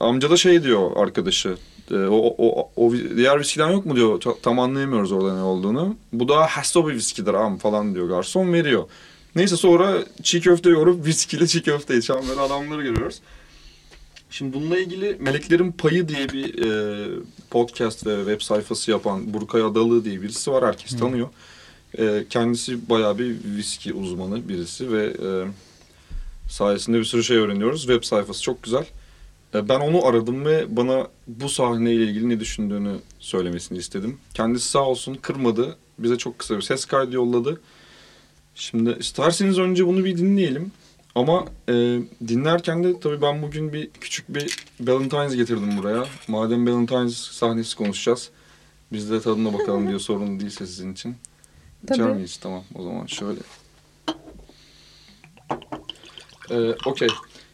amca 0.00 0.30
da 0.30 0.36
şey 0.36 0.62
diyor 0.62 0.90
arkadaşı. 0.96 1.56
E, 1.90 1.94
o, 1.94 2.34
o, 2.38 2.70
o, 2.76 2.92
diğer 2.92 3.40
viskiden 3.40 3.70
yok 3.70 3.86
mu 3.86 3.96
diyor. 3.96 4.20
Ta- 4.20 4.38
Tam 4.42 4.58
anlayamıyoruz 4.58 5.12
orada 5.12 5.34
ne 5.34 5.42
olduğunu. 5.42 5.96
Bu 6.12 6.28
da 6.28 6.46
Hasto 6.46 6.88
bir 6.88 6.94
viskidir 6.94 7.34
am 7.34 7.58
falan 7.58 7.94
diyor 7.94 8.08
garson 8.08 8.52
veriyor. 8.52 8.84
Neyse 9.36 9.56
sonra 9.56 9.98
çiğ 10.22 10.40
köfte 10.40 10.70
yoğurup 10.70 11.06
viskiyle 11.06 11.46
çiğ 11.46 11.62
köfte 11.62 11.96
içen 11.98 12.28
böyle 12.28 12.40
adamları 12.40 12.82
görüyoruz. 12.82 13.20
Şimdi 14.30 14.52
bununla 14.56 14.78
ilgili 14.78 15.16
Meleklerin 15.20 15.72
Payı 15.72 16.08
diye 16.08 16.28
bir 16.28 16.64
e, 16.66 17.08
podcast 17.50 18.06
ve 18.06 18.16
web 18.16 18.40
sayfası 18.40 18.90
yapan 18.90 19.34
Burkay 19.34 19.62
Adalı 19.62 20.04
diye 20.04 20.22
birisi 20.22 20.50
var. 20.52 20.64
Herkes 20.64 20.98
tanıyor. 20.98 21.28
E, 21.98 22.24
kendisi 22.30 22.90
bayağı 22.90 23.18
bir 23.18 23.36
viski 23.56 23.92
uzmanı 23.92 24.48
birisi 24.48 24.92
ve 24.92 25.04
e, 25.04 25.28
sayesinde 26.50 26.98
bir 26.98 27.04
sürü 27.04 27.24
şey 27.24 27.36
öğreniyoruz. 27.36 27.80
Web 27.80 28.02
sayfası 28.02 28.42
çok 28.42 28.62
güzel. 28.62 28.84
E, 29.54 29.68
ben 29.68 29.80
onu 29.80 30.06
aradım 30.06 30.44
ve 30.44 30.76
bana 30.76 31.06
bu 31.26 31.48
sahneyle 31.48 32.04
ilgili 32.04 32.28
ne 32.28 32.40
düşündüğünü 32.40 32.96
söylemesini 33.18 33.78
istedim. 33.78 34.18
Kendisi 34.34 34.68
sağ 34.68 34.84
olsun 34.84 35.14
kırmadı. 35.14 35.76
Bize 35.98 36.18
çok 36.18 36.38
kısa 36.38 36.56
bir 36.56 36.62
ses 36.62 36.84
kaydı 36.84 37.14
yolladı. 37.14 37.60
Şimdi 38.54 38.96
isterseniz 39.00 39.58
önce 39.58 39.86
bunu 39.86 40.04
bir 40.04 40.16
dinleyelim. 40.18 40.72
Ama 41.14 41.44
e, 41.68 41.72
dinlerken 42.28 42.84
de 42.84 43.00
tabii 43.00 43.22
ben 43.22 43.42
bugün 43.42 43.72
bir 43.72 43.90
küçük 43.90 44.34
bir 44.34 44.56
Valentine's 44.80 45.36
getirdim 45.36 45.78
buraya. 45.78 46.04
Madem 46.28 46.66
Valentine's 46.66 47.16
sahnesi 47.16 47.76
konuşacağız. 47.76 48.30
Biz 48.92 49.10
de 49.10 49.20
tadına 49.20 49.52
bakalım 49.52 49.88
diyor 49.88 50.00
sorun 50.10 50.40
değilse 50.40 50.66
sizin 50.66 50.92
için. 50.92 51.16
İçer 51.84 51.96
Tabii. 51.96 52.14
miyiz? 52.14 52.36
Tamam 52.36 52.64
o 52.74 52.82
zaman 52.82 53.06
şöyle. 53.06 53.40
Ee, 56.50 56.74
Okey. 56.86 57.08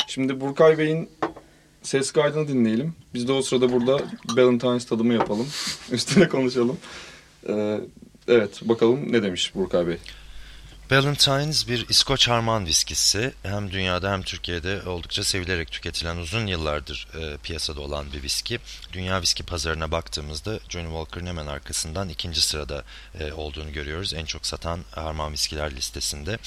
Şimdi 0.07 0.41
Burkay 0.41 0.79
Bey'in 0.79 1.09
ses 1.83 2.11
kaydını 2.11 2.49
dinleyelim. 2.49 2.95
Biz 3.15 3.29
de 3.29 3.33
o 3.33 3.43
sırada 3.43 3.73
burada 3.73 4.01
Valentine's 4.37 4.85
tadımı 4.85 5.15
yapalım. 5.15 5.47
Üstüne 5.93 6.29
konuşalım. 6.29 6.79
Ee, 7.49 7.81
evet 8.29 8.61
bakalım 8.63 9.13
ne 9.13 9.23
demiş 9.23 9.55
Burkay 9.55 9.87
Bey. 9.87 9.99
Ballantines 10.93 11.69
bir 11.69 11.89
İskoç 11.89 12.29
harman 12.29 12.67
viskisi. 12.67 13.35
Hem 13.43 13.71
dünyada 13.71 14.13
hem 14.13 14.23
Türkiye'de 14.23 14.83
oldukça 14.83 15.25
sevilerek 15.25 15.71
tüketilen 15.71 16.17
uzun 16.17 16.47
yıllardır 16.47 17.09
e, 17.21 17.37
piyasada 17.37 17.81
olan 17.81 18.13
bir 18.13 18.23
viski. 18.23 18.59
Dünya 18.93 19.23
viski 19.23 19.43
pazarına 19.43 19.91
baktığımızda 19.91 20.59
Johnny 20.69 20.87
Walker'ın 20.87 21.27
hemen 21.27 21.47
arkasından 21.47 22.09
ikinci 22.09 22.41
sırada 22.41 22.85
e, 23.21 23.33
olduğunu 23.33 23.73
görüyoruz. 23.73 24.15
En 24.15 24.25
çok 24.25 24.47
satan 24.47 24.81
harman 24.91 25.33
viskiler 25.33 25.77
listesinde. 25.77 26.39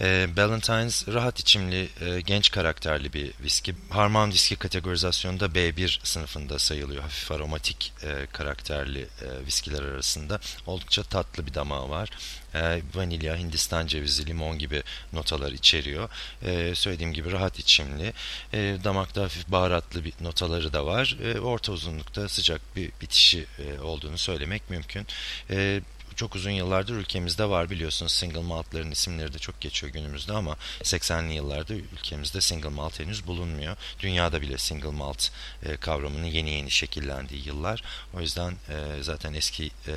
E, 0.00 0.36
Ballantines 0.36 1.08
rahat 1.08 1.40
içimli, 1.40 1.88
e, 2.00 2.20
genç 2.20 2.50
karakterli 2.50 3.12
bir 3.12 3.32
viski. 3.42 3.74
Harman 3.90 4.30
viski 4.30 4.56
kategorizasyonunda 4.56 5.46
B1 5.46 5.98
sınıfında 6.02 6.58
sayılıyor. 6.58 7.02
Hafif 7.02 7.32
aromatik 7.32 7.92
e, 8.02 8.26
karakterli 8.32 9.00
e, 9.00 9.46
viskiler 9.46 9.82
arasında. 9.82 10.40
Oldukça 10.66 11.02
tatlı 11.02 11.46
bir 11.46 11.54
damağı 11.54 11.88
var. 11.90 12.10
E, 12.54 12.82
vanilya, 12.94 13.36
hindistan 13.36 13.86
cevizi, 13.86 14.26
limon 14.26 14.58
gibi 14.58 14.82
notalar 15.12 15.52
içeriyor. 15.52 16.08
E, 16.42 16.74
söylediğim 16.74 17.12
gibi 17.12 17.32
rahat 17.32 17.58
içimli. 17.58 18.12
E, 18.52 18.76
damakta 18.84 19.22
hafif 19.22 19.48
baharatlı 19.48 20.04
bir 20.04 20.12
notaları 20.20 20.72
da 20.72 20.86
var. 20.86 21.16
E, 21.24 21.40
orta 21.40 21.72
uzunlukta 21.72 22.28
sıcak 22.28 22.76
bir 22.76 22.90
bitişi 23.00 23.46
e, 23.58 23.80
olduğunu 23.80 24.18
söylemek 24.18 24.70
mümkün. 24.70 25.06
E, 25.50 25.80
çok 26.18 26.36
uzun 26.36 26.50
yıllardır 26.50 26.94
ülkemizde 26.94 27.48
var 27.48 27.70
biliyorsunuz 27.70 28.12
single 28.12 28.40
maltların 28.40 28.90
isimleri 28.90 29.32
de 29.32 29.38
çok 29.38 29.60
geçiyor 29.60 29.92
günümüzde 29.92 30.32
ama 30.32 30.56
80'li 30.82 31.34
yıllarda 31.34 31.74
ülkemizde 31.74 32.40
single 32.40 32.68
malt 32.68 33.00
henüz 33.00 33.26
bulunmuyor. 33.26 33.76
Dünyada 34.00 34.42
bile 34.42 34.58
single 34.58 34.90
malt 34.90 35.28
e, 35.62 35.76
kavramının 35.76 36.26
yeni 36.26 36.50
yeni 36.50 36.70
şekillendiği 36.70 37.46
yıllar. 37.46 37.82
O 38.14 38.20
yüzden 38.20 38.50
e, 38.50 39.02
zaten 39.02 39.34
eski 39.34 39.64
e, 39.64 39.92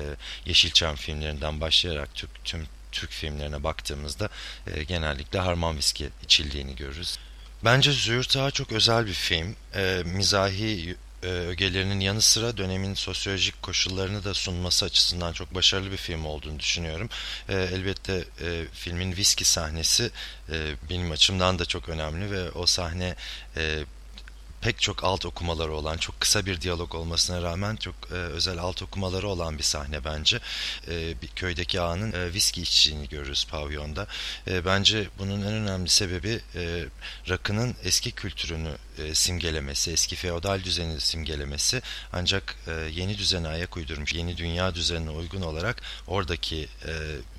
Yeşilçam 0.45 0.95
filmlerinden 0.95 1.61
başlayarak 1.61 2.15
Türk, 2.15 2.45
tüm 2.45 2.67
Türk 2.91 3.11
filmlerine 3.11 3.63
baktığımızda 3.63 4.29
e, 4.67 4.83
genellikle 4.83 5.39
harman 5.39 5.77
viski 5.77 6.09
içildiğini 6.23 6.75
görürüz. 6.75 7.19
Bence 7.65 7.91
Züğürt 7.91 8.37
Ağa 8.37 8.51
çok 8.51 8.71
özel 8.71 9.05
bir 9.05 9.13
film. 9.13 9.55
E, 9.75 10.03
mizahi 10.05 10.95
e, 11.23 11.27
ögelerinin 11.27 11.99
yanı 11.99 12.21
sıra 12.21 12.57
dönemin 12.57 12.93
sosyolojik 12.93 13.61
koşullarını 13.61 14.23
da 14.23 14.33
sunması 14.33 14.85
açısından 14.85 15.33
çok 15.33 15.55
başarılı 15.55 15.91
bir 15.91 15.97
film 15.97 16.25
olduğunu 16.25 16.59
düşünüyorum. 16.59 17.09
E, 17.49 17.53
elbette 17.53 18.13
e, 18.41 18.65
filmin 18.73 19.15
viski 19.15 19.45
sahnesi 19.45 20.11
e, 20.49 20.75
benim 20.89 21.11
açımdan 21.11 21.59
da 21.59 21.65
çok 21.65 21.89
önemli 21.89 22.31
ve 22.31 22.51
o 22.51 22.65
sahne 22.65 23.15
e, 23.57 23.83
pek 24.61 24.81
çok 24.81 25.03
alt 25.03 25.25
okumaları 25.25 25.73
olan, 25.73 25.97
çok 25.97 26.19
kısa 26.21 26.45
bir 26.45 26.61
diyalog 26.61 26.95
olmasına 26.95 27.41
rağmen 27.41 27.75
çok 27.75 27.95
e, 28.11 28.13
özel 28.13 28.57
alt 28.57 28.81
okumaları 28.81 29.27
olan 29.27 29.57
bir 29.57 29.63
sahne 29.63 30.05
bence. 30.05 30.39
E, 30.87 31.21
bir 31.21 31.27
köydeki 31.27 31.81
ağanın 31.81 32.11
e, 32.11 32.33
viski 32.33 32.61
içtiğini 32.61 33.09
görürüz 33.09 33.45
pavyonda. 33.45 34.07
E, 34.47 34.65
bence 34.65 35.07
bunun 35.19 35.41
en 35.41 35.53
önemli 35.53 35.89
sebebi 35.89 36.41
e, 36.55 36.85
rakının 37.29 37.75
eski 37.83 38.11
kültürünü 38.11 38.77
e, 38.97 39.15
simgelemesi, 39.15 39.91
eski 39.91 40.15
feodal 40.15 40.63
düzeni 40.63 41.01
simgelemesi. 41.01 41.81
Ancak 42.13 42.55
e, 42.67 42.71
yeni 42.71 43.17
düzene 43.17 43.47
ayak 43.47 43.77
uydurmuş, 43.77 44.13
yeni 44.13 44.37
dünya 44.37 44.75
düzenine 44.75 45.09
uygun 45.09 45.41
olarak 45.41 45.81
oradaki 46.07 46.67
e, 46.87 46.93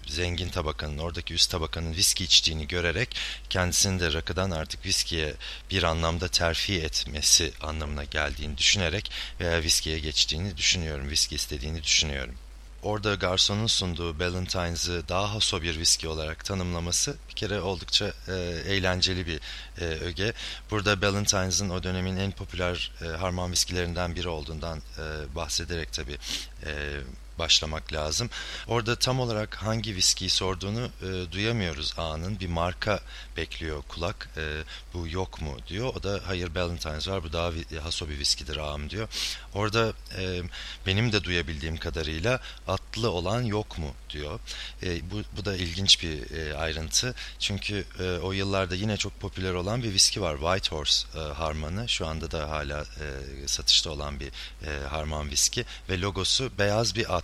zengin 0.07 0.49
tabakanın, 0.49 0.99
oradaki 0.99 1.35
üst 1.35 1.51
tabakanın 1.51 1.95
viski 1.95 2.25
içtiğini 2.25 2.69
görerek 2.69 3.17
kendisini 3.51 4.01
de 4.01 4.13
rakıdan 4.13 4.51
artık 4.51 4.87
viskiye 4.87 5.35
bir 5.71 5.83
anlamda 5.83 6.29
terfi 6.29 6.81
etmesi 6.81 7.53
anlamına 7.61 8.05
geldiğini 8.05 8.59
düşünerek 8.59 9.11
veya 9.41 9.63
viskiye 9.63 9.99
geçtiğini 9.99 10.57
düşünüyorum, 10.57 11.11
viski 11.11 11.35
istediğini 11.35 11.83
düşünüyorum. 11.83 12.35
Orada 12.83 13.15
garsonun 13.15 13.67
sunduğu 13.67 14.19
Ballantines''ı 14.19 15.09
daha 15.09 15.35
haso 15.35 15.63
bir 15.63 15.79
viski 15.79 16.09
olarak 16.09 16.45
tanımlaması 16.45 17.17
bir 17.29 17.35
kere 17.35 17.61
oldukça 17.61 18.13
e, 18.29 18.33
eğlenceli 18.67 19.27
bir 19.27 19.41
e, 19.81 19.85
öge. 19.85 20.33
Burada 20.71 21.03
Ballantines''ın 21.03 21.71
o 21.71 21.83
dönemin 21.83 22.17
en 22.17 22.31
popüler 22.31 22.93
e, 23.03 23.07
harman 23.07 23.53
viskilerinden 23.53 24.17
biri 24.17 24.29
olduğundan 24.29 24.79
e, 24.79 25.35
bahsederek 25.35 25.93
tabii 25.93 26.19
e, 26.67 26.71
başlamak 27.39 27.93
lazım. 27.93 28.31
Orada 28.67 28.97
tam 28.97 29.21
olarak 29.21 29.57
hangi 29.57 29.97
viskiyi 29.97 30.31
sorduğunu 30.31 30.91
e, 31.03 31.33
duyamıyoruz 31.33 31.95
A'nın. 31.99 32.41
Bir 32.41 32.49
marka 32.49 33.01
bekliyor 33.37 33.83
kulak. 33.89 34.29
E, 34.37 34.63
bu 34.95 35.09
yok 35.09 35.43
mu 35.43 35.57
diyor. 35.69 35.95
O 35.97 36.03
da 36.03 36.21
hayır 36.27 36.55
Ballantines 36.55 37.09
var 37.09 37.25
bu 37.25 37.33
daha 37.33 37.53
haso 37.83 38.09
bir 38.09 38.19
viskidir 38.19 38.57
ağam 38.57 38.91
diyor. 38.91 39.09
Orada 39.55 39.93
e, 40.19 40.43
benim 40.87 41.13
de 41.13 41.25
duyabildiğim 41.25 41.77
kadarıyla 41.77 42.41
atlı 42.69 43.11
olan 43.11 43.43
yok 43.43 43.79
mu 43.79 43.95
diyor. 44.11 44.41
E, 44.83 45.11
bu, 45.11 45.23
bu 45.37 45.45
da 45.45 45.57
ilginç 45.57 46.03
bir 46.03 46.31
e, 46.31 46.57
ayrıntı. 46.57 47.15
Çünkü 47.39 47.85
e, 48.01 48.19
o 48.19 48.33
yıllarda 48.33 48.75
yine 48.75 48.97
çok 48.97 49.21
popüler 49.21 49.55
olan 49.55 49.83
bir 49.83 49.93
viski 49.93 50.23
var. 50.23 50.37
White 50.37 50.77
Horse 50.77 51.07
e, 51.19 51.19
harmanı. 51.19 51.89
Şu 51.89 52.07
anda 52.07 52.31
da 52.31 52.51
hala 52.51 52.81
e, 52.81 53.49
satışta 53.49 53.91
olan 53.91 54.21
bir 54.21 54.29
e, 54.67 54.87
harman 54.89 55.31
viski. 55.31 55.65
Ve 55.89 56.01
logosu 56.01 56.51
beyaz 56.59 56.95
bir 56.97 57.17
at. 57.17 57.22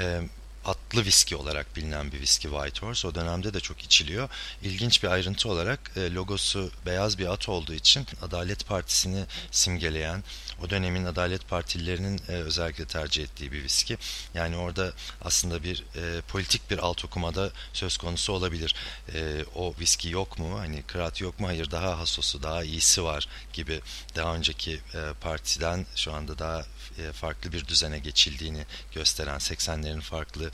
E, 0.00 0.20
atlı 0.68 1.04
viski 1.04 1.36
olarak 1.36 1.76
bilinen 1.76 2.12
bir 2.12 2.20
viski 2.20 2.48
White 2.48 2.86
Horse. 2.86 3.08
O 3.08 3.14
dönemde 3.14 3.54
de 3.54 3.60
çok 3.60 3.82
içiliyor. 3.82 4.28
İlginç 4.62 5.02
bir 5.02 5.08
ayrıntı 5.08 5.48
olarak 5.48 5.80
e, 5.96 6.14
logosu 6.14 6.70
beyaz 6.86 7.18
bir 7.18 7.26
at 7.32 7.48
olduğu 7.48 7.74
için 7.74 8.06
Adalet 8.22 8.66
Partisi'ni 8.66 9.24
simgeleyen 9.50 10.24
o 10.62 10.70
dönemin 10.70 11.04
Adalet 11.04 11.48
Partililerinin 11.48 12.20
e, 12.28 12.32
özellikle 12.32 12.84
tercih 12.86 13.22
ettiği 13.22 13.52
bir 13.52 13.62
viski. 13.62 13.98
Yani 14.34 14.56
orada 14.56 14.92
aslında 15.22 15.62
bir 15.62 15.84
e, 15.96 16.20
politik 16.20 16.70
bir 16.70 16.78
alt 16.78 17.04
okumada 17.04 17.50
söz 17.72 17.96
konusu 17.96 18.32
olabilir. 18.32 18.74
E, 19.14 19.44
o 19.54 19.74
viski 19.80 20.08
yok 20.08 20.38
mu? 20.38 20.58
Hani 20.58 20.82
kıraat 20.82 21.20
yok 21.20 21.40
mu? 21.40 21.46
Hayır 21.46 21.70
daha 21.70 21.98
hasosu, 21.98 22.42
daha 22.42 22.64
iyisi 22.64 23.04
var 23.04 23.28
gibi 23.52 23.80
daha 24.16 24.34
önceki 24.34 24.72
e, 24.72 25.00
partiden 25.20 25.86
şu 25.96 26.12
anda 26.12 26.38
daha 26.38 26.64
e, 26.98 27.12
farklı 27.12 27.52
bir 27.52 27.66
düzene 27.66 27.98
geçildiğini 27.98 28.64
gösteren 28.94 29.38
80'lerin 29.38 30.00
farklı 30.00 30.50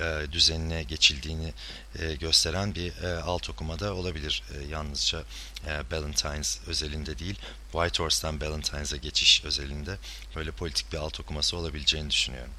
e, 0.00 0.32
düzenine 0.32 0.82
geçildiğini 0.82 1.52
e, 1.98 2.14
gösteren 2.14 2.74
bir 2.74 3.02
e, 3.02 3.22
alt 3.22 3.50
okumada 3.50 3.94
olabilir. 3.94 4.42
Yalnızca 4.70 5.22
e, 5.66 5.90
Ballantines 5.90 6.58
özelinde 6.66 7.18
değil, 7.18 7.38
White 7.72 8.02
Horse'dan 8.02 8.40
Ballantines'a 8.40 8.96
geçiş 8.96 9.44
özelinde 9.44 9.96
böyle 10.36 10.50
politik 10.50 10.92
bir 10.92 10.98
alt 10.98 11.20
okuması 11.20 11.56
olabileceğini 11.56 12.10
düşünüyorum. 12.10 12.52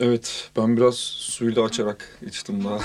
Evet 0.00 0.50
ben 0.56 0.76
biraz 0.76 0.94
suyu 0.98 1.56
da 1.56 1.62
açarak 1.62 2.18
içtim 2.26 2.64
daha. 2.64 2.78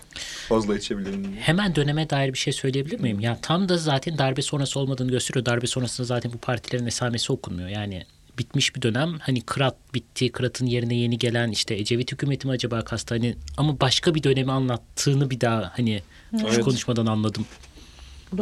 Fazla 0.48 0.76
içebilirim. 0.76 1.24
diye. 1.24 1.40
Hemen 1.40 1.74
döneme 1.74 2.10
dair 2.10 2.32
bir 2.32 2.38
şey 2.38 2.52
söyleyebilir 2.52 3.00
miyim? 3.00 3.20
Ya 3.20 3.38
tam 3.42 3.68
da 3.68 3.78
zaten 3.78 4.18
darbe 4.18 4.42
sonrası 4.42 4.80
olmadığını 4.80 5.10
gösteriyor. 5.10 5.46
Darbe 5.46 5.66
sonrasında 5.66 6.06
zaten 6.06 6.32
bu 6.32 6.38
partilerin 6.38 6.86
esamesi 6.86 7.32
okunmuyor. 7.32 7.68
Yani 7.68 8.04
bitmiş 8.38 8.76
bir 8.76 8.82
dönem. 8.82 9.18
Hani 9.18 9.40
Kırat 9.40 9.76
bitti. 9.94 10.32
Kırat'ın 10.32 10.66
yerine 10.66 10.94
yeni 10.96 11.18
gelen 11.18 11.50
işte 11.50 11.74
Ecevit 11.74 12.12
hükümeti 12.12 12.46
mi 12.46 12.52
acaba 12.52 12.84
kastı? 12.84 13.14
Hani 13.14 13.36
ama 13.56 13.80
başka 13.80 14.14
bir 14.14 14.22
dönemi 14.22 14.52
anlattığını 14.52 15.30
bir 15.30 15.40
daha 15.40 15.72
hani 15.76 16.02
şu 16.40 16.46
Evet. 16.46 16.64
konuşmadan 16.64 17.06
anladım. 17.06 17.46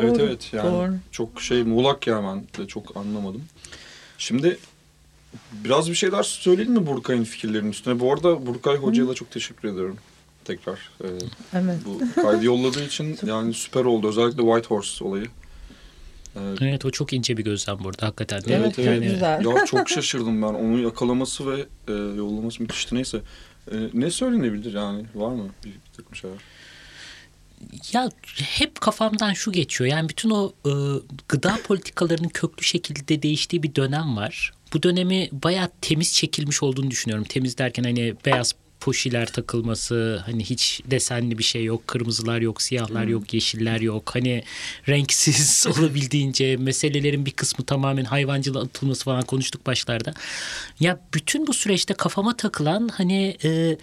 Evet 0.01 0.15
Doğru, 0.19 0.23
evet 0.23 0.53
yani 0.53 0.73
doğru. 0.73 0.95
çok 1.13 1.43
şey 1.43 1.63
muğlak 1.63 2.07
ya 2.07 2.23
ben 2.23 2.43
de 2.65 2.69
çok 2.69 2.97
anlamadım. 2.97 3.43
Şimdi 4.19 4.59
biraz 5.65 5.91
bir 5.91 5.95
şeyler 5.95 6.23
söyleyelim 6.23 6.73
mi 6.73 6.87
Burkay'ın 6.87 7.25
fikirlerinin 7.25 7.71
üstüne? 7.71 8.01
Bu 8.01 8.13
arada 8.13 8.47
Burkay 8.47 8.77
Hoca'ya 8.77 9.09
da 9.09 9.15
çok 9.15 9.31
teşekkür 9.31 9.69
ediyorum 9.69 9.99
tekrar. 10.45 10.79
Ee, 11.05 11.07
Evet. 11.53 11.79
bu 11.85 12.23
kaydı 12.23 12.45
yolladığı 12.45 12.85
için 12.85 13.19
yani 13.27 13.55
süper 13.55 13.85
oldu. 13.85 14.09
Özellikle 14.09 14.43
White 14.43 14.69
Horse 14.69 15.05
olayı. 15.05 15.27
Ee, 16.37 16.41
Evet 16.61 16.85
o 16.85 16.91
çok 16.91 17.13
ince 17.13 17.37
bir 17.37 17.45
gözlem 17.45 17.79
burada 17.85 18.07
hakikaten. 18.07 18.45
de. 18.45 18.55
Evet, 18.55 18.65
evet, 18.65 18.75
çok 18.75 18.87
evet. 18.87 19.13
güzel. 19.13 19.45
Ya 19.45 19.65
çok 19.67 19.89
şaşırdım 19.89 20.43
ben. 20.43 20.47
Onu 20.55 20.79
yakalaması 20.79 21.53
ve 21.53 21.67
e, 21.89 21.93
yollaması 21.93 22.63
müthişti. 22.63 22.95
Neyse. 22.95 23.21
E, 23.73 23.75
ne 23.95 24.11
söylenebilir 24.11 24.75
yani? 24.75 25.05
Var 25.15 25.33
mı 25.33 25.49
bir, 25.65 25.71
bir 25.71 25.97
takım 25.97 26.17
şeyler? 26.17 26.39
Ya 27.93 28.11
hep 28.45 28.81
kafamdan 28.81 29.33
şu 29.33 29.53
geçiyor. 29.53 29.91
Yani 29.91 30.09
bütün 30.09 30.31
o 30.31 30.53
e, 30.67 30.73
gıda 31.29 31.59
politikalarının 31.67 32.29
köklü 32.29 32.65
şekilde 32.65 33.23
değiştiği 33.23 33.63
bir 33.63 33.75
dönem 33.75 34.17
var. 34.17 34.53
Bu 34.75 34.83
dönemi 34.83 35.29
bayağı 35.33 35.71
temiz 35.81 36.15
çekilmiş 36.15 36.63
olduğunu 36.63 36.91
düşünüyorum. 36.91 37.25
Temiz 37.29 37.59
derken 37.59 37.85
hani 37.85 38.15
beyaz 38.27 38.55
poşiler 38.81 39.27
takılması, 39.27 40.23
hani 40.27 40.45
hiç 40.45 40.81
desenli 40.85 41.39
bir 41.39 41.45
şey 41.45 41.65
yok, 41.65 41.87
kırmızılar 41.87 42.41
yok, 42.41 42.63
siyahlar 42.63 43.07
yok, 43.07 43.35
yeşiller 43.35 43.81
yok. 43.81 44.15
Hani 44.15 44.43
renksiz 44.89 45.67
olabildiğince 45.79 46.57
meselelerin 46.57 47.27
bir 47.27 47.31
kısmı 47.31 47.65
tamamen 47.65 48.05
hayvancılığa 48.05 48.63
atılması 48.63 49.05
falan 49.05 49.23
konuştuk 49.23 49.67
başlarda. 49.67 50.15
Ya 50.81 51.01
bütün 51.15 51.47
bu 51.47 51.55
süreçte 51.55 51.95
kafama 51.95 52.37
takılan 52.37 52.89
hani 52.89 53.37
e, 53.45 53.77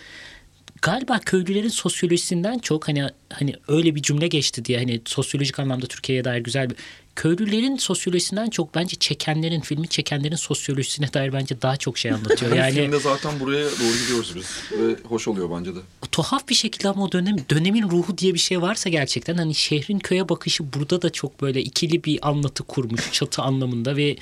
galiba 0.84 1.20
köylülerin 1.20 1.70
sosyolojisinden 1.70 2.60
çok 2.60 2.88
hani 2.88 3.10
hani 3.30 3.54
öyle 3.68 3.96
bir 3.96 4.02
cümle 4.02 4.28
geçti 4.28 4.66
diye 4.66 4.78
hani 4.78 5.02
sosyolojik 5.06 5.60
anlamda 5.60 5.86
Türkiye'ye 5.86 6.24
dair 6.24 6.42
güzel 6.42 6.70
bir 6.70 6.76
köylülerin 7.16 7.78
sosyolojisinden 7.78 8.50
çok 8.50 8.76
bence 8.76 8.96
çekenlerin 8.96 9.62
filmi 9.62 9.88
çekenlerin 9.88 10.36
sosyolojisine 10.36 11.14
dair 11.14 11.34
bence 11.34 11.62
daha 11.62 11.78
çok 11.78 11.98
şey 11.98 12.12
anlatıyor. 12.12 12.56
Yani, 12.56 12.74
filmde 12.74 13.00
zaten 13.00 13.40
buraya 13.40 13.66
doğru 13.66 13.98
gidiyoruz 14.04 14.36
biz. 14.36 14.80
Ve 14.80 14.96
hoş 15.04 15.28
oluyor 15.28 15.50
bence 15.60 15.76
de. 15.76 15.80
tuhaf 16.12 16.48
bir 16.50 16.56
şekilde 16.56 16.90
ama 16.90 17.04
o 17.04 17.12
dönem 17.12 17.36
dönemin 17.50 17.90
ruhu 17.90 18.18
diye 18.18 18.34
bir 18.34 18.40
şey 18.40 18.62
varsa 18.62 18.90
gerçekten 18.90 19.36
hani 19.36 19.56
şehrin 19.56 20.00
köye 20.00 20.30
bakışı 20.30 20.74
burada 20.74 21.02
da 21.02 21.10
çok 21.10 21.42
böyle 21.42 21.62
ikili 21.62 22.04
bir 22.04 22.30
anlatı 22.30 22.64
kurmuş 22.64 23.12
çatı 23.12 23.42
anlamında 23.42 23.96
ve 23.96 24.16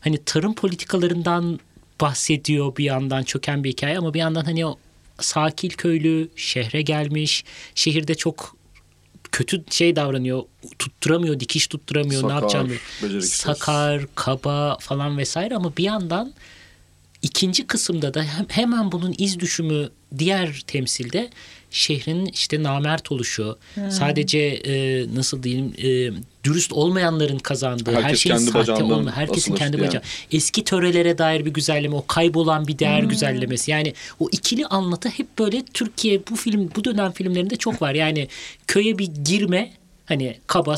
hani 0.00 0.18
tarım 0.24 0.54
politikalarından 0.54 1.60
bahsediyor 2.00 2.76
bir 2.76 2.84
yandan 2.84 3.22
çöken 3.22 3.64
bir 3.64 3.70
hikaye 3.70 3.98
ama 3.98 4.14
bir 4.14 4.18
yandan 4.18 4.44
hani 4.44 4.66
o 4.66 4.78
sakil 5.20 5.70
köylü 5.70 6.28
şehre 6.36 6.82
gelmiş. 6.82 7.44
Şehirde 7.74 8.14
çok 8.14 8.56
kötü 9.32 9.64
şey 9.70 9.96
davranıyor. 9.96 10.42
Tutturamıyor 10.78 11.40
dikiş 11.40 11.66
tutturamıyor. 11.66 12.22
Ne 12.22 12.28
Sakar, 12.28 12.34
yapacağını 12.42 12.70
beceriksiz. 13.02 13.32
sakar 13.32 14.02
kaba 14.14 14.76
falan 14.80 15.18
vesaire. 15.18 15.56
Ama 15.56 15.76
bir 15.76 15.84
yandan 15.84 16.32
İkinci 17.22 17.66
kısımda 17.66 18.14
da 18.14 18.22
hem- 18.22 18.46
hemen 18.48 18.92
bunun 18.92 19.14
iz 19.18 19.38
düşümü 19.40 19.88
diğer 20.18 20.62
temsilde 20.66 21.30
şehrin 21.70 22.26
işte 22.26 22.62
namert 22.62 23.12
oluşu, 23.12 23.58
sadece 23.90 24.38
e, 24.38 25.04
nasıl 25.14 25.42
diyeyim 25.42 25.72
e, 25.78 26.10
dürüst 26.44 26.72
olmayanların 26.72 27.38
kazandığı, 27.38 27.94
her 27.94 28.02
Herkes 28.02 28.20
şeyin 28.20 28.36
kendi 28.36 28.50
sahte 28.50 28.84
olma, 28.84 29.12
herkesin 29.16 29.54
kendi 29.54 29.80
bacağı. 29.80 30.02
Eski 30.32 30.64
törelere 30.64 31.18
dair 31.18 31.44
bir 31.44 31.50
güzelleme, 31.50 31.96
o 31.96 32.06
kaybolan 32.06 32.68
bir 32.68 32.78
değer 32.78 33.02
güzellemesi. 33.02 33.70
Yani 33.70 33.94
o 34.20 34.28
ikili 34.32 34.66
anlatı 34.66 35.08
hep 35.08 35.38
böyle 35.38 35.64
Türkiye 35.74 36.20
bu 36.30 36.36
film 36.36 36.70
bu 36.76 36.84
dönem 36.84 37.12
filmlerinde 37.12 37.56
çok 37.56 37.82
var. 37.82 37.94
Yani 37.94 38.28
köye 38.66 38.98
bir 38.98 39.10
girme 39.24 39.70
Hani 40.08 40.38
kaba, 40.46 40.76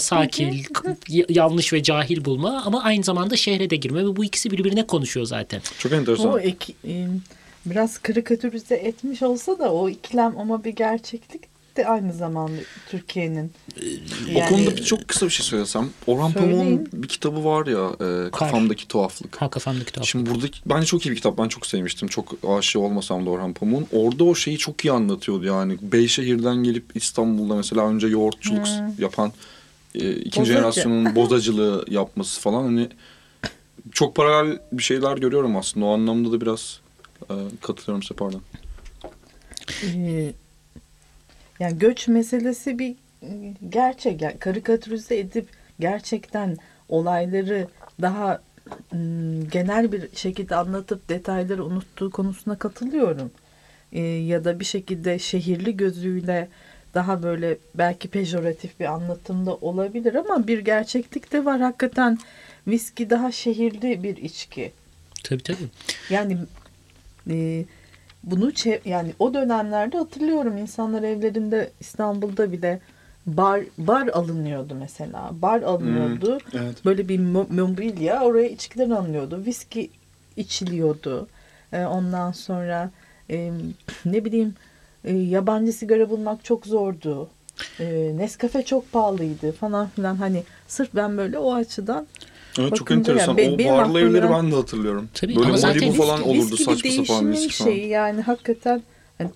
y- 1.08 1.26
yanlış 1.28 1.72
ve 1.72 1.82
cahil 1.82 2.24
bulma 2.24 2.62
ama 2.66 2.82
aynı 2.82 3.04
zamanda 3.04 3.36
şehre 3.36 3.70
de 3.70 3.76
girme 3.76 4.04
ve 4.06 4.16
bu 4.16 4.24
ikisi 4.24 4.50
birbirine 4.50 4.86
konuşuyor 4.86 5.26
zaten. 5.26 5.62
Çok 5.78 5.92
enteresan. 5.92 6.32
O 6.32 6.38
ek, 6.38 6.72
e, 6.88 7.06
biraz 7.66 7.98
karikatürize 7.98 8.74
etmiş 8.74 9.22
olsa 9.22 9.58
da 9.58 9.72
o 9.72 9.88
ikilem 9.88 10.38
ama 10.38 10.64
bir 10.64 10.70
gerçeklik 10.70 11.50
de 11.76 11.86
aynı 11.86 12.12
zamanda 12.12 12.60
Türkiye'nin. 12.90 13.52
O 14.34 14.48
konuda 14.48 14.76
bir 14.76 14.84
çok 14.84 15.08
kısa 15.08 15.26
bir 15.26 15.30
şey 15.30 15.46
söylesem. 15.46 15.90
Orhan. 16.06 16.32
Pamuk'un 16.32 16.88
bir 16.92 17.08
kitabı 17.08 17.44
var 17.44 17.66
ya 17.66 17.90
e, 18.26 18.30
Kafamdaki 18.30 18.88
Tuhaflık. 18.88 19.42
Ha 19.42 19.50
kafamdaki 19.50 19.92
tuhaf. 19.92 20.06
Şimdi 20.06 20.30
buradaki 20.30 20.60
bence 20.66 20.86
çok 20.86 21.06
iyi 21.06 21.10
bir 21.10 21.16
kitap. 21.16 21.38
Ben 21.38 21.48
çok 21.48 21.66
sevmiştim. 21.66 22.08
Çok 22.08 22.32
aşık 22.48 22.82
olmasam 22.82 23.26
da 23.26 23.30
Orhan 23.30 23.52
Pamuk'un. 23.52 23.86
Orada 23.92 24.24
o 24.24 24.34
şeyi 24.34 24.58
çok 24.58 24.84
iyi 24.84 24.92
anlatıyordu 24.92 25.44
yani. 25.46 25.76
Beyşehir'den 25.82 26.56
gelip 26.56 26.84
İstanbul'da 26.94 27.54
mesela 27.54 27.88
önce 27.88 28.06
yoğurtçuluk 28.06 28.66
yapan 28.98 29.32
e, 29.94 30.12
ikinci 30.12 30.38
Bozacı. 30.40 30.52
jenerasyonun 30.52 31.14
bozacılığı 31.16 31.84
yapması 31.88 32.40
falan 32.40 32.62
hani 32.62 32.88
çok 33.92 34.14
paralel 34.14 34.58
bir 34.72 34.82
şeyler 34.82 35.16
görüyorum 35.16 35.56
aslında. 35.56 35.86
O 35.86 35.92
anlamda 35.94 36.32
da 36.32 36.40
biraz 36.40 36.80
katılıyorum 37.62 38.02
size 38.02 38.14
pardon. 38.14 38.42
e, 39.82 40.32
yani 41.60 41.78
göç 41.78 42.08
meselesi 42.08 42.78
bir 42.78 42.94
gerçek. 43.68 44.22
Yani 44.22 44.38
karikatürize 44.38 45.18
edip 45.18 45.48
gerçekten 45.80 46.56
olayları 46.88 47.68
daha 48.00 48.42
mm, 48.92 49.48
genel 49.48 49.92
bir 49.92 50.16
şekilde 50.16 50.56
anlatıp 50.56 51.08
detayları 51.08 51.64
unuttuğu 51.64 52.10
konusuna 52.10 52.58
katılıyorum. 52.58 53.30
E, 53.92 54.00
ya 54.02 54.44
da 54.44 54.60
bir 54.60 54.64
şekilde 54.64 55.18
şehirli 55.18 55.76
gözüyle 55.76 56.48
daha 56.94 57.22
böyle 57.22 57.58
belki 57.74 58.08
pejoratif 58.08 58.80
bir 58.80 58.84
anlatımda 58.84 59.56
olabilir 59.56 60.14
ama 60.14 60.46
bir 60.46 60.58
gerçeklik 60.58 61.32
de 61.32 61.44
var 61.44 61.60
hakikaten 61.60 62.18
viski 62.66 63.10
daha 63.10 63.32
şehirli 63.32 64.02
bir 64.02 64.16
içki. 64.16 64.72
Tabii 65.24 65.42
tabii. 65.42 65.68
Yani 66.10 66.38
e, 67.30 67.64
bunu 68.24 68.52
yani 68.84 69.12
o 69.18 69.34
dönemlerde 69.34 69.98
hatırlıyorum 69.98 70.56
insanlar 70.58 71.02
evlerinde 71.02 71.70
İstanbul'da 71.80 72.52
bile 72.52 72.80
bar 73.26 73.60
bar 73.78 74.06
alınıyordu 74.08 74.74
mesela. 74.74 75.30
Bar 75.32 75.62
alınıyordu. 75.62 76.38
Evet. 76.54 76.84
Böyle 76.84 77.08
bir 77.08 77.18
mo- 77.20 77.60
mobilya 77.60 78.22
oraya 78.22 78.48
içkiler 78.48 78.90
alınıyordu. 78.90 79.42
Viski 79.46 79.90
içiliyordu. 80.36 81.28
E, 81.72 81.84
ondan 81.84 82.32
sonra 82.32 82.90
e, 83.30 83.52
ne 84.04 84.24
bileyim 84.24 84.54
e, 85.04 85.16
yabancı 85.16 85.72
sigara 85.72 86.10
bulmak 86.10 86.44
çok 86.44 86.66
zordu. 86.66 87.28
E, 87.80 88.12
Nescafe 88.16 88.62
çok 88.64 88.92
pahalıydı 88.92 89.52
falan 89.52 89.88
filan 89.88 90.16
hani 90.16 90.42
sırf 90.68 90.94
ben 90.94 91.18
böyle 91.18 91.38
o 91.38 91.54
açıdan 91.54 92.06
Evet 92.58 92.76
çok 92.76 92.90
enteresan. 92.90 93.36
yani 93.38 93.58
be- 93.58 93.64
o 93.64 93.68
barlı 93.68 93.80
aklıma 93.82 94.00
evleri 94.00 94.30
ben 94.30 94.52
de 94.52 94.56
hatırlıyorum. 94.56 95.08
Tabii, 95.14 95.36
Böyle 95.36 95.48
ama 95.48 95.56
zaten 95.56 95.80
Malibu 95.88 96.02
falan 96.02 96.20
viski- 96.20 96.28
olurdu 96.28 96.52
bir 96.58 96.64
saçma 96.64 96.90
sapan 97.04 97.32
viski 97.32 97.48
falan. 97.52 97.70
şeyi 97.70 97.88
yani 97.88 98.20
hakikaten 98.22 98.82
en- 99.20 99.32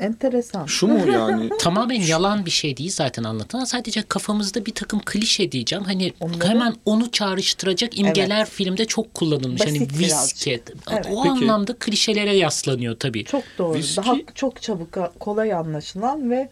enteresan. 0.00 0.66
Şu 0.66 0.86
mu 0.86 1.12
yani? 1.12 1.50
Tamamen 1.60 2.00
yalan 2.00 2.46
bir 2.46 2.50
şey 2.50 2.76
değil 2.76 2.90
zaten 2.90 3.24
anlatılan. 3.24 3.64
Sadece 3.64 4.02
kafamızda 4.02 4.66
bir 4.66 4.72
takım 4.74 5.00
klişe 5.06 5.52
diyeceğim. 5.52 5.84
Hani 5.84 6.12
Onları- 6.20 6.48
hemen 6.48 6.74
onu 6.84 7.10
çağrıştıracak 7.10 7.98
imgeler 7.98 8.46
filmde 8.48 8.84
çok 8.84 9.14
kullanılmış. 9.14 9.60
hani 9.66 9.80
Basit 9.80 9.98
viski. 9.98 10.50
Evet. 10.92 11.06
O 11.12 11.22
Peki. 11.22 11.30
anlamda 11.30 11.74
klişelere 11.78 12.36
yaslanıyor 12.36 12.96
tabii. 12.98 13.24
Çok 13.24 13.42
doğru. 13.58 13.78
Viski- 13.78 13.96
Daha 13.96 14.14
çok 14.34 14.62
çabuk 14.62 14.98
kolay 15.20 15.52
anlaşılan 15.52 16.30
ve 16.30 16.48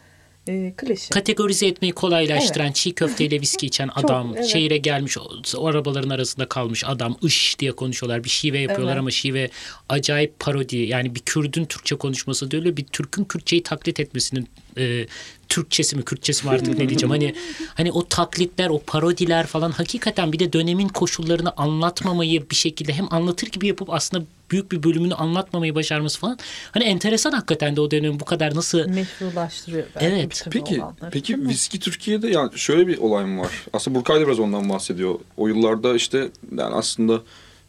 e, 0.48 0.72
klişe. 0.76 1.10
Kategorize 1.10 1.66
etmeyi 1.66 1.92
kolaylaştıran 1.92 2.72
çiğ 2.72 2.92
köfteyle 2.92 3.40
viski 3.40 3.66
içen 3.66 3.90
adam, 3.94 4.32
evet. 4.36 4.46
şehire 4.46 4.76
gelmiş 4.76 5.18
o, 5.18 5.22
o 5.56 5.66
arabaların 5.66 6.10
arasında 6.10 6.48
kalmış 6.48 6.84
adam, 6.86 7.16
ış 7.24 7.58
diye 7.58 7.72
konuşuyorlar. 7.72 8.24
Bir 8.24 8.28
şive 8.28 8.58
yapıyorlar 8.58 8.92
Evet. 8.92 9.00
ama 9.00 9.10
şive 9.10 9.50
acayip 9.88 10.38
parodi. 10.38 10.76
Yani 10.76 11.14
bir 11.14 11.20
Kürdün 11.20 11.64
Türkçe 11.64 11.96
konuşması 11.96 12.50
değil 12.50 12.62
öyle 12.62 12.76
bir 12.76 12.84
Türk'ün 12.84 13.24
Kürtçeyi 13.24 13.62
taklit 13.62 14.00
etmesinin 14.00 14.48
e, 14.78 15.06
Türkçesi 15.48 15.96
mi 15.96 16.02
Kürtçesi 16.02 16.46
mi 16.46 16.52
artık 16.52 16.78
ne 16.78 16.88
diyeceğim. 16.88 17.10
Hani 17.10 17.34
hani 17.74 17.92
o 17.92 18.08
taklitler, 18.08 18.70
o 18.70 18.82
parodiler 18.86 19.46
falan 19.46 19.70
hakikaten 19.70 20.32
bir 20.32 20.38
de 20.38 20.52
dönemin 20.52 20.88
koşullarını 20.88 21.52
anlatmamayı 21.56 22.50
bir 22.50 22.54
şekilde 22.54 22.92
hem 22.92 23.06
anlatır 23.10 23.46
gibi 23.46 23.66
yapıp 23.66 23.90
aslında 23.90 24.24
büyük 24.50 24.72
bir 24.72 24.82
bölümünü 24.82 25.14
anlatmamayı 25.14 25.74
başarması 25.74 26.18
falan. 26.18 26.38
Hani 26.72 26.84
enteresan 26.84 27.32
hakikaten 27.32 27.76
de 27.76 27.80
o 27.80 27.90
dönem 27.90 28.20
bu 28.20 28.24
kadar 28.24 28.54
nasıl 28.54 28.88
Meşrulaştırıyor 28.88 29.84
belki 29.94 30.06
Evet. 30.06 30.44
Peki, 30.50 30.82
olanları, 30.82 31.10
peki 31.10 31.48
viski 31.48 31.80
Türkiye'de 31.80 32.28
yani 32.28 32.58
şöyle 32.58 32.86
bir 32.86 32.98
olay 32.98 33.24
mı 33.24 33.40
var? 33.40 33.52
Aslında 33.72 33.98
Burkay 33.98 34.20
da 34.20 34.26
biraz 34.26 34.38
ondan 34.38 34.68
bahsediyor. 34.68 35.14
O 35.36 35.48
yıllarda 35.48 35.94
işte 35.94 36.28
yani 36.58 36.74
aslında 36.74 37.20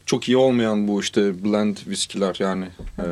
çok 0.05 0.27
iyi 0.27 0.37
olmayan 0.37 0.87
bu 0.87 1.01
işte 1.01 1.43
blend 1.43 1.77
viskiler 1.87 2.35
yani. 2.39 2.65
e, 2.99 3.03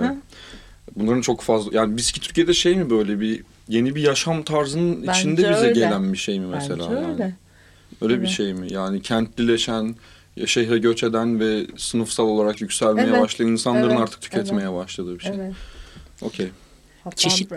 bunların 0.95 1.21
çok 1.21 1.41
fazla 1.41 1.77
yani 1.77 1.95
viski 1.95 2.19
Türkiye'de 2.21 2.53
şey 2.53 2.75
mi 2.75 2.89
böyle 2.89 3.19
bir 3.19 3.43
yeni 3.67 3.95
bir 3.95 4.01
yaşam 4.01 4.43
tarzının 4.43 5.07
Bence 5.07 5.19
içinde 5.19 5.49
bize 5.49 5.59
öyle. 5.61 5.71
gelen 5.71 6.13
bir 6.13 6.17
şey 6.17 6.39
mi 6.39 6.45
mesela? 6.47 6.79
Bence 6.89 6.93
yani? 7.01 7.11
öyle. 7.11 7.33
Öyle 8.01 8.13
bir 8.13 8.19
Evet. 8.19 8.29
şey 8.29 8.53
mi? 8.53 8.73
Yani 8.73 9.01
kentlileşen, 9.01 9.95
şehre 10.45 10.77
göç 10.77 11.03
eden 11.03 11.39
ve 11.39 11.65
sınıfsal 11.77 12.27
olarak 12.27 12.61
yükselmeye 12.61 13.07
Evet, 13.07 13.21
başlayan 13.21 13.47
insanların 13.47 13.89
evet, 13.89 13.99
artık 13.99 14.21
tüketmeye 14.21 14.73
başladığı 14.73 15.15
bir 15.19 15.23
şey. 15.23 15.31
Evet. 15.35 15.53
Okey. 16.21 16.49
Çeşit- 17.15 17.49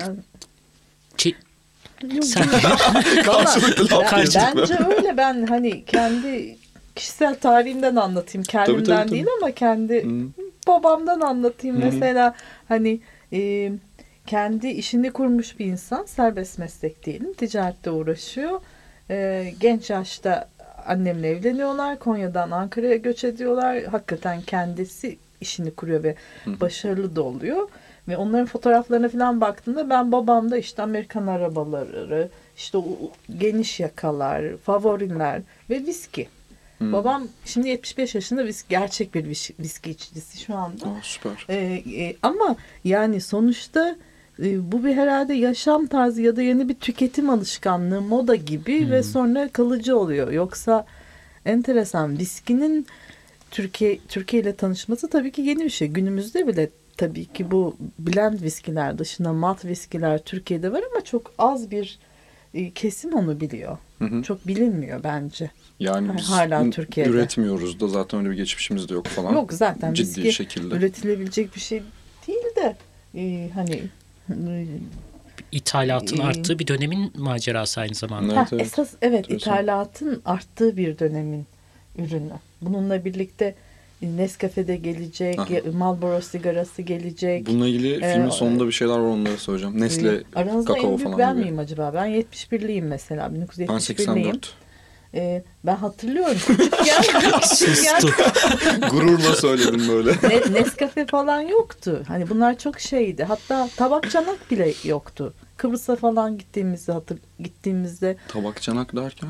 Sen 2.23 2.49
Karşılıklı 3.25 3.97
laf 3.97 4.17
geçtik 4.17 4.43
be. 4.43 4.53
bence 4.57 4.75
öyle 4.89 5.17
ben 5.17 5.47
hani 5.47 5.85
kendi 5.85 6.57
kişisel 6.95 7.35
tarihimden 7.39 7.97
anlatayım. 7.97 8.45
Kendimden 8.45 8.85
tabii, 8.85 8.97
tabii. 8.97 9.11
değil 9.11 9.27
ama 9.43 9.51
kendi 9.53 10.05
Hı. 10.05 10.11
babamdan 10.69 11.21
anlatayım. 11.21 11.77
Hı. 11.77 11.81
Mesela 11.85 12.35
hani 12.69 13.01
e, 13.33 13.73
kendi 14.27 14.68
işini 14.68 15.11
kurmuş 15.11 15.59
bir 15.59 15.66
insan 15.66 16.05
serbest 16.05 16.59
meslek 16.59 17.05
diyelim 17.05 17.33
ticarette 17.35 17.91
uğraşıyor. 17.91 18.61
E, 19.11 19.53
genç 19.61 19.91
yaşta 19.91 20.49
annemle 20.87 21.29
evleniyorlar. 21.29 21.99
Konya'dan 21.99 22.51
Ankara'ya 22.51 22.97
göç 22.97 23.25
ediyorlar. 23.25 23.83
Hakikaten 23.83 24.43
kendisi 24.43 25.18
işini 25.41 25.70
kuruyor 25.70 26.03
ve 26.03 26.14
başarılı 26.47 27.16
da 27.16 27.22
oluyor. 27.22 27.68
Ve 28.09 28.16
onların 28.16 28.47
fotoğraflarına 28.47 29.09
falan 29.09 29.41
baktığımda 29.41 29.91
ben 29.91 30.12
babamda 30.12 30.59
işte 30.59 30.83
Amerikan 30.83 31.27
arabaları, 31.27 32.29
işte 32.57 32.79
o 32.79 32.85
geniş 33.39 33.81
yakalar, 33.81 34.57
favoriler 34.57 35.43
ve 35.70 35.81
viski. 35.87 36.29
Babam 36.81 37.29
şimdi 37.45 37.68
75 37.68 38.14
yaşında 38.14 38.45
viski, 38.45 38.68
gerçek 38.68 39.14
bir 39.14 39.25
viski, 39.59 39.91
içicisi 39.91 40.45
şu 40.45 40.55
anda. 40.55 40.87
Aa, 40.87 41.01
süper. 41.03 41.47
Ee, 41.49 41.83
e, 41.97 42.16
ama 42.22 42.57
yani 42.85 43.20
sonuçta 43.20 43.97
bu 44.39 44.85
bir 44.85 44.95
herhalde 44.97 45.35
yaşam 45.35 45.87
tarzı 45.87 46.22
ya 46.22 46.37
da 46.37 46.43
yeni 46.43 46.68
bir 46.68 46.74
tüketim 46.74 47.30
alışkanlığı, 47.30 48.01
moda 48.01 48.35
gibi 48.35 48.91
ve 48.91 49.03
sonra 49.03 49.49
kalıcı 49.49 49.99
oluyor. 49.99 50.32
Yoksa 50.32 50.87
enteresan 51.47 52.18
viskinin 52.18 52.87
Türkiye 53.51 53.99
Türkiye 54.09 54.43
ile 54.43 54.55
tanışması 54.57 55.11
tabii 55.11 55.32
ki 55.32 55.43
yeni 55.43 55.64
bir 55.64 55.70
şey. 55.70 55.89
Günümüzde 55.89 56.47
bile 56.47 56.70
tabii 56.97 57.24
ki 57.24 57.51
bu 57.51 57.76
blend 57.99 58.43
viskiler 58.43 58.99
dışında 58.99 59.32
mat 59.32 59.64
viskiler 59.64 60.18
Türkiye'de 60.22 60.72
var 60.72 60.82
ama 60.93 61.05
çok 61.05 61.32
az 61.39 61.70
bir 61.70 61.99
e, 62.55 62.70
kesim 62.70 63.12
onu 63.14 63.41
biliyor. 63.41 63.78
Hı 63.99 64.05
hı. 64.05 64.22
Çok 64.22 64.47
bilinmiyor 64.47 65.05
bence. 65.05 65.51
Yani 65.80 66.09
biz 66.16 66.24
hala 66.30 66.70
Türkiye'de. 66.70 67.11
üretmiyoruz 67.11 67.80
da 67.80 67.89
zaten 67.89 68.20
öyle 68.20 68.30
bir 68.30 68.37
geçmişimiz 68.37 68.89
de 68.89 68.95
yok 68.95 69.07
falan. 69.07 69.32
Yok 69.32 69.53
zaten 69.53 69.95
Ciddi 69.95 70.32
şekilde. 70.32 70.74
üretilebilecek 70.74 71.55
bir 71.55 71.61
şey 71.61 71.82
değil 72.26 72.57
de 72.57 72.76
e, 73.14 73.51
hani 73.55 73.82
ithalatın 75.53 76.18
Ee, 76.18 76.22
arttığı 76.22 76.59
bir 76.59 76.66
dönemin 76.66 77.12
macerası 77.16 77.81
aynı 77.81 77.95
zamanda. 77.95 78.35
Evet, 78.35 78.37
ha, 78.37 78.49
evet. 78.53 78.62
esas 78.66 78.91
evet 79.03 79.31
ithalatın 79.31 80.22
arttığı 80.25 80.77
bir 80.77 80.99
dönemin 80.99 81.47
ürünü. 81.99 82.33
Bununla 82.62 83.05
birlikte 83.05 83.55
Nescafe'de 84.03 84.77
gelecek, 84.77 85.39
Aha. 85.39 85.49
Marlboro 85.72 86.20
sigarası 86.20 86.83
gelecek. 86.83 87.47
Bununla 87.47 87.68
ilgili 87.68 87.95
Ee, 88.05 88.12
filmin 88.12 88.31
sonunda 88.31 88.66
bir 88.66 88.72
şeyler 88.72 88.95
var 88.95 88.99
onları 89.01 89.39
söyleyeceğim. 89.39 89.81
Nesle 89.81 90.09
E, 90.14 90.22
Aranızda 90.35 90.72
kakao 90.75 90.91
en 90.91 90.99
büyük 90.99 91.03
falan 91.12 91.18
ben 91.18 91.33
gibi. 91.35 91.43
miyim 91.45 91.59
acaba? 91.59 91.91
Ben 91.95 92.09
71'liyim 92.09 92.81
mesela. 92.85 93.33
Ben 93.35 93.41
1971'liyim. 93.41 93.81
84. 93.81 94.55
E, 95.15 95.43
ben 95.65 95.77
hatırlıyorum. 95.77 96.37
Küçükken, 96.47 97.03
küçükken. 97.41 98.01
Gururla 98.91 99.37
söyledim 99.37 99.89
böyle. 99.89 100.11
Ne- 100.23 100.53
Nescafe 100.61 101.07
falan 101.07 101.41
yoktu. 101.41 102.03
Hani 102.09 102.31
bunlar 102.31 102.59
çok 102.59 102.81
şeydi. 102.81 103.25
Hatta 103.25 103.69
tabak 103.77 104.11
çanak 104.11 104.51
bile 104.51 104.73
yoktu. 104.85 105.35
Kıbrıs'a 105.57 105.97
falan 105.97 106.39
gittiğimizde 106.39 106.93
hatır 106.93 107.19
gittiğimizde 107.39 108.17
Tabak 108.29 108.62
çanak 108.62 108.97
derken 108.97 109.29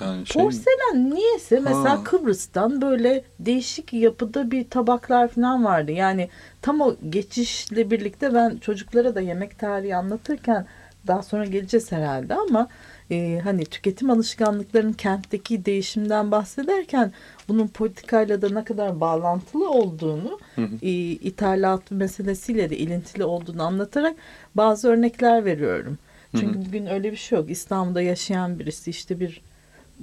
yani 0.00 0.26
şey 0.26 0.42
porselen 0.42 1.10
niyeyse 1.14 1.60
mesela 1.60 1.90
Ha. 1.90 2.04
Kıbrıs'tan 2.04 2.82
böyle 2.82 3.24
değişik 3.40 3.92
yapıda 3.92 4.50
bir 4.50 4.70
tabaklar 4.70 5.28
falan 5.28 5.64
vardı. 5.64 5.92
Yani 5.92 6.28
tam 6.62 6.80
o 6.80 6.94
geçişle 7.08 7.90
birlikte 7.90 8.34
ben 8.34 8.56
çocuklara 8.58 9.14
da 9.14 9.20
yemek 9.20 9.58
tarihi 9.58 9.96
anlatırken 9.96 10.66
daha 11.06 11.22
sonra 11.22 11.44
geleceğiz 11.44 11.92
herhalde 11.92 12.34
ama 12.34 12.68
e, 13.10 13.40
hani 13.44 13.64
tüketim 13.64 14.10
alışkanlıklarının 14.10 14.92
kentteki 14.92 15.64
değişimden 15.64 16.30
bahsederken 16.30 17.12
bunun 17.48 17.68
politikayla 17.68 18.42
da 18.42 18.48
ne 18.48 18.64
kadar 18.64 19.00
bağlantılı 19.00 19.70
olduğunu 19.70 20.38
e, 20.82 20.90
ithalat 20.90 21.90
meselesiyle 21.90 22.70
de 22.70 22.78
ilintili 22.78 23.24
olduğunu 23.24 23.62
anlatarak 23.62 24.16
bazı 24.54 24.88
örnekler 24.88 25.44
veriyorum. 25.44 25.98
Çünkü 26.36 26.66
bugün 26.66 26.86
öyle 26.86 27.12
bir 27.12 27.16
şey 27.16 27.38
yok. 27.38 27.50
İstanbul'da 27.50 28.02
yaşayan 28.02 28.58
birisi 28.58 28.90
işte 28.90 29.20
bir 29.20 29.40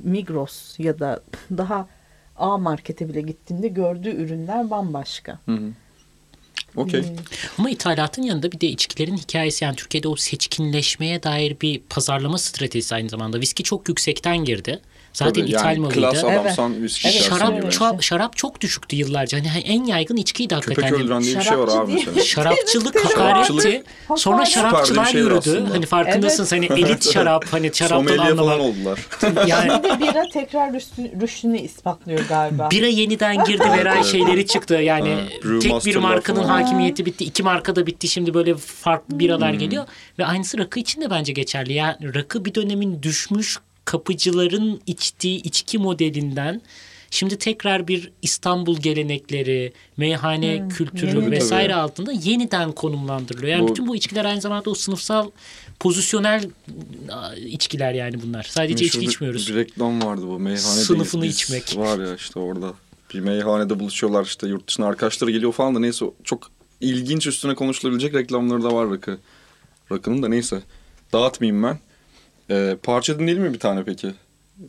Migros 0.04 0.80
ya 0.80 1.00
da 1.00 1.20
daha 1.58 1.88
A 2.38 2.58
markete 2.58 3.10
bile 3.10 3.22
gittiğinde 3.22 3.68
gördüğü 3.68 4.16
ürünler 4.16 4.70
bambaşka. 4.70 5.40
Hı 5.46 5.52
hı. 5.52 5.72
Okey. 6.76 7.00
Ee, 7.00 7.16
Ama 7.58 7.70
ithalatın 7.70 8.24
yanında 8.24 8.52
bir 8.52 8.60
de 8.60 8.68
içkilerin 8.68 9.18
hikayesi 9.18 9.64
yani 9.64 9.76
Türkiye'de 9.76 10.08
o 10.08 10.16
seçkinleşmeye 10.16 11.24
dair 11.24 11.56
bir 11.62 11.80
pazarlama 11.90 12.38
stratejisi 12.38 12.96
aynı 12.96 13.10
zamanda. 13.10 13.42
Viski 13.42 13.64
çok 13.64 13.90
yüksekten 13.90 14.38
girdi. 14.38 14.80
Zaten 15.16 15.34
Tabii, 15.34 15.50
ithal 15.50 15.66
yani 15.66 15.80
malıydı. 15.80 16.00
klas 16.00 16.24
Evet. 16.24 16.60
viski 16.82 17.08
Evet, 17.08 17.22
Şarap, 17.22 17.62
gibi. 17.62 17.72
çok, 17.72 18.04
şarap 18.04 18.38
çok 18.38 18.62
düşüktü 18.62 18.96
yıllarca. 18.96 19.38
Hani 19.40 19.48
en 19.66 19.84
yaygın 19.86 20.16
içkiydi 20.18 20.56
Köpek 20.56 20.78
hakikaten. 20.78 21.02
öldüren 21.06 21.24
diye 21.24 21.36
bir 21.38 21.42
şey 21.42 21.58
var 21.60 21.68
abi 21.68 21.94
mesela. 21.94 22.24
Şarapçılık 22.24 22.96
Evet, 22.96 23.06
hakaretti. 23.18 23.68
evet. 24.10 24.20
Sonra 24.20 24.46
şarapçılar 24.46 25.14
yürüdü. 25.14 25.38
aslında. 25.38 25.70
Hani 25.74 25.86
farkındasın 25.86 26.46
hani 26.58 26.66
elit 26.66 27.14
şarap 27.14 27.46
hani 27.52 27.72
şaraptan 27.74 28.18
anlamak. 28.18 28.60
oldular. 28.60 29.00
Yani 29.48 29.84
de 29.84 30.00
bira 30.00 30.24
tekrar 30.34 30.74
rüştü- 30.74 31.22
rüştünü 31.22 31.58
ispatlıyor 31.58 32.20
galiba. 32.30 32.72
bira 32.72 32.88
yeniden 32.88 33.44
girdi 33.44 33.64
veren 33.78 33.96
Evet. 33.96 34.06
şeyleri 34.06 34.48
çıktı. 34.48 34.74
Yani 34.74 35.16
tek 35.62 35.86
bir 35.86 35.96
markanın 35.96 36.44
falan. 36.44 36.62
hakimiyeti 36.62 37.06
bitti. 37.06 37.26
iki 37.26 37.44
marka 37.44 37.76
da 37.76 37.88
bitti. 37.88 38.08
Şimdi 38.08 38.34
böyle 38.34 38.56
farklı 38.58 39.20
biralar 39.20 39.54
geliyor. 39.54 39.86
Ve 40.20 40.26
aynısı 40.26 40.58
rakı 40.58 40.80
için 40.80 41.02
de 41.02 41.10
bence 41.10 41.34
geçerli. 41.34 41.74
Yani 41.74 41.96
rakı 42.16 42.46
bir 42.46 42.56
dönemin 42.56 43.04
düşmüş 43.04 43.58
kapıcıların 43.86 44.82
içtiği 44.88 45.42
içki 45.42 45.78
modelinden 45.78 46.62
şimdi 47.16 47.38
tekrar 47.38 47.88
bir 47.88 48.12
İstanbul 48.22 48.78
gelenekleri, 48.78 49.74
meyhane 49.98 50.60
hmm, 50.60 50.70
kültürü 50.70 51.16
yeni. 51.16 51.32
vesaire 51.32 51.72
Tabii. 51.72 51.82
altında 51.82 52.12
yeniden 52.12 52.72
konumlandırılıyor. 52.72 53.52
Yani 53.52 53.64
bu, 53.64 53.68
bütün 53.68 53.88
bu 53.88 53.96
içkiler 53.96 54.26
aynı 54.26 54.42
zamanda 54.42 54.70
o 54.70 54.74
sınıfsal 54.74 55.30
pozisyonel 55.80 56.50
ıı, 57.10 57.40
içkiler 57.40 57.94
yani 57.94 58.22
bunlar. 58.22 58.44
Sadece 58.44 58.86
içki 58.86 59.06
içmiyoruz. 59.06 59.50
Bir 59.50 59.56
reklam 59.56 60.02
vardı 60.02 60.22
bu 60.28 60.40
meyhane 60.40 60.62
sınıfını 60.62 61.22
değil, 61.22 61.34
içmek. 61.34 61.78
Var 61.78 62.00
ya 62.00 62.16
işte 62.16 62.40
orada 62.40 62.74
bir 63.14 63.20
meyhanede 63.20 63.80
buluşuyorlar 63.80 64.26
işte 64.26 64.48
yurt 64.48 64.68
dışına 64.68 64.86
arkadaşları 64.86 65.32
geliyor 65.32 65.52
falan 65.52 65.76
da 65.76 65.80
neyse 65.80 66.06
çok 66.24 66.52
ilginç 66.82 67.28
üstüne 67.28 67.56
konuşulabilecek 67.56 68.14
reklamları 68.14 68.64
da 68.64 68.74
var 68.74 68.90
rakı. 68.92 69.18
Rakının 69.92 70.24
da 70.24 70.28
neyse 70.28 70.62
dağıtmayayım 71.14 71.64
ben. 71.64 71.80
Ee, 72.50 72.78
parça 72.84 73.20
dinleyelim 73.20 73.44
mi 73.44 73.54
bir 73.54 73.60
tane 73.60 73.84
peki? 73.84 74.14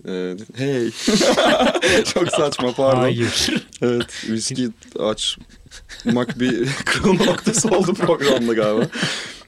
Ee, 0.08 0.36
hey. 0.56 0.90
Çok 2.14 2.28
saçma 2.28 2.72
pardon. 2.72 3.00
Hayır. 3.00 3.66
Evet 3.82 4.24
viski 4.28 4.68
açmak 4.98 6.40
bir 6.40 6.68
kırılma 6.84 7.24
noktası 7.24 7.68
oldu 7.68 7.94
programda 7.94 8.54
galiba. 8.54 8.88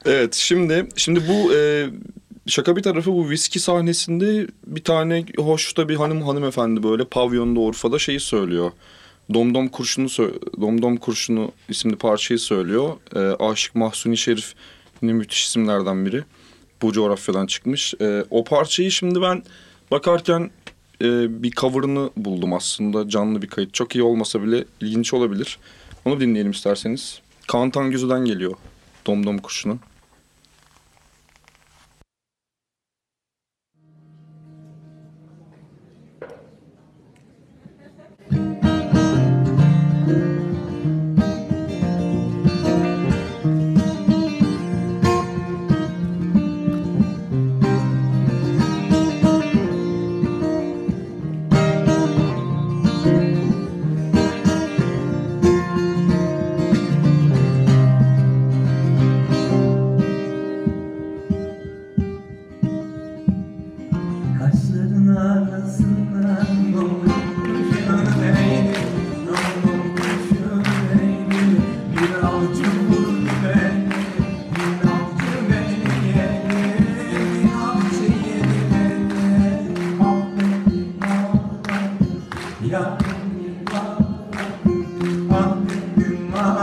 Evet 0.04 0.34
şimdi 0.34 0.88
şimdi 0.96 1.28
bu 1.28 1.54
e, 1.54 1.86
şaka 2.46 2.76
bir 2.76 2.82
tarafı 2.82 3.12
bu 3.12 3.30
viski 3.30 3.60
sahnesinde 3.60 4.46
bir 4.66 4.84
tane 4.84 5.24
hoş 5.36 5.76
da 5.76 5.88
bir 5.88 5.96
hanım 5.96 6.22
hanımefendi 6.22 6.82
böyle 6.82 7.04
pavyonda 7.04 7.60
Urfa'da 7.60 7.98
şeyi 7.98 8.20
söylüyor. 8.20 8.70
Domdom 9.34 9.68
kurşunu 9.68 10.08
Domdom 10.60 10.96
kurşunu 10.96 11.52
isimli 11.68 11.96
parçayı 11.96 12.38
söylüyor. 12.38 12.96
E, 13.16 13.18
Aşık 13.18 13.74
Mahsuni 13.74 14.16
Şerif 14.16 14.54
yine 15.02 15.12
müthiş 15.12 15.46
isimlerden 15.46 16.06
biri 16.06 16.24
bu 16.82 16.92
coğrafyadan 16.92 17.46
çıkmış. 17.46 17.94
E, 18.00 18.24
o 18.30 18.44
parçayı 18.44 18.90
şimdi 18.90 19.22
ben 19.22 19.42
bakarken 19.90 20.50
e, 21.02 21.42
bir 21.42 21.50
cover'ını 21.50 22.10
buldum 22.16 22.52
aslında 22.52 23.08
canlı 23.08 23.42
bir 23.42 23.46
kayıt. 23.46 23.74
Çok 23.74 23.94
iyi 23.94 24.02
olmasa 24.02 24.42
bile 24.42 24.64
ilginç 24.80 25.14
olabilir. 25.14 25.58
Onu 26.04 26.20
dinleyelim 26.20 26.50
isterseniz. 26.50 27.20
Kaan 27.48 27.70
Tangözü'den 27.70 28.24
geliyor 28.24 28.54
Domdom 29.06 29.38
Kuşu'nu. 29.38 29.78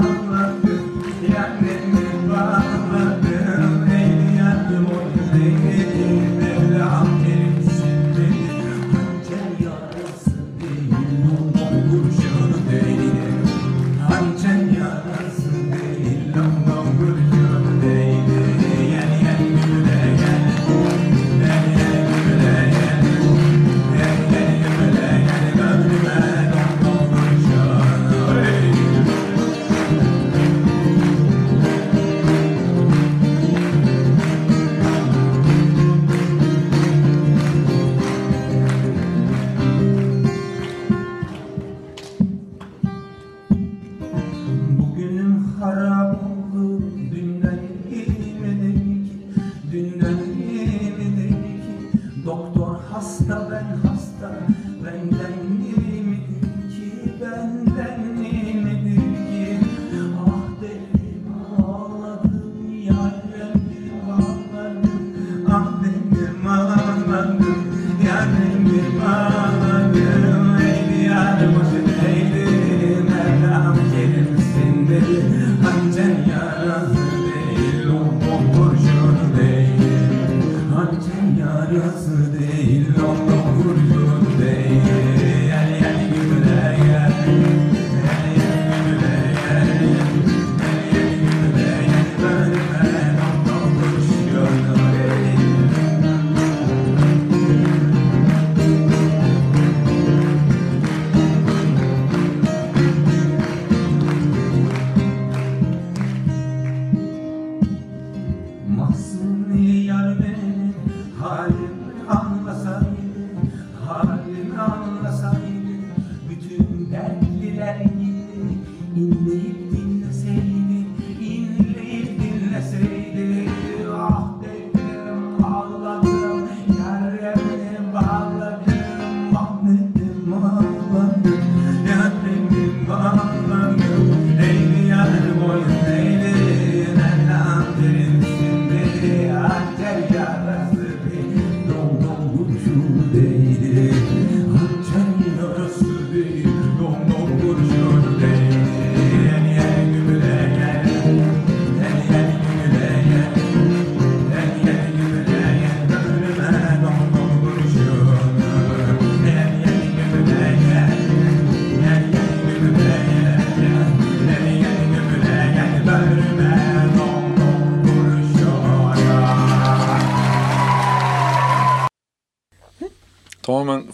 Mama. 0.02 0.65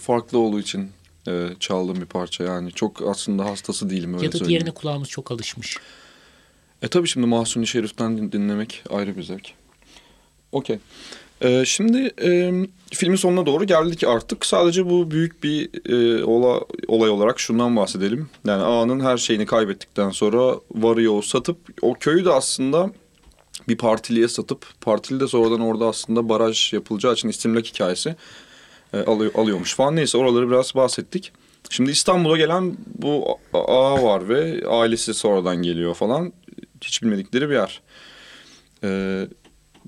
farklı 0.02 0.38
olduğu 0.38 0.60
için 0.60 0.90
e, 1.28 1.48
çaldığım 1.60 2.02
bir 2.02 2.06
parça 2.06 2.44
yani. 2.44 2.72
Çok 2.72 3.02
aslında 3.02 3.46
hastası 3.46 3.90
değilim 3.90 4.14
öyle 4.14 4.26
Ya 4.26 4.32
da 4.32 4.38
söyleyeyim. 4.38 4.50
diğerine 4.50 4.72
kulağımız 4.74 5.10
çok 5.10 5.32
alışmış. 5.32 5.78
E 6.82 6.88
tabii 6.88 7.08
şimdi 7.08 7.28
Mahsuni 7.28 7.68
Şerif'ten 7.68 8.32
dinlemek 8.32 8.84
ayrı 8.90 9.18
bir 9.18 9.24
zevk. 9.24 9.50
Okey. 10.52 10.80
E, 11.42 11.66
şimdi 11.66 12.12
e, 12.22 12.52
filmin 12.94 13.16
sonuna 13.16 13.46
doğru 13.46 13.64
geldik 13.64 14.04
artık. 14.04 14.46
Sadece 14.46 14.90
bu 14.90 15.12
büyük 15.12 15.44
bir 15.44 15.70
e, 15.92 16.24
ola, 16.24 16.62
olay 16.88 17.10
olarak 17.10 17.40
şundan 17.40 17.76
bahsedelim. 17.76 18.30
Yani 18.46 18.64
ağanın 18.64 19.00
her 19.00 19.18
şeyini 19.18 19.46
kaybettikten 19.46 20.10
sonra 20.10 20.56
varıyor 20.72 21.24
satıp 21.24 21.58
o 21.82 21.94
köyü 21.94 22.26
de 22.26 22.32
aslında 22.32 22.92
bir 23.68 23.78
partiliye 23.78 24.28
satıp 24.28 24.66
partili 24.82 25.20
de 25.20 25.28
sonradan 25.28 25.60
orada 25.62 25.86
aslında 25.86 26.30
baraj 26.30 26.74
yapılacağı 26.74 27.14
için 27.14 27.30
istimlak 27.30 27.66
hikayesi 27.66 28.16
alıyor, 28.98 29.32
alıyormuş 29.36 29.76
falan. 29.76 29.96
Neyse 29.96 30.18
oraları 30.18 30.50
biraz 30.50 30.76
bahsettik. 30.76 31.32
Şimdi 31.70 31.92
İstanbul'a 31.92 32.38
gelen 32.38 32.78
bu 32.96 33.40
ağa 33.54 34.04
var 34.04 34.30
ve 34.30 34.68
ailesi 34.68 35.14
sonradan 35.14 35.56
geliyor 35.56 35.94
falan. 35.94 36.34
Hiç 36.82 37.04
bilmedikleri 37.04 37.50
bir 37.50 37.54
yer. 37.54 37.82
Ee, 38.84 39.28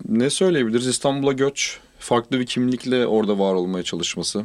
ne 0.10 0.30
söyleyebiliriz? 0.30 0.88
İstanbul'a 0.88 1.34
göç, 1.34 1.80
farklı 2.00 2.40
bir 2.40 2.46
kimlikle 2.46 3.08
orada 3.08 3.40
var 3.40 3.54
olmaya 3.54 3.84
çalışması. 3.84 4.44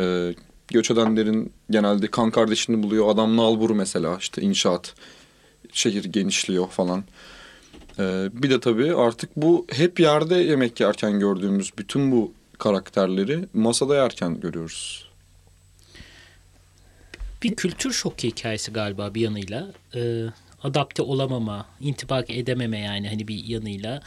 Ee, 0.00 0.34
göç 0.68 0.90
edenlerin 0.90 1.52
genelde 1.70 2.06
kan 2.06 2.30
kardeşini 2.30 2.82
buluyor. 2.82 3.08
Adam 3.08 3.36
nalbur 3.36 3.70
mesela 3.70 4.16
işte 4.20 4.42
inşaat. 4.42 4.94
Şehir 5.72 6.04
genişliyor 6.04 6.68
falan. 6.68 7.04
Ee, 7.98 8.28
bir 8.32 8.50
de 8.50 8.60
tabii 8.60 8.94
artık 8.94 9.30
bu 9.36 9.66
hep 9.70 10.00
yerde 10.00 10.34
yemek 10.34 10.80
yerken 10.80 11.20
gördüğümüz 11.20 11.78
bütün 11.78 12.12
bu 12.12 12.32
karakterleri 12.58 13.48
masada 13.54 13.96
yerken 13.96 14.40
görüyoruz. 14.40 15.06
Bir 17.42 17.54
kültür 17.54 17.92
şoku 17.92 18.22
hikayesi 18.22 18.72
galiba 18.72 19.14
bir 19.14 19.20
yanıyla. 19.20 19.72
Ee, 19.94 20.24
adapte 20.62 21.02
olamama, 21.02 21.66
intibak 21.80 22.30
edememe 22.30 22.78
yani 22.78 23.08
hani 23.08 23.28
bir 23.28 23.44
yanıyla. 23.44 24.02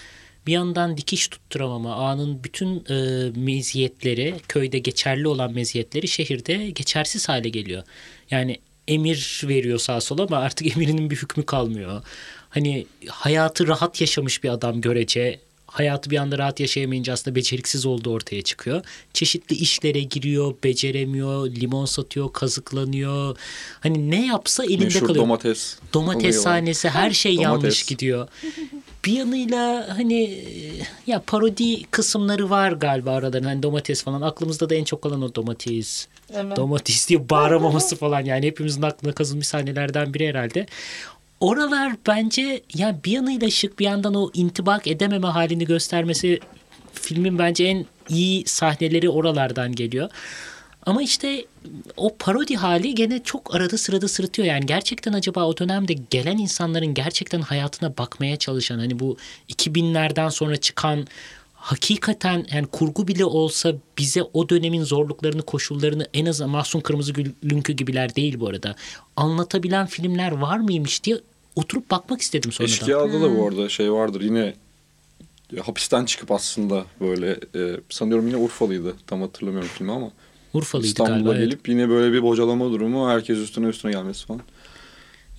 Bir 0.48 0.54
yandan 0.54 0.98
dikiş 0.98 1.28
tutturamama, 1.28 1.96
ağanın 1.96 2.44
bütün 2.44 2.86
e, 2.90 3.30
meziyetleri, 3.40 4.36
köyde 4.48 4.80
geçerli 4.80 5.28
olan 5.28 5.54
meziyetleri 5.54 6.08
şehirde 6.08 6.70
geçersiz 6.70 7.30
hale 7.30 7.50
geliyor. 7.50 7.84
Yani 8.32 8.60
emir 8.88 9.42
veriyor 9.44 9.80
sağa 9.80 10.02
sola 10.02 10.24
ama 10.24 10.38
artık 10.38 10.68
emirinin 10.76 11.10
bir 11.10 11.16
hükmü 11.16 11.46
kalmıyor. 11.46 12.04
Hani 12.50 12.88
hayatı 13.08 13.68
rahat 13.68 14.02
yaşamış 14.02 14.44
bir 14.44 14.50
adam 14.50 14.82
görece 14.82 15.40
hayatı 15.72 16.10
bir 16.10 16.18
anda 16.18 16.38
rahat 16.38 16.60
yaşayamayınca 16.60 17.14
aslında 17.14 17.36
beceriksiz 17.36 17.86
olduğu 17.86 18.12
ortaya 18.12 18.42
çıkıyor. 18.42 18.82
Çeşitli 19.14 19.56
işlere 19.56 20.00
giriyor, 20.02 20.56
beceremiyor, 20.64 21.48
limon 21.50 21.86
satıyor, 21.86 22.34
kazıklanıyor. 22.34 23.38
Hani 23.80 24.12
ne 24.12 24.26
yapsa 24.26 24.64
elinde 24.66 24.84
Meşhur 24.84 25.08
kalıyor. 25.08 25.24
domates. 25.24 25.78
Domates 25.94 26.42
sahnesi 26.42 26.90
her 26.90 27.12
şey 27.12 27.32
Domates. 27.38 27.44
yanlış 27.64 27.84
gidiyor. 27.84 28.28
Bir 29.06 29.12
yanıyla 29.14 29.88
hani 29.98 30.46
ya 31.08 31.22
parodi 31.28 31.84
kısımları 31.84 32.50
var 32.50 32.72
galiba 32.72 33.12
aradan. 33.12 33.44
Hani 33.44 33.64
domates 33.64 34.04
falan 34.04 34.22
aklımızda 34.22 34.70
da 34.70 34.76
en 34.76 34.84
çok 34.84 35.02
kalan 35.02 35.22
o 35.22 35.36
domates. 35.36 36.08
Evet. 36.34 36.58
Domates 36.58 37.10
diye 37.10 37.30
bağıramaması 37.30 37.96
falan 37.96 38.22
yani 38.26 38.46
hepimizin 38.46 38.82
aklına 38.82 39.14
kazınmış 39.14 39.48
sahnelerden 39.48 40.14
biri 40.14 40.28
herhalde. 40.30 40.66
Oralar 41.40 41.94
bence 42.08 42.62
ya 42.74 43.00
bir 43.06 43.12
yanıyla 43.12 43.50
şık 43.50 43.80
bir 43.80 43.86
yandan 43.86 44.14
o 44.14 44.32
intibak 44.34 44.88
edememe 44.88 45.28
halini 45.28 45.66
göstermesi 45.66 46.40
filmin 46.94 47.40
bence 47.40 47.64
en 47.64 47.86
iyi 48.10 48.46
sahneleri 48.46 49.10
oralardan 49.10 49.72
geliyor. 49.76 50.10
Ama 50.86 51.02
işte 51.02 51.46
o 51.98 52.16
parodi 52.20 52.56
hali 52.56 52.96
gene 52.96 53.24
çok 53.24 53.56
arada 53.56 53.78
sırada 53.78 54.08
sırıtıyor. 54.08 54.48
Yani 54.48 54.66
gerçekten 54.66 55.14
acaba 55.14 55.46
o 55.46 55.58
dönemde 55.58 55.94
gelen 55.94 56.38
insanların 56.38 56.94
gerçekten 56.94 57.42
hayatına 57.42 57.98
bakmaya 57.98 58.38
çalışan 58.38 58.80
hani 58.80 59.00
bu 59.00 59.18
2000'lerden 59.50 60.30
sonra 60.30 60.58
çıkan 60.58 61.08
hakikaten 61.60 62.46
yani 62.54 62.68
kurgu 62.68 63.08
bile 63.08 63.26
olsa 63.26 63.74
bize 63.98 64.24
o 64.34 64.50
dönemin 64.50 64.84
zorluklarını, 64.84 65.42
koşullarını 65.42 66.08
en 66.14 66.26
azından 66.26 66.50
Mahsun 66.50 66.80
Kırmızı 66.80 67.14
Lünkü 67.44 67.74
gibiler 67.74 68.16
değil 68.16 68.40
bu 68.40 68.48
arada. 68.48 68.76
Anlatabilen 69.16 69.88
filmler 69.88 70.32
var 70.32 70.58
mıymış 70.58 71.04
diye 71.04 71.18
oturup 71.56 71.92
bakmak 71.92 72.22
istedim 72.22 72.52
sonradan. 72.52 72.74
Eşkıya'da 72.74 73.22
da 73.22 73.38
bu 73.38 73.48
arada 73.48 73.70
şey 73.70 73.92
vardır 73.92 74.22
yine 74.22 74.54
hapisten 75.64 76.06
çıkıp 76.06 76.32
aslında 76.32 76.86
böyle 77.02 77.40
e, 77.56 77.80
sanıyorum 77.90 78.28
yine 78.28 78.38
Urfalıydı 78.38 78.96
tam 79.08 79.22
hatırlamıyorum 79.22 79.70
filmi 79.78 79.92
ama 79.92 80.12
Urfalıydı 80.54 80.88
İstanbul'a 80.88 81.16
galiba. 81.16 81.36
evet. 81.36 81.46
gelip 81.46 81.70
yine 81.70 81.90
böyle 81.90 82.14
bir 82.14 82.24
bocalama 82.24 82.72
durumu 82.72 83.10
herkes 83.10 83.38
üstüne 83.38 83.68
üstüne 83.68 83.92
gelmesi 83.92 84.26
falan. 84.26 84.42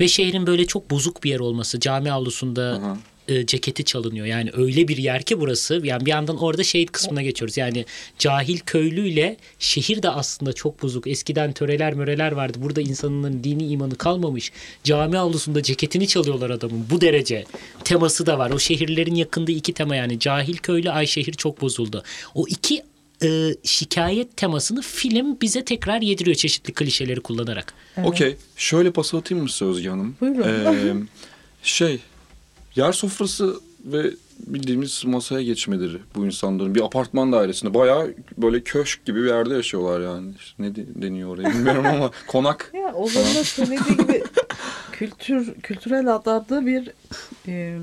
Ve 0.01 0.09
şehrin 0.09 0.47
böyle 0.47 0.67
çok 0.67 0.91
bozuk 0.91 1.25
bir 1.25 1.31
yer 1.31 1.41
olması. 1.41 1.81
Cami 1.81 2.13
avlusunda 2.13 2.79
Aha. 2.83 2.99
E, 3.31 3.47
ceketi 3.47 3.85
çalınıyor. 3.85 4.27
Yani 4.27 4.51
öyle 4.53 4.89
bir 4.89 4.97
yer 4.97 5.23
ki 5.23 5.41
burası. 5.41 5.81
Yani 5.85 6.07
bir 6.07 6.11
yandan 6.11 6.37
orada 6.37 6.65
şehir 6.65 6.87
kısmına 6.87 7.23
geçiyoruz. 7.23 7.57
Yani 7.57 7.85
cahil 8.19 8.59
köylüyle 8.59 9.37
şehir 9.59 10.03
de 10.03 10.11
aslında 10.11 10.53
çok 10.53 10.83
bozuk. 10.83 11.07
Eskiden 11.07 11.53
töreler 11.53 11.95
möreler 11.95 12.33
vardı. 12.33 12.59
Burada 12.63 12.81
insanın 12.81 13.45
dini 13.45 13.67
imanı 13.67 13.95
kalmamış. 13.95 14.53
Cami 14.85 15.19
avlusunda 15.19 15.63
ceketini 15.63 16.09
çalıyorlar 16.09 16.51
adamın. 16.51 16.87
Bu 16.91 17.01
derece 17.01 17.45
teması 17.85 18.27
da 18.27 18.39
var. 18.39 18.51
O 18.51 18.59
şehirlerin 18.59 19.15
yakındığı 19.15 19.53
iki 19.53 19.73
tema 19.73 19.97
yani. 19.97 20.19
Cahil 20.19 20.57
köylü 20.57 20.91
ay 20.91 21.07
şehir 21.07 21.33
çok 21.33 21.61
bozuldu. 21.61 22.03
O 22.35 22.47
iki 22.49 22.83
e, 23.23 23.55
şikayet 23.65 24.37
temasını 24.37 24.83
film 24.83 25.41
bize 25.41 25.65
tekrar 25.65 26.01
yediriyor 26.01 26.37
çeşitli 26.37 26.73
klişeleri 26.73 27.21
kullanarak. 27.21 27.75
Okey. 28.05 28.37
Şöyle 28.57 28.91
pas 28.91 29.15
atayım 29.15 29.43
mı 29.43 29.51
size 29.51 29.65
Özge 29.65 29.89
Hanım? 29.89 30.17
Buyurun. 30.21 30.43
Ee, 30.43 30.95
şey, 31.63 31.99
yer 32.77 32.93
sofrası 32.93 33.55
ve 33.85 34.11
bildiğimiz 34.47 35.05
masaya 35.07 35.43
geçmeleri 35.43 35.97
bu 36.15 36.27
insanların 36.27 36.75
bir 36.75 36.81
apartman 36.85 37.33
dairesinde 37.33 37.75
bayağı 37.75 38.15
böyle 38.39 38.61
köşk 38.63 39.05
gibi 39.05 39.23
bir 39.23 39.29
yerde 39.29 39.55
yaşıyorlar 39.55 40.01
yani. 40.01 40.33
İşte 40.39 40.63
ne 40.63 40.75
de- 40.77 41.03
deniyor 41.03 41.29
oraya 41.31 41.49
bilmiyorum 41.49 41.87
ama 41.87 42.11
konak. 42.27 42.71
Ya 42.75 42.95
Ozan'ın 42.95 43.35
da 43.35 43.45
söylediği 43.45 43.97
gibi 43.97 44.23
kültür 44.93 45.55
kültürel 45.55 46.15
adapta 46.15 46.67
bir 46.67 46.91
e, 47.49 47.79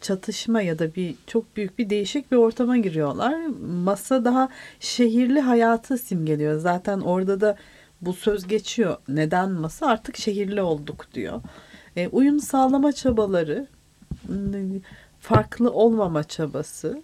çatışma 0.00 0.62
ya 0.62 0.78
da 0.78 0.94
bir 0.94 1.14
çok 1.26 1.56
büyük 1.56 1.78
bir 1.78 1.90
değişik 1.90 2.32
bir 2.32 2.36
ortama 2.36 2.76
giriyorlar. 2.78 3.46
Masa 3.84 4.24
daha 4.24 4.48
şehirli 4.80 5.40
hayatı 5.40 5.98
simgeliyor. 5.98 6.58
Zaten 6.60 7.00
orada 7.00 7.40
da 7.40 7.56
bu 8.00 8.12
söz 8.14 8.46
geçiyor. 8.48 8.96
Neden 9.08 9.50
masa? 9.50 9.86
Artık 9.86 10.16
şehirli 10.16 10.62
olduk 10.62 11.06
diyor. 11.14 11.40
E, 11.96 12.08
uyum 12.08 12.40
sağlama 12.40 12.92
çabaları, 12.92 13.66
farklı 15.20 15.72
olmama 15.72 16.24
çabası. 16.24 17.02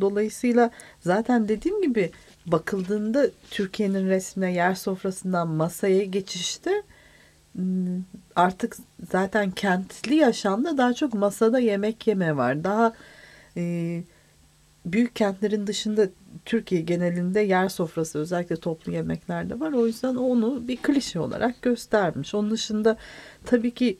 Dolayısıyla 0.00 0.70
zaten 1.00 1.48
dediğim 1.48 1.82
gibi 1.82 2.10
bakıldığında 2.46 3.26
Türkiye'nin 3.50 4.08
resmine 4.08 4.52
yer 4.52 4.74
sofrasından 4.74 5.48
masaya 5.48 6.04
geçişte 6.04 6.82
m, 7.54 8.00
artık 8.36 8.76
zaten 9.10 9.50
kentli 9.50 10.14
yaşamda 10.14 10.78
daha 10.78 10.94
çok 10.94 11.14
masada 11.14 11.58
yemek 11.58 12.06
yeme 12.06 12.36
var. 12.36 12.64
Daha 12.64 12.92
e, 13.56 14.02
büyük 14.86 15.16
kentlerin 15.16 15.66
dışında 15.66 16.08
Türkiye 16.44 16.80
genelinde 16.80 17.40
yer 17.40 17.68
sofrası 17.68 18.18
özellikle 18.18 18.56
toplu 18.56 18.92
yemeklerde 18.92 19.60
var. 19.60 19.72
O 19.72 19.86
yüzden 19.86 20.14
onu 20.14 20.68
bir 20.68 20.76
klişe 20.76 21.20
olarak 21.20 21.62
göstermiş. 21.62 22.34
Onun 22.34 22.50
dışında 22.50 22.96
tabii 23.44 23.70
ki 23.70 23.98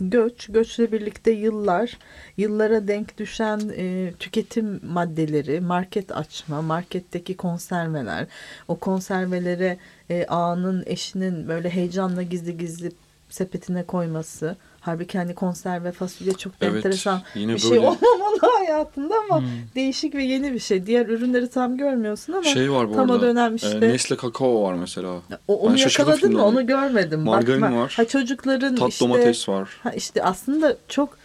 göç, 0.00 0.46
göçle 0.46 0.92
birlikte 0.92 1.30
yıllar, 1.30 1.98
yıllara 2.36 2.88
denk 2.88 3.18
düşen 3.18 3.60
e, 3.76 4.12
tüketim 4.18 4.80
maddeleri, 4.82 5.60
market 5.60 6.16
açma, 6.16 6.62
marketteki 6.62 7.36
konserveler, 7.36 8.26
o 8.68 8.76
konservelere 8.76 9.78
e, 10.10 10.26
ağanın, 10.26 10.82
eşinin 10.86 11.48
böyle 11.48 11.70
heyecanla 11.70 12.22
gizli 12.22 12.58
gizli 12.58 12.92
sepetine 13.28 13.82
koyması. 13.82 14.56
Halbuki 14.80 15.18
hani 15.18 15.34
konserve 15.34 15.92
fasulye 15.92 16.32
çok 16.32 16.52
da 16.60 16.66
Evet, 16.66 16.76
enteresan 16.76 17.22
yine 17.34 17.54
bir 17.54 17.58
şey 17.58 17.70
böyle- 17.70 17.80
olmamalı 17.80 18.38
hayatında 18.58 19.14
ama 19.30 19.44
değişik 19.74 20.14
ve 20.14 20.24
yeni 20.24 20.52
bir 20.52 20.58
şey. 20.58 20.86
Diğer 20.86 21.06
ürünleri 21.06 21.48
tam 21.50 21.76
görmüyorsun 21.76 22.32
ama 22.32 22.42
Şey 22.42 22.72
var 22.72 22.88
bu 22.88 22.94
tam 22.94 23.10
o 23.10 23.12
arada. 23.12 23.26
dönem 23.26 23.52
e, 23.52 23.56
işte. 23.56 23.80
Nesle 23.80 24.16
kakao 24.16 24.62
var 24.62 24.74
mesela. 24.74 25.08
o, 25.48 25.54
onu 25.58 25.72
Ben 25.74 25.78
yakaladın 25.78 26.32
mı? 26.32 26.44
Onu 26.44 26.66
görmedim. 26.66 27.20
Margarin 27.20 27.62
Bakma. 27.62 27.80
var. 27.80 27.92
Ha 27.96 28.04
çocukların 28.04 28.76
Tat 28.76 28.88
işte 28.92 29.04
domates 29.04 29.48
var. 29.48 29.68
ha 29.82 29.90
işte 29.90 30.22
aslında 30.24 30.76
çok 30.88 31.18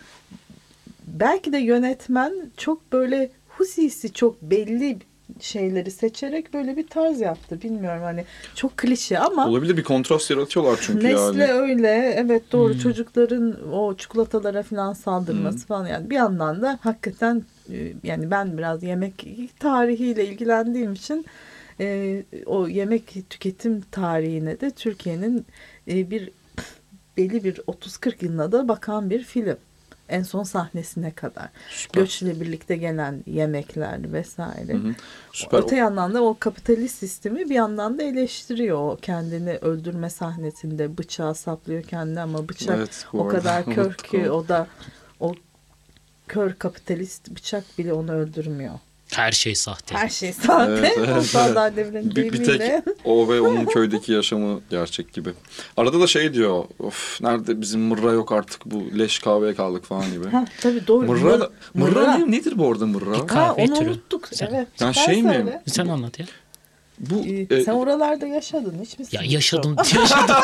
belki 1.07 1.53
de 1.53 1.57
yönetmen 1.57 2.33
çok 2.57 2.93
böyle 2.93 3.31
husisi 3.49 4.13
çok 4.13 4.41
belli 4.41 4.99
şeyleri 5.39 5.91
seçerek 5.91 6.53
böyle 6.53 6.77
bir 6.77 6.87
tarz 6.87 7.21
yaptı. 7.21 7.61
Bilmiyorum 7.61 8.01
hani 8.03 8.25
çok 8.55 8.77
klişe 8.77 9.19
ama 9.19 9.47
Olabilir 9.49 9.77
bir 9.77 9.83
kontrast 9.83 10.31
yaratıyorlar 10.31 10.79
çünkü 10.81 11.05
Nesle 11.07 11.43
yani. 11.43 11.51
öyle 11.51 12.13
evet 12.17 12.51
doğru 12.51 12.73
Hmm. 12.73 12.79
çocukların 12.79 13.73
o 13.73 13.95
çikolatalara 13.95 14.63
falan 14.63 14.93
saldırması 14.93 15.57
Hmm. 15.57 15.65
falan 15.65 15.87
yani 15.87 16.09
bir 16.09 16.15
yandan 16.15 16.61
da 16.61 16.79
hakikaten 16.81 17.43
e, 17.73 17.93
yani 18.03 18.31
ben 18.31 18.57
biraz 18.57 18.83
yemek 18.83 19.27
tarihiyle 19.59 20.25
ilgilendiğim 20.27 20.93
için 20.93 21.25
e, 21.79 22.23
o 22.45 22.67
yemek 22.67 23.15
tüketim 23.29 23.81
tarihine 23.91 24.59
de 24.61 24.71
Türkiye'nin 24.71 25.45
e, 25.87 26.11
bir 26.11 26.29
belli 27.17 27.43
bir 27.43 27.53
30-40 27.55 28.25
yılına 28.25 28.51
da 28.51 28.67
bakan 28.67 29.09
bir 29.09 29.23
film. 29.23 29.57
En 30.09 30.23
son 30.23 30.43
sahnesine 30.43 31.11
kadar. 31.11 31.49
Süper. 31.69 32.01
Göçle 32.01 32.41
birlikte 32.41 32.75
gelen 32.75 33.23
yemekler 33.25 34.13
vesaire. 34.13 34.73
Hı 34.73 34.77
hı. 34.77 34.95
Süper. 35.31 35.59
Öte 35.59 35.75
yandan 35.75 36.13
da 36.13 36.23
o 36.23 36.37
kapitalist 36.39 36.97
sistemi 36.97 37.49
bir 37.49 37.55
yandan 37.55 37.99
da 37.99 38.03
eleştiriyor. 38.03 38.77
O 38.77 38.97
kendini 39.01 39.57
öldürme 39.57 40.09
sahnesinde 40.09 40.97
bıçağı 40.97 41.35
saplıyor 41.35 41.83
kendine 41.83 42.21
ama 42.21 42.49
bıçak 42.49 42.77
Evet, 42.77 43.05
o 43.13 43.27
kadar 43.27 43.65
kör 43.75 43.93
ki 43.93 44.29
o 44.29 44.47
da 44.47 44.67
o 45.19 45.33
kör 46.27 46.53
kapitalist 46.53 47.31
bıçak 47.31 47.63
bile 47.77 47.93
onu 47.93 48.11
öldürmüyor. 48.11 48.79
Her 49.15 49.31
şey 49.31 49.55
sahte. 49.55 49.95
Her 49.95 50.09
şey 50.09 50.33
sahte. 50.33 50.71
Evet, 50.71 50.97
evet, 50.97 51.33
da 51.55 51.75
devrin 51.75 52.15
Bir, 52.15 52.33
bir 52.33 52.43
tek 52.43 52.61
o 53.05 53.27
ve 53.29 53.41
onun 53.41 53.65
köydeki 53.75 54.11
yaşamı 54.11 54.59
gerçek 54.69 55.13
gibi. 55.13 55.29
Arada 55.77 55.99
da 55.99 56.07
şey 56.07 56.33
diyor. 56.33 56.63
Of 56.79 57.21
nerede 57.21 57.61
bizim 57.61 57.81
mırra 57.81 58.11
yok 58.11 58.31
artık 58.31 58.65
bu 58.65 58.99
leş 58.99 59.19
kahveye 59.19 59.55
kaldık 59.55 59.85
falan 59.85 60.11
gibi. 60.11 60.29
Ha, 60.29 60.45
tabii 60.61 60.87
doğru. 60.87 61.05
Mırra, 61.05 61.21
mırra, 61.37 61.49
mırra. 61.73 62.17
ne- 62.17 62.31
nedir 62.31 62.57
bu 62.57 62.71
arada 62.71 62.85
mırra? 62.85 63.13
Bir 63.13 63.17
Ha, 63.19 63.25
kahve 63.27 63.61
onu 63.63 63.73
türü. 63.79 63.89
unuttuk. 63.89 64.27
Sen- 64.31 64.47
Evet. 64.53 64.67
Yani 64.79 64.93
Sen 64.93 65.05
şey 65.05 65.23
mi? 65.23 65.61
Sen 65.67 65.87
anlat 65.87 66.19
ya. 66.19 66.25
Bu 66.99 67.15
Ee, 67.25 67.55
e, 67.55 67.61
Sen 67.63 67.73
oralarda 67.73 68.27
yaşadın 68.27 68.75
hiç 68.81 68.99
misin? 68.99 69.17
Ya 69.17 69.23
yaşadım, 69.31 69.75
yaşadım, 69.99 70.35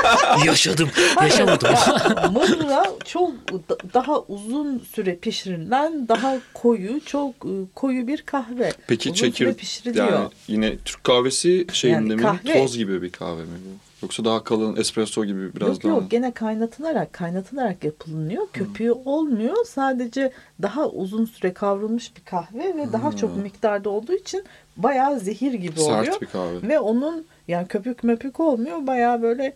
yaşadım, 0.45 0.89
yaşamadım. 1.21 1.69
Mırra 2.33 2.83
çok 3.05 3.31
da- 3.69 3.77
daha 3.93 4.19
uzun 4.19 4.79
süre 4.79 5.15
pişirilen, 5.15 6.07
daha 6.07 6.35
koyu, 6.53 7.05
çok 7.05 7.29
e, 7.35 7.53
koyu 7.75 8.07
bir 8.07 8.21
kahve. 8.21 8.71
peki 8.87 9.09
uzun 9.09 9.15
çekir 9.15 9.53
pişiriliyor. 9.53 10.11
yani 10.13 10.27
yine 10.47 10.77
Türk 10.85 11.03
kahvesi 11.03 11.67
şeyinde 11.73 11.97
Yani 11.99 12.15
mi? 12.15 12.21
kahve- 12.21 12.59
Toz 12.61 12.77
gibi 12.77 13.01
bir 13.01 13.11
kahve 13.11 13.41
mi 13.41 13.57
bu? 13.65 13.69
Yoksa 14.05 14.25
daha 14.25 14.43
kalın 14.43 14.75
espresso 14.75 15.25
gibi 15.25 15.55
biraz 15.55 15.69
yok 15.69 15.83
daha 15.83 15.91
mı? 15.95 15.97
yok 16.01 16.11
gene 16.11 16.31
kaynatılarak 16.31 17.13
kaynatılarak 17.13 17.83
yapılınıyor. 17.83 18.47
Köpüğü 18.53 18.91
olmuyor. 18.91 19.65
Sadece 19.65 20.31
daha 20.61 20.87
uzun 20.89 21.25
süre 21.25 21.53
kavrulmuş 21.53 22.15
bir 22.15 22.21
kahve 22.21 22.77
ve 22.77 22.93
daha 22.93 23.15
çok 23.15 23.37
miktarda 23.37 23.89
olduğu 23.89 24.13
için 24.13 24.43
bayağı 24.77 25.19
zehir 25.19 25.53
gibi 25.53 25.79
oluyor. 25.81 26.05
Sert 26.05 26.21
bir 26.21 26.27
kahve. 26.27 26.67
Ve 26.67 26.79
onun 26.79 27.25
yani 27.47 27.67
köpük 27.67 28.03
möpük 28.03 28.39
olmuyor. 28.39 28.87
Bayağı 28.87 29.21
böyle 29.21 29.53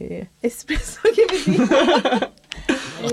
e, 0.00 0.26
espresso 0.42 1.00
gibi 1.16 1.28
değil. 1.46 1.68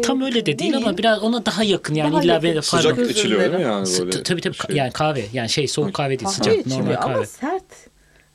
Tam 0.03 0.21
öyle 0.21 0.45
de 0.45 0.59
değil 0.59 0.77
ama 0.77 0.97
biraz 0.97 1.23
ona 1.23 1.45
daha 1.45 1.63
yakın 1.63 1.93
yani 1.95 2.11
Daha 2.13 2.23
illa 2.23 2.33
yakın. 2.33 2.59
Sıcak 2.61 2.97
Özür 2.97 3.11
içiliyor 3.11 3.41
değil 3.41 3.53
mi 3.53 3.61
yani 3.61 3.87
böyle? 3.99 4.23
Tabii 4.23 4.41
tabii 4.41 4.55
şey? 4.55 4.75
yani 4.75 4.91
kahve 4.91 5.23
yani 5.33 5.49
şey 5.49 5.67
soğuk 5.67 5.93
kahve 5.93 6.09
değil 6.09 6.23
Kahve 6.23 6.33
sıcak 6.33 6.57
içiliyor 6.57 6.79
normal 6.81 6.95
ama 7.01 7.13
kahve. 7.13 7.25
sert. 7.25 7.63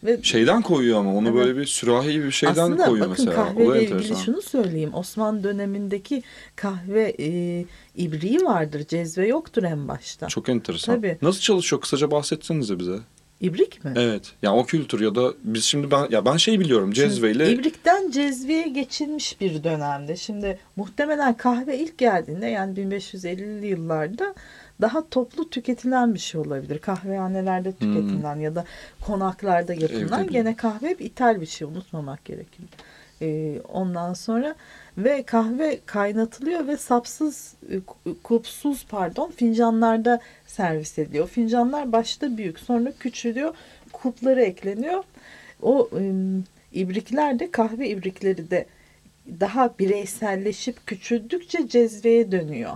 Ve 0.05 0.23
Şeyden 0.23 0.63
koyuyor 0.63 0.99
ama 0.99 1.15
onu 1.17 1.29
Evet. 1.29 1.37
böyle 1.37 1.57
bir 1.57 1.67
sürahi 1.67 2.13
gibi 2.13 2.27
bir 2.27 2.31
şeyden 2.31 2.53
Aslında 2.53 2.85
koyuyor 2.85 3.11
bakın 3.11 3.25
mesela. 3.27 3.43
O 3.43 3.47
da 3.47 3.53
kahveyle 3.65 3.85
ilgili 3.85 4.17
şunu 4.17 4.43
söyleyeyim. 4.43 4.91
Osmanlı 4.95 5.45
dönemindeki 5.45 6.23
kahve 6.57 7.15
e, 7.21 7.65
ibriği 7.97 8.39
vardır. 8.39 8.87
Cezve 8.89 9.27
yoktur 9.27 9.63
en 9.63 9.89
başta. 9.89 10.27
Çok 10.27 10.49
enteresan. 10.49 10.97
Tabii. 10.97 11.19
Nasıl 11.23 11.41
çalışıyor? 11.41 11.83
Kısaca 11.83 12.11
bahsetsenize 12.11 12.79
bize. 12.79 12.99
İbrik 13.41 13.85
mi? 13.85 13.93
Evet. 13.97 14.33
Yani 14.43 14.57
o 14.59 14.65
kültür 14.65 15.01
ya 15.01 15.15
da 15.15 15.33
biz 15.45 15.65
şimdi 15.65 15.91
ben 15.91 16.07
ya 16.11 16.25
ben 16.25 16.37
şey 16.37 16.61
biliyorum 16.61 16.93
cezveyle 16.93 17.53
İbrikten 17.53 18.11
cezveye 18.11 18.69
geçilmiş 18.69 19.41
bir 19.41 19.65
dönemde. 19.65 20.17
Şimdi 20.17 20.59
muhtemelen 20.77 21.37
kahve 21.37 21.79
ilk 21.79 21.99
geldiğinde 21.99 22.47
yani 22.47 22.81
1550'li 22.81 23.67
yıllarda 23.67 24.35
daha 24.81 25.09
toplu 25.09 25.51
tüketilen 25.51 26.15
bir 26.15 26.19
şey 26.19 26.41
olabilir. 26.41 26.79
Kahvehanelerde 26.79 27.73
tüketilen 27.73 28.37
ya 28.37 28.55
da 28.55 28.65
konaklarda 29.07 29.75
yapılan 29.75 30.19
Hmm. 30.19 30.25
Evde 30.25 30.33
gene 30.33 30.57
kahve 30.57 30.89
hep 30.89 31.01
ithal 31.01 31.41
bir 31.41 31.47
şey 31.47 31.69
unutmamak 31.69 32.25
gerekir. 32.25 32.65
Ee, 33.23 33.61
ondan 33.69 34.15
sonra 34.15 34.55
ve 35.05 35.23
kahve 35.23 35.81
kaynatılıyor 35.87 36.67
ve 36.67 36.77
sapsız 36.77 37.55
e, 37.71 37.75
ku- 37.75 38.15
kupsuz 38.23 38.87
pardon 38.89 39.31
fincanlarda 39.31 40.21
servis 40.47 40.99
ediliyor. 40.99 41.29
Fincanlar 41.29 41.93
başta 41.93 42.37
büyük 42.37 42.59
sonra 42.59 42.93
küçülüyor. 43.01 43.55
Kupları 43.93 44.43
ekleniyor. 44.43 45.05
O 45.63 45.91
ibrikler 46.73 47.39
de 47.39 47.51
kahve 47.51 47.89
ibrikleri 47.89 48.51
de 48.51 48.67
daha 49.41 49.79
bireyselleşip 49.79 50.87
küçüldükçe 50.87 51.69
cezveye 51.69 52.33
dönüyor. 52.33 52.73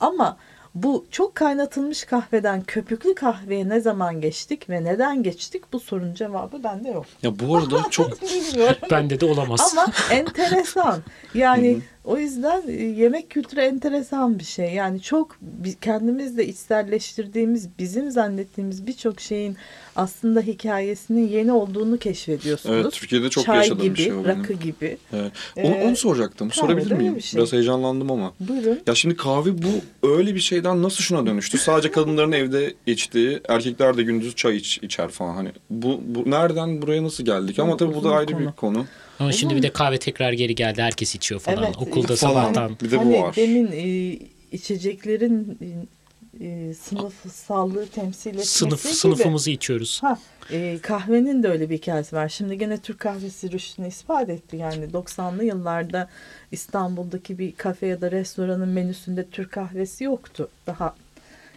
Ama 0.00 0.36
bu 0.74 1.06
çok 1.10 1.34
kaynatılmış 1.34 2.04
kahveden 2.04 2.62
köpüklü 2.62 3.14
kahveye 3.14 3.68
ne 3.68 3.80
zaman 3.80 4.20
geçtik 4.20 4.70
ve 4.70 4.84
neden 4.84 5.22
geçtik 5.22 5.72
bu 5.72 5.80
sorunun 5.80 6.14
cevabı 6.14 6.64
bende 6.64 6.88
yok. 6.88 7.06
ya 7.22 7.38
bu 7.38 7.56
arada 7.56 7.82
çok. 7.90 8.10
Bende 8.90 9.20
de 9.20 9.26
olamaz. 9.26 9.72
Ama 9.72 9.86
enteresan. 10.10 11.02
Yani 11.34 11.80
o 12.04 12.18
yüzden 12.18 12.62
e, 12.68 12.72
yemek 12.72 13.30
kültürü 13.30 13.60
enteresan 13.60 14.38
bir 14.38 14.44
şey. 14.44 14.72
Yani 14.74 15.00
çok 15.02 15.38
kendimizle 15.80 16.46
içselleştirdiğimiz, 16.46 17.68
bizim 17.78 18.10
zannettiğimiz 18.10 18.86
birçok 18.86 19.20
şeyin 19.20 19.56
aslında 19.96 20.40
hikayesinin 20.40 21.28
yeni 21.28 21.52
olduğunu 21.52 21.98
keşfediyorsunuz. 21.98 22.76
evet 22.76 22.92
Türkiye'de 22.92 23.30
çok 23.30 23.44
Çay 23.44 23.56
yaşadığım 23.56 23.82
gibi, 23.82 23.94
bir 23.94 24.02
şey 24.02 24.12
o 24.12 24.24
benim. 24.24 24.26
rakı 24.40 24.52
gibi. 24.52 24.96
Evet. 25.12 25.32
Onu, 25.56 25.66
Ee, 25.74 25.84
onu 25.84 25.96
soracaktım. 25.96 26.48
kahve 26.48 26.60
Sorabilir 26.60 26.92
miyim? 26.92 27.16
bir 27.16 27.20
şey. 27.20 27.38
Biraz 27.38 27.52
heyecanlandım 27.52 28.10
ama. 28.10 28.32
Buyurun. 28.40 28.80
Ya 28.86 28.94
şimdi 28.94 29.16
kahve 29.16 29.50
bu 29.62 29.68
öyle 30.08 30.34
bir 30.34 30.40
şeyden 30.40 30.82
nasıl 30.82 31.02
şuna 31.04 31.26
dönüştü? 31.26 31.58
Sadece 31.58 31.90
kadınların 31.90 32.32
evde 32.32 32.74
içtiği, 32.86 33.40
erkekler 33.48 33.96
de 33.96 34.02
gündüz 34.02 34.34
çay 34.36 34.56
iç, 34.56 34.78
içer 34.82 35.08
falan. 35.08 35.34
Hani 35.34 35.48
bu, 35.70 36.00
bu 36.04 36.30
nereden 36.30 36.82
buraya 36.82 37.02
nasıl 37.04 37.24
geldik? 37.24 37.58
Ama 37.58 37.76
tabii 37.76 37.94
bu 37.94 38.04
da 38.04 38.10
ayrı 38.10 38.32
konu. 38.32 38.40
bir 38.46 38.52
konu. 38.52 38.84
Ama 39.22 39.32
şimdi 39.32 39.56
bir 39.56 39.62
de 39.62 39.72
kahve 39.72 39.98
tekrar 39.98 40.32
geri 40.32 40.54
geldi. 40.54 40.82
Herkes 40.82 41.14
içiyor 41.14 41.40
falan. 41.40 41.64
Evet, 41.64 41.76
Okulda 41.78 42.16
falan. 42.16 42.32
sabahtan. 42.32 42.76
Bir 42.82 42.90
de 42.90 42.96
bu 42.96 43.00
hani 43.00 43.22
var. 43.22 43.36
demin 43.36 43.68
e, 43.72 44.18
içeceklerin 44.52 45.58
e, 45.60 46.46
e, 46.46 46.74
sınıfsallığı 46.74 47.86
temsil 47.86 48.30
etmesi 48.30 48.48
Sınıf, 48.48 48.84
gibi. 48.84 48.92
sınıfımızı 48.92 49.50
içiyoruz. 49.50 50.02
Ha, 50.02 50.18
e, 50.50 50.78
kahvenin 50.82 51.42
de 51.42 51.48
öyle 51.48 51.70
bir 51.70 51.76
hikayesi 51.76 52.16
var. 52.16 52.28
Şimdi 52.28 52.58
gene 52.58 52.78
Türk 52.78 52.98
kahvesi 52.98 53.52
rüştünü 53.52 53.88
ispat 53.88 54.28
etti. 54.28 54.56
Yani 54.56 54.84
90'lı 54.92 55.44
yıllarda 55.44 56.08
İstanbul'daki 56.52 57.38
bir 57.38 57.52
kafe 57.52 57.86
ya 57.86 58.00
da 58.00 58.10
restoranın 58.10 58.68
menüsünde 58.68 59.26
Türk 59.28 59.52
kahvesi 59.52 60.04
yoktu. 60.04 60.48
Daha 60.66 60.94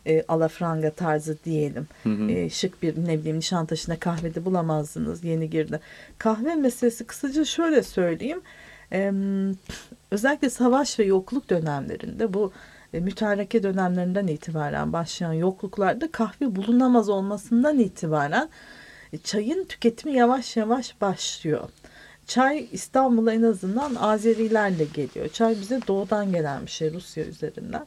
e, 0.08 0.24
alafranga 0.28 0.91
tarzı 0.91 1.38
diyelim. 1.45 1.88
E, 2.30 2.49
şık 2.49 2.84
bir 2.84 3.06
ne 3.06 3.20
bileyim 3.20 3.38
Nişantaşı'nda 3.38 3.99
kahvede 3.99 4.45
bulamazdınız 4.45 5.24
yeni 5.24 5.49
girdi. 5.49 5.80
Kahve 6.18 6.56
meselesi 6.56 7.03
kısaca 7.03 7.45
şöyle 7.45 7.84
söyleyeyim. 7.84 8.41
E, 8.91 9.12
özellikle 10.12 10.49
savaş 10.49 10.99
ve 10.99 11.03
yokluk 11.03 11.49
dönemlerinde 11.49 12.34
bu 12.34 12.51
e, 12.93 12.99
mütareke 12.99 13.64
dönemlerinden 13.64 14.28
itibaren 14.28 14.93
başlayan 14.93 15.34
yokluklarda 15.34 16.12
kahve 16.12 16.56
bulunamaz 16.56 17.10
olmasından 17.10 17.80
itibaren 17.80 18.49
e, 19.14 19.18
çayın 19.18 19.64
tüketimi 19.64 20.14
yavaş 20.14 20.58
yavaş 20.58 21.01
başlıyor. 21.01 21.70
Çay 22.28 22.68
İstanbul'a 22.72 23.34
en 23.34 23.41
azından 23.41 23.95
Azerilerle 23.95 24.86
geliyor. 24.93 25.30
Çay 25.30 25.56
bize 25.62 25.80
doğudan 25.88 26.32
gelen 26.32 26.66
bir 26.66 26.72
şey 26.72 26.93
Rusya 26.93 27.26
üzerinden. 27.26 27.86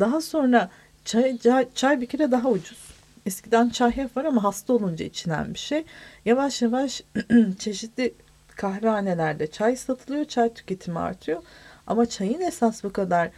Daha 0.00 0.20
sonra 0.20 0.70
çay, 1.08 1.38
çay, 1.38 1.66
çay 1.74 2.00
bir 2.00 2.06
kere 2.06 2.30
daha 2.30 2.48
ucuz. 2.48 2.78
Eskiden 3.26 3.68
çay 3.68 3.96
hep 3.96 4.16
var 4.16 4.24
ama 4.24 4.44
hasta 4.44 4.72
olunca 4.72 5.04
içilen 5.04 5.54
bir 5.54 5.58
şey. 5.58 5.84
Yavaş 6.24 6.62
yavaş 6.62 7.02
çeşitli 7.58 8.14
kahvehanelerde 8.56 9.46
çay 9.46 9.76
satılıyor. 9.76 10.24
Çay 10.24 10.54
tüketimi 10.54 10.98
artıyor. 10.98 11.42
Ama 11.86 12.06
çayın 12.06 12.40
esas 12.40 12.84
bu 12.84 12.92
kadar 12.92 13.30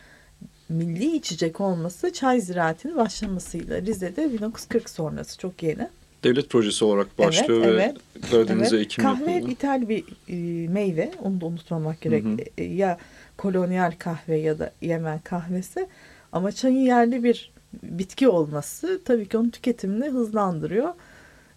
milli 0.69 1.17
içecek 1.17 1.61
olması 1.61 2.13
çay 2.13 2.41
ziraatinin 2.41 2.97
başlamasıyla 2.97 3.83
Rize'de 3.83 4.33
1940 4.33 4.91
sonrası 4.91 5.39
çok 5.39 5.63
yeni. 5.63 5.89
Devlet 6.25 6.51
projesi 6.51 6.85
olarak 6.85 7.19
başlıyor 7.19 7.65
evet. 7.65 7.95
ve 8.17 8.21
Karadeniz'e 8.31 8.77
Evet, 8.77 8.87
ekim 8.87 9.05
kahve 9.05 9.33
yapıldı. 9.33 9.53
ithal 9.53 9.89
bir 9.89 10.05
e, 10.29 10.69
meyve. 10.69 11.13
Onu 11.23 11.41
da 11.41 11.47
unutmamak 11.47 12.01
gerek. 12.01 12.25
Hı 12.25 12.29
hı. 12.29 12.37
E, 12.59 12.65
ya 12.65 12.99
kolonyal 13.39 13.93
kahve 13.99 14.37
ya 14.37 14.59
da 14.59 14.73
Yemen 14.81 15.19
kahvesi. 15.19 15.89
Ama 16.33 16.53
çayın 16.53 16.77
yerli 16.77 17.25
bir 17.25 17.53
bitki 17.83 18.29
olması 18.29 19.01
tabii 19.05 19.29
ki 19.29 19.39
onun 19.39 19.51
tüketimini 19.51 20.09
hızlandırıyor. 20.09 20.89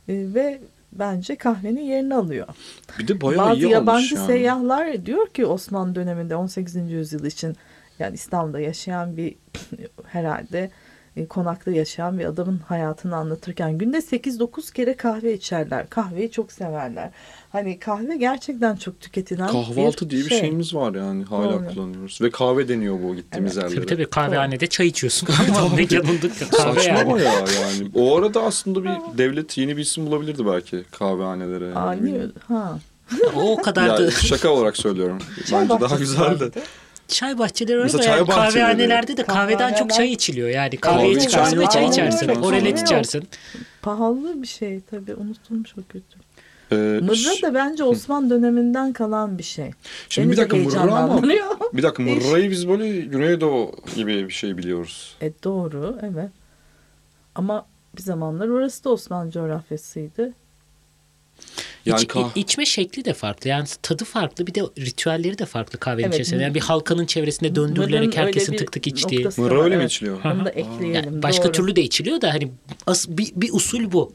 E, 0.08 0.34
ve 0.34 0.62
bence 0.92 1.36
kahvenin 1.36 1.82
yerini 1.82 2.16
alıyor. 2.16 2.48
Bir 3.00 3.08
de 3.08 3.22
bayağı 3.22 3.50
Bazı 3.50 3.60
iyi 3.60 3.70
yabancı 3.72 4.16
yani. 4.16 4.28
seyyahlar 4.28 5.06
diyor 5.06 5.28
ki 5.28 5.46
Osmanlı 5.46 5.96
döneminde 5.96 6.36
18. 6.36 6.76
yüzyıl 6.76 7.26
için 7.26 7.56
yani 8.00 8.16
İstanbul'da 8.16 8.60
yaşayan 8.60 9.18
bir 9.18 9.36
herhalde 10.06 10.72
e, 11.18 11.26
konakta 11.26 11.72
yaşayan 11.72 12.20
bir 12.20 12.26
adamın 12.26 12.58
hayatını 12.58 13.16
anlatırken 13.16 13.78
günde 13.78 13.98
8-9 13.98 14.74
kere 14.74 14.94
kahve 14.98 15.34
içerler. 15.34 15.90
Kahveyi 15.90 16.32
çok 16.32 16.52
severler. 16.52 17.10
Hani 17.52 17.80
kahve 17.80 18.18
gerçekten 18.18 18.76
çok 18.76 19.00
tüketilen 19.00 19.48
Kahvaltı 19.48 20.06
bir 20.06 20.10
diye 20.10 20.24
bir 20.24 20.30
şey. 20.30 20.40
şeyimiz 20.40 20.76
var 20.76 20.96
yani 20.96 21.24
hala 21.24 21.54
Doğru. 21.54 21.68
kullanıyoruz. 21.74 22.20
Ve 22.22 22.32
kahve 22.32 22.68
deniyor 22.68 23.00
bu 23.04 23.16
gittiğimiz 23.16 23.58
Evet. 23.58 23.64
yerlere. 23.64 23.86
Tabii 23.86 23.96
tabii 23.96 24.10
kahvehanede 24.10 24.68
çay 24.68 24.88
içiyorsun. 24.88 25.30
Mekanında 25.76 26.28
kahve 26.52 26.80
Saçma 26.80 26.94
yani. 26.94 27.22
ya 27.24 27.34
yani. 27.34 27.92
O 27.96 28.18
arada 28.18 28.44
aslında 28.44 28.84
bir 28.84 29.18
devlet 29.18 29.58
yeni 29.58 29.78
bir 29.78 29.82
isim 29.82 30.06
bulabilirdi 30.06 30.46
belki 30.46 30.84
kahvehanelere. 30.92 31.66
Yani. 31.66 31.78
Ani, 31.78 32.22
ha. 32.48 32.80
O 33.36 33.58
kadar 33.62 33.98
da 33.98 34.04
Ya 34.04 34.12
şaka 34.12 34.50
olarak 34.50 34.78
söylüyorum. 34.78 35.18
Bence 35.52 35.70
daha 35.70 35.82
bahçesi 35.82 36.00
güzel 36.00 36.20
de. 36.24 36.30
vardı. 36.30 36.52
Çay 37.08 37.38
bahçeleri 37.38 37.80
var 37.80 37.84
Mesela 37.84 38.16
yani 38.18 38.28
kahvehanelerde 38.28 39.18
de 39.18 39.24
kahveden 39.24 39.74
çok 39.74 39.94
çay 39.94 40.12
içiliyor. 40.12 40.50
Yani 40.50 40.78
kahveyi 40.78 41.14
Kahve 41.14 41.28
çıkarsın 41.28 41.60
ve 41.60 41.66
çay 41.66 41.88
içersin. 41.88 42.30
Yok. 42.30 42.80
içersin. 42.80 43.24
Pahalı 43.82 44.42
bir 44.42 44.48
şey 44.48 44.82
tabii 44.92 45.16
unutulmuş 45.16 45.74
o 45.78 45.82
kötü. 45.90 46.20
Ee, 46.72 46.76
Mırra 46.76 47.42
da 47.42 47.54
bence 47.54 47.84
Osmanlı 47.84 48.30
döneminden 48.30 48.94
kalan 48.94 49.38
bir 49.38 49.44
şey. 49.44 49.72
Şimdi 50.10 50.28
Beni 50.28 50.32
bir 50.32 50.38
dakika 50.38 50.58
mırra 50.58 50.96
ama 50.96 51.24
bir 51.74 51.84
dakika 51.84 52.04
mırrayı 52.04 52.52
biz 52.52 52.68
böyle 52.68 53.02
Güneydoğu 53.02 53.72
gibi 53.96 54.28
bir 54.28 54.34
şey 54.34 54.58
biliyoruz. 54.58 55.16
E 55.22 55.32
doğru 55.44 56.00
evet. 56.02 56.30
Ama 57.36 57.66
bir 57.98 58.02
zamanlar 58.02 58.48
orası 58.48 58.84
da 58.84 58.90
Osmanlı 58.90 59.32
coğrafyasıydı. 59.32 60.34
Yani 61.86 62.02
İç- 62.02 62.10
kah- 62.10 62.30
içme 62.36 62.66
şekli 62.66 63.06
de 63.06 63.14
farklı. 63.14 63.50
Yani 63.50 63.68
tadı 63.82 64.06
farklı. 64.06 64.48
Bir 64.48 64.54
de 64.56 64.62
ritüelleri 64.80 65.38
de 65.38 65.46
farklı 65.46 65.80
kahvenin 65.80 66.04
Evet, 66.04 66.14
içerisinde. 66.14 66.44
Yani 66.44 66.56
bir 66.56 66.60
halkanın 66.60 67.06
çevresinde 67.06 67.56
döndürülerek 67.56 68.18
herkesin 68.18 68.58
tık 68.58 68.72
tık 68.72 68.88
içtiği. 68.88 69.28
Mırra 69.38 69.64
öyle 69.64 69.78
mi 69.78 69.86
içiliyor? 69.86 70.18
Onu 70.26 70.46
da 70.46 70.54
Yani 70.58 70.68
ekleyelim. 70.76 71.24
başka 71.24 71.44
doğru. 71.44 71.52
türlü 71.52 71.76
de 71.76 71.82
içiliyor 71.82 72.22
da 72.22 72.34
hani 72.34 72.52
as, 72.88 73.08
bir, 73.10 73.32
bir 73.36 73.50
usul 73.54 73.92
bu. 73.92 74.14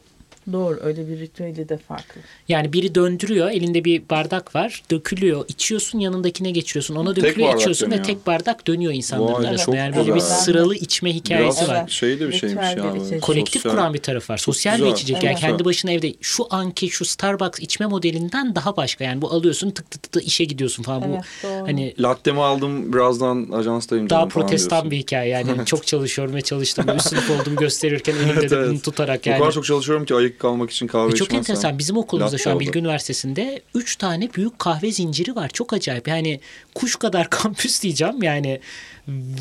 Doğru 0.53 0.79
öyle 0.83 1.09
bir 1.09 1.19
ritüeli 1.21 1.69
de 1.69 1.79
farklı. 1.79 2.21
Yani 2.49 2.73
biri 2.73 2.95
döndürüyor, 2.95 3.51
elinde 3.51 3.85
bir 3.85 4.03
bardak 4.11 4.55
var, 4.55 4.83
dökülüyor, 4.91 5.45
içiyorsun, 5.49 5.99
yanındakine 5.99 6.51
geçiriyorsun. 6.51 6.97
Ona 6.97 7.15
Tek 7.15 7.25
dökülüyor, 7.25 7.49
bardak 7.49 7.61
içiyorsun 7.61 7.87
dönüyor. 7.91 8.03
ve 8.05 8.07
tek 8.07 8.27
bardak 8.27 8.67
dönüyor 8.67 8.93
insanların 8.93 9.33
Vay, 9.43 9.49
arasında. 9.49 9.77
Yani 9.77 9.97
böyle 9.97 10.15
bir 10.15 10.21
sıralı 10.21 10.75
içme 10.75 11.15
hikayesi 11.15 11.59
Biraz 11.61 11.69
var. 11.69 11.89
Şey 11.89 12.21
de 12.21 12.29
bir 12.29 12.33
şeymiş 12.33 12.67
Ritüel 12.71 12.95
ya. 13.01 13.09
şey. 13.09 13.21
Kolektif 13.21 13.63
sosyal- 13.63 13.71
kuran 13.77 13.95
bir 13.95 13.99
taraf 13.99 14.31
var. 14.31 14.37
Sosyal 14.39 14.73
güzel. 14.77 14.89
bir 14.89 14.93
içecek. 14.95 15.17
Yani 15.23 15.33
Evet. 15.33 15.41
kendi 15.41 15.65
başına 15.65 15.91
evde 15.91 16.15
şu 16.21 16.47
anki 16.51 16.91
şu 16.91 17.05
Starbucks 17.05 17.61
içme 17.61 17.87
modelinden 17.87 18.55
daha 18.55 18.77
başka. 18.77 19.05
Yani 19.05 19.23
bu 19.23 19.31
alıyorsun 19.33 19.71
tık 19.71 19.91
tık 19.91 20.03
tık 20.03 20.13
tık 20.13 20.27
işe 20.27 20.45
gidiyorsun 20.45 20.83
falan. 20.83 21.03
Evet, 21.13 21.21
bu 21.45 21.49
doğru. 21.49 21.67
hani 21.67 21.95
Lattemi 21.99 22.41
aldım 22.43 22.93
birazdan 22.93 23.49
ajanstayım. 23.53 24.11
daha 24.11 24.29
protestan 24.29 24.71
diyorsun. 24.71 24.91
bir 24.91 24.97
hikaye. 24.97 25.31
Yani 25.31 25.51
çok 25.67 25.87
çalışıyorum 25.87 26.35
ve 26.35 26.43
çalıştım. 26.43 26.87
Üst 26.97 27.09
sınıf 27.09 27.31
olduğumu 27.31 27.57
gösterirken 27.57 28.15
elimde 28.17 28.33
Evet, 28.33 28.51
de 28.51 28.57
evet. 28.57 28.69
bunu 28.71 28.81
tutarak 28.81 29.21
O 29.27 29.31
yani. 29.31 29.39
kadar 29.41 29.53
çok 29.53 29.65
çalışıyorum 29.65 30.05
ki 30.05 30.15
ayık 30.15 30.38
kalmak 30.39 30.71
için 30.71 30.87
kahve 30.87 31.13
Ve 31.13 31.15
çok 31.15 31.35
enteresan. 31.35 31.79
Bizim 31.79 31.97
okulumuzda 31.97 32.39
şu 32.39 32.51
an 32.51 32.61
Bilgi 32.61 32.71
oldu. 32.71 32.79
Üniversitesi'nde 32.79 33.63
3 33.75 33.97
tane 33.97 34.35
büyük 34.35 34.59
kahve 34.59 34.93
zinciri 34.93 35.37
var. 35.37 35.49
Çok 35.49 35.73
acayip. 35.73 36.09
Yani 36.09 36.41
kuş 36.75 36.97
kadar 36.97 37.31
kampüs 37.31 37.83
diyeceğim 37.83 38.23
yani. 38.23 38.61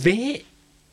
Ve 0.05 0.41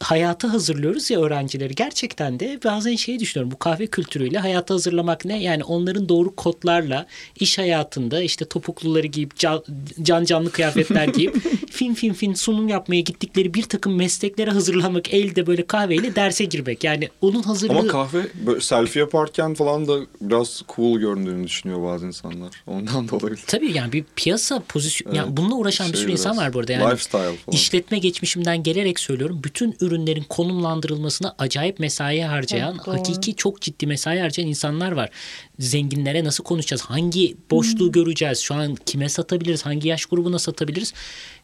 hayata 0.00 0.52
hazırlıyoruz 0.52 1.10
ya 1.10 1.20
öğrencileri. 1.20 1.74
Gerçekten 1.74 2.40
de 2.40 2.60
bazen 2.64 2.96
şey 2.96 3.18
düşünüyorum. 3.18 3.50
Bu 3.52 3.58
kahve 3.58 3.86
kültürüyle 3.86 4.38
hayata 4.38 4.74
hazırlamak 4.74 5.24
ne? 5.24 5.42
Yani 5.42 5.64
onların 5.64 6.08
doğru 6.08 6.36
kodlarla 6.36 7.06
iş 7.40 7.58
hayatında 7.58 8.22
işte 8.22 8.44
topukluları 8.44 9.06
giyip 9.06 9.36
can, 9.36 9.64
can 10.02 10.24
canlı 10.24 10.50
kıyafetler 10.50 11.08
giyip 11.08 11.36
fin 11.70 11.94
fin 11.94 12.12
fin 12.12 12.34
sunum 12.34 12.68
yapmaya 12.68 13.00
gittikleri 13.00 13.54
bir 13.54 13.62
takım 13.62 13.94
mesleklere 13.96 14.50
hazırlanmak 14.50 15.14
elde 15.14 15.46
böyle 15.46 15.66
kahveyle 15.66 16.14
derse 16.16 16.44
girmek. 16.44 16.84
Yani 16.84 17.08
onun 17.20 17.42
hazırlığı 17.42 17.78
Ama 17.78 17.88
kahve 17.88 18.26
böyle 18.46 18.60
selfie 18.60 19.00
yaparken 19.00 19.54
falan 19.54 19.88
da 19.88 19.98
biraz 20.20 20.62
cool 20.76 20.98
göründüğünü 20.98 21.44
düşünüyor 21.46 21.82
bazı 21.82 22.06
insanlar. 22.06 22.62
Ondan 22.66 23.08
da 23.08 23.16
olabilir. 23.16 23.40
Tabii 23.46 23.72
yani 23.72 23.92
bir 23.92 24.04
piyasa 24.16 24.62
pozisyon 24.68 25.12
Evet. 25.12 25.18
yani 25.18 25.36
bununla 25.36 25.54
uğraşan 25.54 25.88
bir 25.88 25.92
Şey 25.92 26.02
sürü 26.02 26.12
insan 26.12 26.36
var 26.36 26.52
burada 26.54 26.72
yani. 26.72 26.84
lifestyle 26.84 27.22
falan. 27.22 27.36
İşletme 27.52 27.98
geçmişimden 27.98 28.62
gelerek 28.62 29.00
söylüyorum. 29.00 29.40
Bütün 29.44 29.76
ürünlerin 29.84 30.24
konumlandırılmasına 30.28 31.34
acayip 31.38 31.78
mesai 31.80 32.20
harcayan, 32.20 32.74
Evet, 32.74 32.86
doğru. 32.86 32.94
hakiki 32.94 33.34
çok 33.34 33.60
ciddi 33.60 33.86
mesai 33.86 34.18
harcayan 34.18 34.48
insanlar 34.48 34.92
var. 34.92 35.10
Zenginlere 35.58 36.24
nasıl 36.24 36.44
konuşacağız? 36.44 36.82
Hangi 36.82 37.36
boşluğu 37.50 37.92
göreceğiz? 37.92 38.38
Şu 38.38 38.54
an 38.54 38.74
kime 38.86 39.08
satabiliriz? 39.08 39.66
Hangi 39.66 39.88
yaş 39.88 40.06
grubuna 40.06 40.38
satabiliriz? 40.38 40.92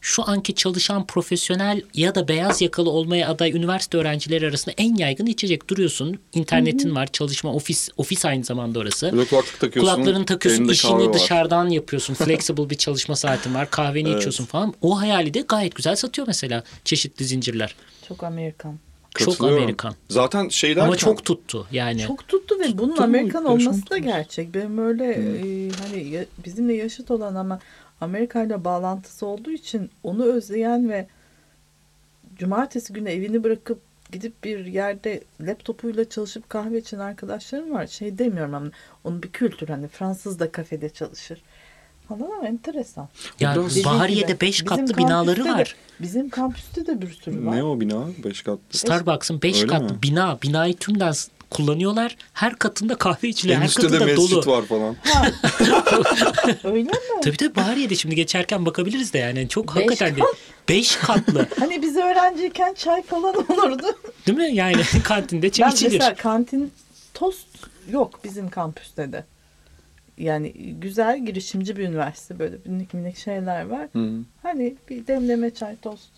Şu 0.03 0.29
anki 0.29 0.55
çalışan 0.55 1.05
profesyonel 1.07 1.81
ya 1.93 2.15
da 2.15 2.27
beyaz 2.27 2.61
yakalı 2.61 2.89
olmaya 2.89 3.29
aday 3.29 3.51
üniversite 3.51 3.97
öğrencileri 3.97 4.47
arasında 4.47 4.75
en 4.77 4.95
yaygın 4.95 5.25
içecek 5.25 5.69
duruyorsun. 5.69 6.19
İnternetin 6.33 6.95
var, 6.95 7.07
çalışma 7.07 7.53
ofis 7.53 7.89
ofis 7.97 8.25
aynı 8.25 8.43
zamanda 8.43 8.79
orası. 8.79 9.11
Böyle 9.11 9.25
kulaklık 9.25 9.59
takıyorsun. 9.59 9.93
Kulaklarını 9.95 10.25
takıyorsun, 10.25 10.67
işini 10.67 11.07
var. 11.07 11.13
dışarıdan 11.13 11.69
yapıyorsun. 11.69 12.13
Flexible 12.25 12.69
bir 12.69 12.75
çalışma 12.75 13.15
saatin 13.15 13.53
var. 13.53 13.69
Kahveni 13.69 14.07
Evet. 14.09 14.17
içiyorsun 14.17 14.45
falan. 14.45 14.73
O 14.81 14.99
hayali 15.01 15.33
de 15.33 15.41
gayet 15.47 15.75
güzel 15.75 15.95
satıyor 15.95 16.27
mesela 16.27 16.63
çeşitli 16.85 17.25
zincirler. 17.25 17.75
Çok 18.07 18.23
Amerikan. 18.23 18.79
Çok. 19.17 19.41
Amerikan. 19.43 19.95
Zaten 20.09 20.49
şey 20.49 20.69
derken... 20.69 20.87
Ama 20.87 20.95
çok 20.95 21.25
tuttu 21.25 21.67
yani. 21.71 22.01
Çok 22.07 22.27
tuttu 22.27 22.59
ve 22.59 22.77
bunun 22.77 22.89
Tuttu 22.89 23.01
mu? 23.01 23.07
Amerikan 23.07 23.45
olması 23.45 23.77
da 23.81 23.81
tutmuş. 23.81 24.01
gerçek. 24.01 24.53
Benim 24.53 24.77
öyle 24.87 25.05
e, 25.13 25.71
hani 25.83 26.09
ya- 26.09 26.25
bizimle 26.45 26.73
yaşıt 26.73 27.11
olan 27.11 27.35
ama 27.35 27.59
Amerika 28.01 28.43
ile 28.43 28.63
bağlantısı 28.63 29.25
olduğu 29.25 29.51
için 29.51 29.89
onu 30.03 30.23
özleyen 30.23 30.89
ve 30.89 31.07
cumartesi 32.35 32.93
günü 32.93 33.09
evini 33.09 33.43
bırakıp 33.43 33.79
gidip 34.11 34.43
bir 34.43 34.65
yerde 34.65 35.23
laptopuyla 35.41 36.09
çalışıp 36.09 36.49
kahve 36.49 36.77
içen 36.77 36.99
arkadaşlarım 36.99 37.71
var. 37.71 37.87
Şey 37.87 38.17
demiyorum 38.17 38.53
ama 38.53 38.71
onun 39.03 39.23
bir 39.23 39.29
kültür 39.31 39.67
hani 39.67 39.87
Fransız 39.87 40.39
da 40.39 40.51
kafede 40.51 40.89
çalışır. 40.89 41.41
Falan 42.07 42.31
ama 42.37 42.47
enteresan. 42.47 43.09
Ya 43.39 43.55
Bahariye'de 43.85 44.31
gibi, 44.31 44.41
5 44.41 44.47
bizim 44.53 44.65
katlı 44.65 44.97
binaları 44.97 45.25
kampüste 45.35 45.49
de- 45.49 45.61
var. 45.61 45.75
bizim 45.99 46.29
kampüste 46.29 46.85
de 46.87 47.01
bir 47.01 47.09
sürü 47.09 47.45
var. 47.45 47.55
Ne 47.55 47.63
o 47.63 47.79
bina? 47.79 48.05
Beş 48.23 48.41
katlı. 48.41 48.59
Starbucks'ın 48.71 49.41
5 49.41 49.55
Öyle 49.61 49.67
katlı 49.67 49.93
mi? 49.95 50.01
bina. 50.03 50.37
Binayı 50.41 50.75
tümden 50.77 51.13
kullanıyorlar. 51.51 52.15
Her 52.33 52.55
katında 52.55 52.95
kahve 52.95 53.27
içiliyor. 53.27 53.57
En 53.57 53.61
Her 53.61 53.67
üstte 53.67 53.81
de 53.83 53.87
katında 53.87 54.05
mescit 54.05 54.31
dolu. 54.45 54.51
var 54.57 54.65
falan. 54.65 54.95
Öyle 56.63 56.83
mi? 56.91 57.21
Tabii 57.23 57.37
tabii 57.37 57.55
Bahariye'de 57.55 57.95
şimdi 57.95 58.15
geçerken 58.15 58.65
bakabiliriz 58.65 59.13
de 59.13 59.17
yani. 59.17 59.49
Çok 59.49 59.75
Beş 59.75 59.83
hakikaten 59.83 60.15
de 60.15 60.21
5 60.69 60.95
katlı. 60.95 61.47
Hani 61.59 61.81
biz 61.81 61.95
öğrenciyken 61.97 62.73
çay 62.73 63.03
falan 63.03 63.35
olurdu. 63.51 63.85
Değil 64.27 64.37
mi? 64.37 64.55
Yani 64.55 64.81
kantinde 65.03 65.49
çay 65.51 65.67
Ben 65.69 65.73
içilir. 65.75 65.91
mesela 65.91 66.15
kantin 66.15 66.71
tost 67.13 67.47
yok 67.91 68.19
bizim 68.23 68.49
kampüste 68.49 69.11
de. 69.11 69.25
Yani 70.17 70.51
güzel 70.81 71.25
girişimci 71.25 71.77
bir 71.77 71.83
üniversite 71.87 72.39
böyle 72.39 72.55
minik 72.65 72.93
minik 72.93 73.17
şeyler 73.17 73.65
var. 73.65 73.87
Hı. 73.93 74.09
Hani 74.43 74.75
bir 74.89 75.07
demleme 75.07 75.53
çay 75.53 75.75
tost. 75.75 76.09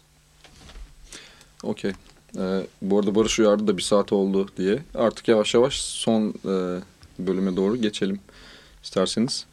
Okey. 1.64 1.92
Ee, 2.38 2.68
bu 2.82 3.00
arada 3.00 3.16
Barış 3.16 3.40
uyardı 3.40 3.68
da 3.68 3.78
bir 3.78 3.82
saat 3.82 4.14
oldu 4.14 4.48
diye. 4.58 4.80
Artık 4.96 5.28
yavaş 5.28 5.54
yavaş 5.54 5.82
son 5.82 6.30
e, 6.30 6.80
bölüme 7.20 7.56
doğru 7.56 7.78
geçelim 7.78 8.20
isterseniz. 8.84 9.46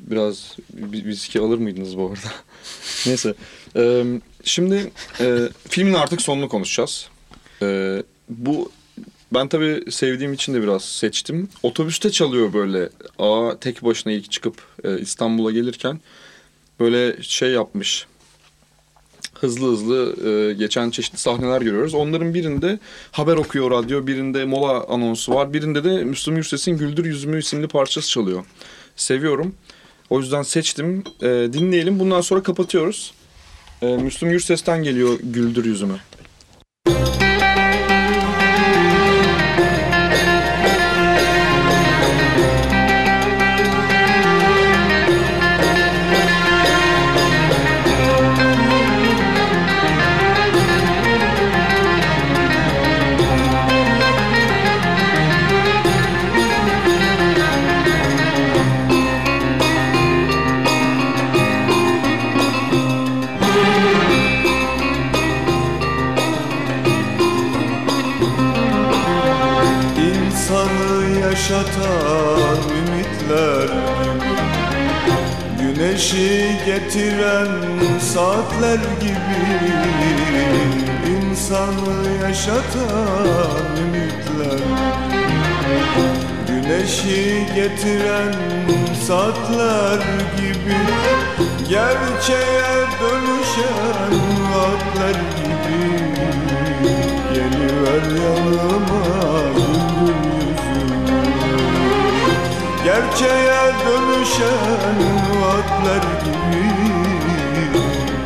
Biraz 0.00 0.56
bir 0.72 1.04
viski 1.04 1.40
alır 1.40 1.58
mıydınız 1.58 1.98
bu 1.98 2.06
arada? 2.06 2.34
Neyse. 3.06 3.34
Ee, 3.76 4.04
şimdi 4.44 4.90
e, 5.20 5.48
filmin 5.68 5.94
artık 5.94 6.22
sonunu 6.22 6.48
konuşacağız. 6.48 7.08
Ee, 7.62 8.02
bu 8.28 8.72
ben 9.34 9.48
tabii 9.48 9.92
sevdiğim 9.92 10.32
için 10.32 10.54
de 10.54 10.62
biraz 10.62 10.84
seçtim. 10.84 11.48
Otobüste 11.62 12.10
çalıyor 12.10 12.52
böyle. 12.52 12.88
Aa 13.18 13.58
tek 13.60 13.84
başına 13.84 14.12
ilk 14.12 14.30
çıkıp 14.30 14.62
e, 14.84 14.98
İstanbul'a 15.00 15.50
gelirken 15.50 16.00
böyle 16.80 17.22
şey 17.22 17.50
yapmış 17.50 18.06
hızlı 19.42 19.72
hızlı 19.72 20.28
e, 20.28 20.54
geçen 20.54 20.90
çeşitli 20.90 21.18
sahneler 21.18 21.60
görüyoruz. 21.62 21.94
Onların 21.94 22.34
birinde 22.34 22.78
haber 23.12 23.36
okuyor 23.36 23.70
radyo, 23.70 24.06
birinde 24.06 24.44
mola 24.44 24.84
anonsu 24.88 25.34
var, 25.34 25.52
birinde 25.52 25.84
de 25.84 26.04
Müslüm 26.04 26.34
Gürses'in 26.34 26.76
Güldür 26.76 27.04
Yüzümü 27.04 27.38
isimli 27.38 27.68
parçası 27.68 28.10
çalıyor. 28.10 28.44
Seviyorum. 28.96 29.54
O 30.10 30.20
yüzden 30.20 30.42
seçtim. 30.42 31.04
E, 31.22 31.26
dinleyelim. 31.28 31.98
Bundan 31.98 32.20
sonra 32.20 32.42
kapatıyoruz. 32.42 33.14
E, 33.82 33.86
Müslüm 33.86 34.30
Gürses'ten 34.30 34.82
geliyor 34.82 35.18
Güldür 35.22 35.64
Yüzümü. 35.64 35.96
İnsanı 36.86 37.21
yaşatan 71.42 72.58
ümitler 72.70 73.68
gibi. 74.02 74.32
Güneşi 75.60 76.56
getiren 76.66 77.48
saatler 78.00 78.78
gibi. 79.00 79.42
İnsanı 81.12 82.22
yaşatan 82.22 83.76
ümitler. 83.84 84.60
Güneşi 86.46 87.46
getiren 87.54 88.34
saatler 89.06 89.98
gibi. 90.36 90.76
Gerçeğe 91.68 92.86
dönüşen 93.00 94.12
vaatler 94.52 95.14
gibi. 95.14 96.02
Geliver 97.34 98.22
yanıma 98.22 98.91
Gerçeğe 102.92 103.72
dönüşen 103.86 104.98
vaatler 105.40 106.02
gibi 106.24 106.64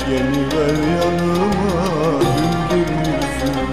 Geliver 0.09 0.77
yanıma 0.97 1.77
yüzümü 2.75 3.67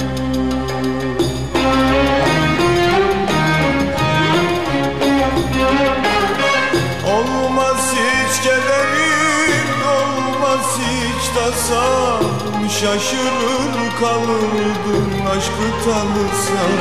Olmaz 7.07 7.93
hiç 7.93 8.41
kederin, 8.43 9.67
olmaz 9.97 10.77
hiç 10.79 11.23
tasan 11.35 12.23
Şaşırır 12.67 13.73
kalırdın 13.99 15.25
aşkı 15.25 15.67
tanısan. 15.85 16.73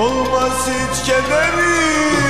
Olmaz 0.00 0.68
hiç 0.68 1.06
kederin, 1.06 2.27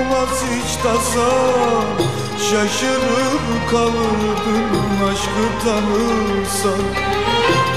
olmaz 0.00 0.44
hiç 0.50 0.76
tasan 0.82 2.20
Şaşırır 2.38 3.70
kalırdın 3.70 4.70
aşkı 5.10 5.64
tanırsan. 5.64 6.84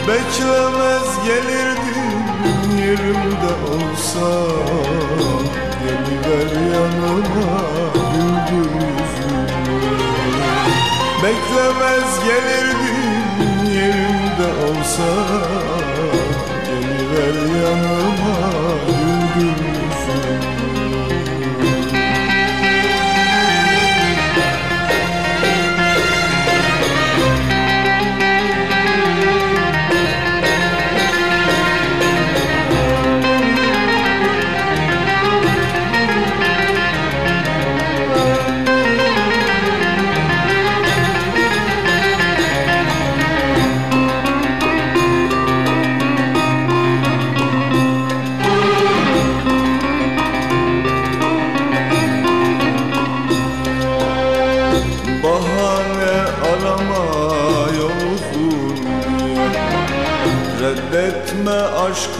Beklemez 0.08 1.26
gelirdin 1.26 2.78
yerimde 2.78 3.54
olsan. 3.74 4.68
Geliver 5.84 6.52
yanıma 6.74 7.60
güldür 7.94 8.72
yüzümü 8.76 9.48
Beklemez 11.24 12.20
gelirdin 12.26 13.66
yerimde 13.72 14.48
olsan. 14.66 15.84
Geliver 16.66 17.36
yanıma 17.62 18.43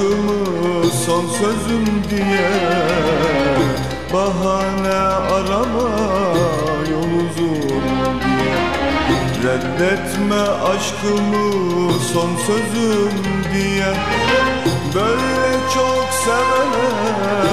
aşkımı 0.04 0.92
son 1.06 1.26
sözüm 1.28 1.86
diye 2.10 2.50
Bahane 4.14 4.94
arama 5.34 5.90
yol 6.92 7.14
uzun 7.18 8.20
diye. 8.22 8.56
Reddetme 9.44 10.42
aşkımı 10.42 11.94
son 12.14 12.30
sözüm 12.48 13.24
diye. 13.54 13.94
Böyle 14.96 15.60
çok 15.74 16.08
sevene 16.26 17.53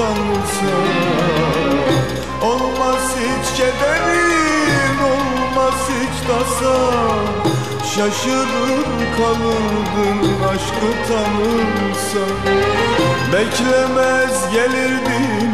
tanırsan 0.00 0.88
Olmaz 2.42 3.16
hiç 3.16 3.56
kederin, 3.56 4.96
olmaz 5.12 5.74
hiç 5.88 6.26
tasan 6.28 7.26
Şaşırır 7.94 8.86
kalırdın 9.16 10.42
aşkı 10.42 10.90
tanırsan 11.08 12.36
Beklemez 13.32 14.52
gelirdin 14.52 15.52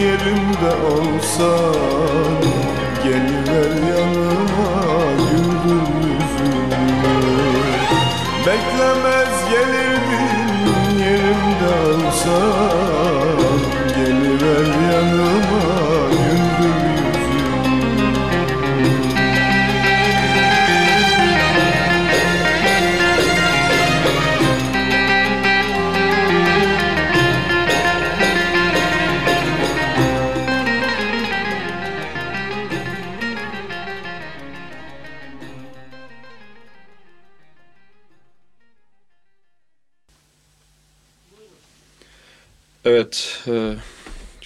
yerimde 0.00 0.72
olsan 0.86 2.42
Geliver 3.04 3.72
yanıma 3.88 5.02
güldür 5.16 5.88
yüzümü 6.04 6.82
Beklemez 8.46 9.50
gelirdin 9.50 10.98
yerimde 10.98 11.96
olsan 12.06 12.91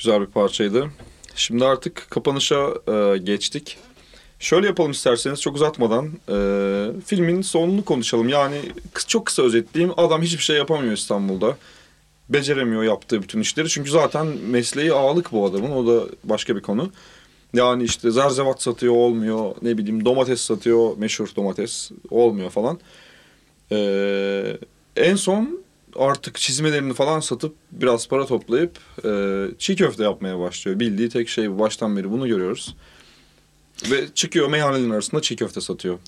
güzel 0.06 0.20
bir 0.20 0.26
parçaydı. 0.26 0.90
Şimdi 1.34 1.64
artık 1.64 2.06
kapanışa 2.10 2.74
e, 2.88 3.18
geçtik. 3.18 3.78
Şöyle 4.38 4.66
yapalım 4.66 4.90
isterseniz 4.90 5.40
çok 5.40 5.56
uzatmadan 5.56 6.06
e, 6.28 6.36
filmin 7.06 7.42
sonunu 7.42 7.84
konuşalım. 7.84 8.28
Yani 8.28 8.56
çok 9.06 9.26
kısa 9.26 9.42
özetleyeyim. 9.42 9.94
Adam 9.96 10.22
hiçbir 10.22 10.42
şey 10.42 10.56
yapamıyor 10.56 10.92
İstanbul'da. 10.92 11.56
Beceremiyor 12.28 12.82
yaptığı 12.82 13.22
bütün 13.22 13.40
işleri. 13.40 13.68
Çünkü 13.68 13.90
zaten 13.90 14.26
mesleği 14.26 14.92
ağalık 14.92 15.32
bu 15.32 15.46
adamın. 15.46 15.70
O 15.70 15.86
da 15.86 16.06
başka 16.24 16.56
bir 16.56 16.62
konu. 16.62 16.90
Yani 17.54 17.84
işte 17.84 18.10
zerzevat 18.10 18.62
satıyor 18.62 18.94
olmuyor. 18.94 19.54
Ne 19.62 19.78
bileyim 19.78 20.04
domates 20.04 20.40
satıyor 20.40 20.96
meşhur 20.96 21.28
domates 21.36 21.90
olmuyor 22.10 22.50
falan. 22.50 22.78
E, 23.72 24.58
en 24.96 25.16
son 25.16 25.65
artık 25.98 26.36
çizmelerini 26.36 26.94
falan 26.94 27.20
satıp 27.20 27.54
biraz 27.72 28.08
para 28.08 28.26
toplayıp 28.26 28.78
e, 29.04 29.44
çiğ 29.58 29.76
köfte 29.76 30.02
yapmaya 30.02 30.38
başlıyor. 30.38 30.80
Bildiği 30.80 31.08
tek 31.08 31.28
şey. 31.28 31.58
Baştan 31.58 31.96
beri 31.96 32.10
bunu 32.10 32.28
görüyoruz. 32.28 32.74
Ve 33.90 34.08
çıkıyor 34.14 34.48
meyhanelerin 34.48 34.90
arasında 34.90 35.22
çiğ 35.22 35.36
köfte 35.36 35.60
satıyor. 35.60 35.98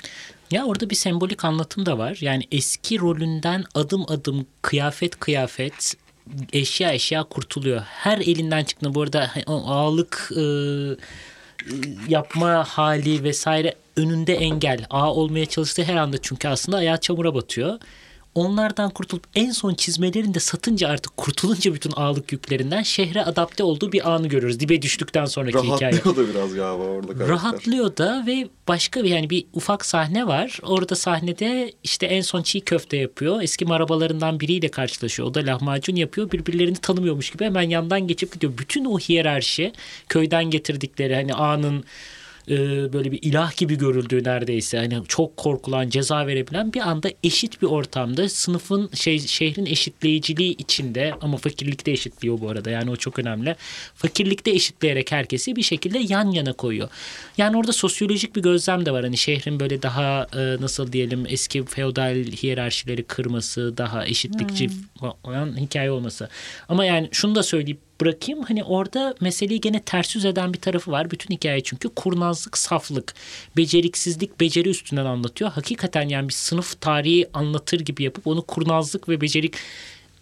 Ya 0.51 0.65
orada 0.65 0.91
bir 0.91 0.95
sembolik 0.95 1.45
anlatım 1.45 1.87
da 1.87 1.99
var. 1.99 2.19
Yani 2.21 2.45
eski 2.53 3.01
rolünden 3.01 3.65
adım 3.75 4.05
adım 4.09 4.47
kıyafet 4.63 5.21
kıyafet 5.21 5.95
eşya 6.53 6.93
eşya 6.93 7.25
kurtuluyor. 7.25 7.81
Her 7.81 8.19
elinden 8.19 8.65
çıktığında 8.65 8.95
bu 8.95 9.03
arada 9.03 9.31
o 9.47 9.71
ağalık 9.71 10.33
e, 10.37 10.43
yapma 12.09 12.65
hali 12.65 13.25
vesaire 13.25 13.75
önünde 13.97 14.35
engel. 14.35 14.87
Ağa 14.91 15.15
olmaya 15.15 15.47
çalıştığı 15.47 15.83
her 15.83 15.97
anda 15.97 16.19
çünkü 16.23 16.49
aslında 16.49 16.77
ayağı 16.77 17.01
çamura 17.01 17.35
batıyor. 17.35 17.79
Onlardan 18.35 18.91
kurtulup 18.91 19.25
en 19.35 19.51
son 19.51 19.75
çizmelerini 19.75 20.35
de 20.35 20.41
satınca 20.41 20.89
artık 20.89 21.17
kurtulunca 21.17 21.75
bütün 21.75 21.93
ağalık 21.97 22.33
yüklerinden 22.33 22.83
şehre 22.83 23.25
adapte 23.25 23.63
olduğu 23.63 23.93
bir 23.93 24.11
anı 24.11 24.29
görürüz. 24.29 24.61
Dibe 24.61 24.83
düştükten 24.83 25.25
sonraki 25.25 25.59
hikaye. 25.59 25.93
Rahatlıyor 25.93 26.17
da 26.17 26.29
biraz 26.35 26.55
galiba 26.55 26.83
orada 26.83 27.07
karakter. 27.07 27.29
Rahatlıyor 27.29 27.97
da 27.97 28.25
ve 28.27 28.49
başka 28.69 29.05
bir 29.05 29.09
yani 29.09 29.31
bir 29.31 29.45
ufak 29.53 29.87
sahne 29.87 30.27
var. 30.27 30.59
Orada 30.63 30.95
sahnede 30.95 31.73
işte 31.85 32.07
en 32.07 32.21
son 32.21 32.43
çiğ 32.43 32.61
köfte 32.61 32.97
yapıyor. 32.97 33.43
Eski 33.43 33.65
marabalarından 33.65 34.41
biriyle 34.41 34.69
karşılaşıyor. 34.69 35.29
O 35.29 35.35
da 35.35 35.41
lahmacun 35.41 35.97
yapıyor. 35.97 36.33
Birbirlerini 36.33 36.77
tanımıyormuş 36.77 37.31
gibi 37.31 37.45
hemen 37.45 37.63
yandan 37.63 38.07
geçip 38.07 38.33
gidiyor. 38.33 38.53
Bütün 38.59 38.85
o 38.85 38.99
hiyerarşi 38.99 39.73
köyden 40.09 40.45
getirdikleri 40.45 41.15
hani 41.15 41.35
ağanın 41.35 41.85
e, 42.51 42.93
böyle 42.93 43.13
bir 43.13 43.19
ilah 43.23 43.57
gibi 43.57 43.79
görüldüğü 43.79 44.25
neredeyse 44.25 44.79
hani 44.79 45.03
çok 45.09 45.37
korkulan 45.37 45.89
ceza 45.89 46.27
verebilen 46.27 46.73
bir 46.73 46.81
anda 46.81 47.11
eşit 47.25 47.63
bir 47.63 47.67
ortamda 47.67 48.29
sınıfın 48.29 48.91
şey 48.95 49.19
şehrin 49.19 49.67
eşitleyiciliği 49.67 50.57
içinde 50.57 51.15
ama 51.21 51.37
fakirlikte 51.37 51.91
eşitliyor 51.91 52.41
bu 52.41 52.51
arada 52.51 52.71
yani 52.71 52.91
o 52.91 52.97
çok 52.97 53.19
önemli. 53.19 53.57
Fakirlikte 53.95 54.51
eşitleyerek 54.51 55.13
herkesi 55.13 55.57
bir 55.57 55.63
şekilde 55.63 55.99
yan 55.99 56.31
yana 56.31 56.53
koyuyor. 56.53 56.89
Yani 57.39 57.57
orada 57.57 57.73
sosyolojik 57.73 58.37
bir 58.37 58.43
gözlem 58.43 58.87
de 58.87 58.91
var. 58.91 59.05
Hani 59.05 59.17
şehrin 59.17 59.61
böyle 59.61 59.83
daha 59.83 60.27
e, 60.37 60.57
nasıl 60.61 60.93
diyelim 60.93 61.27
eski 61.29 61.65
feodal 61.65 62.15
hiyerarşileri 62.15 63.03
kırması, 63.03 63.77
daha 63.77 64.07
eşitlikçi 64.07 64.71
olan 65.25 65.57
hikaye 65.57 65.91
olması. 65.91 66.29
Ama 66.69 66.85
yani 66.85 67.09
şunu 67.13 67.35
da 67.35 67.43
söyleyip 67.43 67.88
bırakayım. 68.01 68.43
Hani 68.43 68.65
orada 68.65 69.15
meseleyi 69.21 69.61
gene 69.61 69.81
ters 69.81 70.17
yüz 70.17 70.25
eden 70.25 70.53
bir 70.53 70.61
tarafı 70.61 70.91
var. 70.91 71.11
Bütün 71.11 71.35
hikaye 71.35 71.61
çünkü 71.61 71.89
kurnazlık, 71.89 72.59
saflık, 72.59 73.15
beceriksizlik, 73.57 74.41
beceri 74.41 74.69
üstünden 74.69 75.05
anlatıyor. 75.05 75.51
Hakikaten 75.51 76.09
yani 76.09 76.29
bir 76.29 76.35
sınıf 76.35 76.81
tarihi 76.81 77.27
anlatır 77.35 77.81
gibi 77.81 78.03
yapıp 78.03 78.27
onu 78.27 78.43
kurnazlık 78.43 79.09
ve 79.09 79.21
becerik 79.21 79.55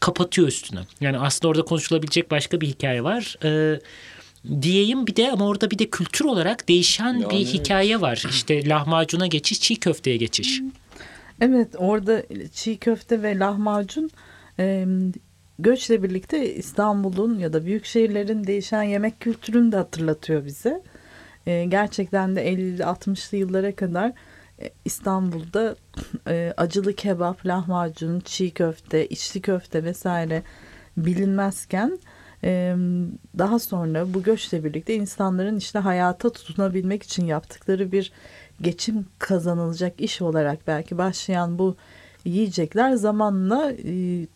kapatıyor 0.01 0.49
üstüne. 0.49 0.81
Yani 1.01 1.19
aslında 1.19 1.49
orada 1.49 1.63
konuşulabilecek 1.63 2.31
başka 2.31 2.61
bir 2.61 2.67
hikaye 2.67 3.05
var. 3.05 3.37
Ee, 3.45 3.81
diyeyim 4.63 5.07
bir 5.07 5.17
de 5.17 5.33
ama 5.33 5.47
orada 5.47 5.71
bir 5.71 5.79
de 5.79 5.91
kültür 5.91 6.25
olarak 6.25 6.69
değişen 6.69 7.05
Yani 7.13 7.31
bir 7.31 7.37
evet. 7.37 7.55
hikaye 7.55 8.01
var. 8.01 8.25
İşte 8.31 8.69
lahmacuna 8.69 9.27
geçiş, 9.27 9.61
çiğ 9.61 9.77
köfteye 9.77 10.17
geçiş. 10.17 10.61
Evet 11.41 11.69
orada 11.79 12.23
çiğ 12.53 12.77
köfte 12.77 13.23
ve 13.23 13.39
lahmacun 13.39 14.11
e, 14.59 14.87
göçle 15.59 16.03
birlikte 16.03 16.55
İstanbul'un 16.55 17.39
ya 17.39 17.53
da 17.53 17.65
büyük 17.65 17.85
şehirlerin 17.85 18.45
değişen 18.45 18.83
yemek 18.83 19.21
kültürünü 19.21 19.73
de 19.73 19.77
hatırlatıyor 19.77 20.45
bize. 20.45 20.83
E, 21.47 21.65
gerçekten 21.65 22.37
de 22.37 22.53
50-60'lı 22.53 23.37
yıllara 23.37 23.77
kadar 23.77 24.13
e, 24.63 24.71
İstanbul'da 24.85 25.77
e, 26.29 26.55
acılı 26.57 26.93
kebap, 26.93 27.47
lahmacun, 27.47 28.21
çiğ 28.21 28.51
köfte, 28.51 29.07
içli 29.07 29.41
köfte 29.41 29.85
vesaire 29.85 30.43
bilinmezken 30.97 31.99
e, 32.45 32.77
daha 33.39 33.59
sonra 33.59 34.15
bu 34.15 34.23
göçle 34.23 34.65
birlikte 34.65 34.95
insanların 34.95 35.57
işte 35.57 35.79
hayata 35.79 36.31
tutunabilmek 36.31 37.03
için 37.03 37.27
yaptıkları 37.27 37.93
bir 37.93 38.13
geçim 38.61 39.07
kazanılacak 39.19 40.01
iş 40.01 40.23
olarak 40.23 40.67
belki 40.67 40.99
başlayan 40.99 41.59
bu 41.59 41.77
yiyecekler 42.25 42.93
zamanla 42.93 43.73
e, 43.73 44.27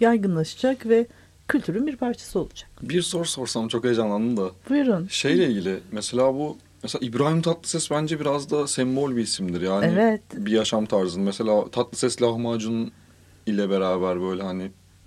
yaygınlaşacak 0.00 0.88
ve 0.88 1.06
kültürün 1.48 1.86
bir 1.86 1.96
parçası 1.96 2.38
olacak. 2.38 2.70
Bir 2.82 3.02
soru 3.02 3.24
sorsam 3.24 3.68
çok 3.68 3.84
heyecanlandım 3.84 4.36
da. 4.36 4.50
Buyurun. 4.70 5.06
Şeyle 5.10 5.46
ilgili 5.46 5.80
mesela 5.92 6.34
bu 6.34 6.56
mesela 6.82 7.06
İbrahim 7.06 7.42
Tatlıses 7.42 7.90
bence 7.90 8.20
biraz 8.20 8.50
da 8.50 8.66
sembol 8.66 9.16
bir 9.16 9.22
isimdir 9.22 9.60
yani. 9.60 9.86
Evet. 9.94 10.22
Bir 10.34 10.52
yaşam 10.52 10.86
tarzı. 10.86 11.20
Mesela 11.20 11.70
Tatlıses 11.70 12.22
lahmacun 12.22 12.92
ile 13.46 13.70
beraber 13.70 14.20
böyle 14.20 14.42
hani 14.42 14.62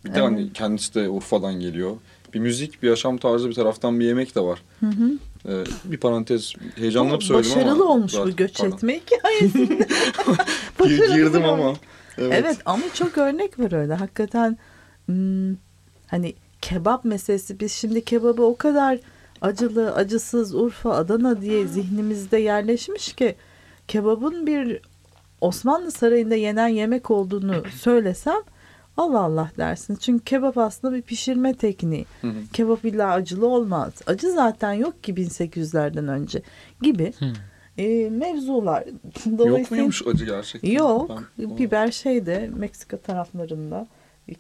bir 0.06 0.10
de 0.10 0.14
Evet. 0.20 0.24
hani 0.24 0.54
kendisi 0.54 0.94
de 0.96 1.10
Urfa'dan 1.10 1.54
geliyor. 1.60 1.92
Bir 2.34 2.40
müzik, 2.40 2.84
bir 2.84 2.90
yaşam 2.90 3.18
tarzı 3.18 3.50
bir 3.50 3.54
taraftan 3.54 4.00
bir 4.00 4.06
yemek 4.06 4.36
de 4.36 4.42
var. 4.42 4.62
Hı 4.80 4.86
hı. 4.86 5.12
Ee, 5.50 5.64
bir 5.86 5.98
parantez 5.98 6.54
heyecanlanıp 6.76 7.24
söyledim 7.24 7.52
ama. 7.52 7.62
Başarılı 7.62 7.90
olmuş 7.90 8.14
bu 8.18 8.36
göç 8.36 8.58
pardon. 8.60 8.76
etme 8.76 9.00
hikayesinde. 9.00 9.74
Gir- 9.74 9.88
Başarılı 10.80 11.16
Girdim 11.16 11.46
ama. 11.46 11.74
Evet. 12.18 12.34
Evet. 12.44 12.58
ama 12.66 12.84
çok 12.94 13.18
örnek 13.18 13.60
var 13.60 13.72
öyle. 13.72 13.94
Hakikaten 13.94 14.58
hmm, 15.06 15.56
hani 16.08 16.34
kebap 16.62 17.06
meselesi 17.06 17.60
biz 17.60 17.72
şimdi 17.72 18.06
kebabı 18.06 18.44
o 18.44 18.56
kadar 18.56 19.00
acılı, 19.42 19.94
acısız, 19.96 20.56
Urfa, 20.56 20.92
Adana 20.92 21.42
diye 21.42 21.68
zihnimizde 21.68 22.38
yerleşmiş 22.38 23.14
ki 23.14 23.36
kebabın 23.88 24.48
bir 24.48 24.82
Osmanlı 25.42 25.92
Sarayı'nda 25.92 26.36
yenen 26.36 26.68
yemek 26.68 27.12
olduğunu 27.12 27.64
söylesem 27.82 28.42
Allah 28.98 29.20
Allah 29.20 29.52
dersin. 29.58 29.96
Çünkü 29.96 30.24
kebap 30.26 30.58
aslında 30.58 30.96
bir 30.96 31.02
pişirme 31.02 31.54
tekniği. 31.54 32.06
Hı 32.22 32.28
hı. 32.28 32.34
Kebap 32.54 32.86
illa 32.86 33.12
acılı 33.12 33.48
olmaz. 33.48 33.94
Acı 34.08 34.32
zaten 34.32 34.74
yok 34.74 35.04
ki 35.04 35.14
1800'lerden 35.14 36.08
önce 36.08 36.42
gibi 36.82 37.14
e, 37.78 38.10
mevzular. 38.10 38.86
Yok 38.86 39.38
Dolayısıyla- 39.38 39.76
muymuş 39.82 40.08
acı 40.08 40.26
gerçekten? 40.26 40.72
Yok. 40.72 41.24
Ben- 41.40 41.58
Biber 41.58 41.92
şey 41.92 42.26
de 42.26 42.50
Meksika 42.56 42.98
taraflarında 42.98 43.88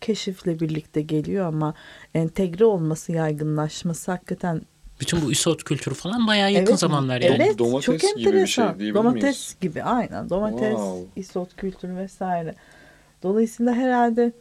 keşifle 0.01 0.60
birlikte 0.60 1.01
geliyor 1.01 1.45
ama 1.45 1.73
entegre 2.14 2.65
olması, 2.65 3.11
yaygınlaşması 3.11 4.11
hakikaten 4.11 4.61
Bütün 4.99 5.22
bu 5.22 5.31
isot 5.31 5.64
kültürü 5.64 5.95
falan 5.95 6.27
bayağı 6.27 6.51
yakın 6.51 6.72
Evet, 6.72 6.80
zamanlar 6.80 7.22
yani. 7.22 7.35
Evet, 7.43 7.60
Domates 7.60 7.85
çok 7.85 7.99
gibi 7.99 8.03
bir 8.03 8.11
şey 8.11 8.34
enteresan. 8.34 8.80
diyebilir 8.80 8.93
Domates 9.03 9.23
miyiz? 9.23 9.55
gibi 9.61 9.84
aynen. 9.84 10.30
Domates, 10.30 10.60
Wow. 10.80 11.22
isot 11.22 11.55
kültürü 11.55 11.95
vesaire. 11.95 12.55
Dolayısıyla 13.23 13.73
herhalde 13.73 14.31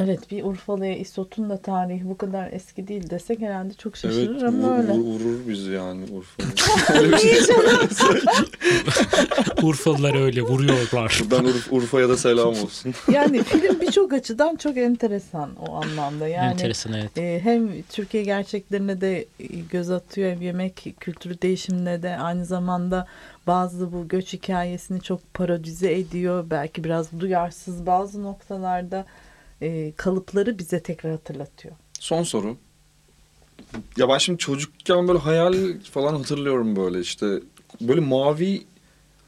evet 0.00 0.30
bir 0.30 0.44
Urfalı'ya 0.44 0.96
isotun 0.96 1.50
da 1.50 1.56
tarihi 1.56 2.08
bu 2.08 2.16
kadar 2.16 2.48
eski 2.52 2.88
değil 2.88 3.10
desek 3.10 3.40
herhalde 3.40 3.74
çok 3.74 3.96
şaşırır 3.96 4.32
Evet, 4.34 4.42
ama 4.42 4.78
öyle. 4.78 4.92
vur- 4.92 5.04
vurur 5.04 5.48
bizi 5.48 5.70
yani 5.70 6.02
bir 7.12 7.18
şey 7.18 7.32
Urfalılar 9.62 10.24
öyle 10.24 10.42
vuruyorlar. 10.42 11.20
Buradan 11.22 11.44
Ur- 11.46 11.70
Urfa'ya 11.70 12.08
da 12.08 12.16
selam 12.16 12.48
olsun. 12.48 12.94
Yani 13.12 13.42
film 13.42 13.80
birçok 13.80 14.12
açıdan 14.12 14.56
çok 14.56 14.76
enteresan 14.76 15.50
o 15.68 15.72
anlamda. 15.74 16.28
Yani 16.28 16.52
Enteresan 16.52 16.92
evet. 16.92 17.18
e, 17.18 17.40
hem 17.44 17.82
Türkiye 17.82 18.22
gerçeklerine 18.22 19.00
de 19.00 19.24
göz 19.70 19.90
atıyor 19.90 20.30
hem 20.30 20.42
yemek 20.42 20.94
kültürü 21.00 21.42
değişimine 21.42 22.02
de 22.02 22.16
aynı 22.16 22.44
zamanda 22.44 23.06
bazı 23.46 23.92
bu 23.92 24.08
göç 24.08 24.32
hikayesini 24.32 25.00
çok 25.00 25.34
parodize 25.34 25.92
ediyor. 25.92 26.44
Belki 26.50 26.84
biraz 26.84 27.20
duyarsız 27.20 27.86
bazı 27.86 28.22
noktalarda 28.22 29.04
e, 29.62 29.92
kalıpları 29.96 30.58
bize 30.58 30.82
tekrar 30.82 31.12
hatırlatıyor. 31.12 31.74
Son 32.00 32.22
soru. 32.22 32.56
Ya 33.96 34.08
ben 34.08 34.18
şimdi 34.18 34.38
çocukken 34.38 35.08
böyle 35.08 35.18
hayal 35.18 35.54
falan 35.92 36.14
hatırlıyorum 36.14 36.76
böyle 36.76 37.00
işte. 37.00 37.26
Böyle 37.80 38.00
mavi 38.00 38.62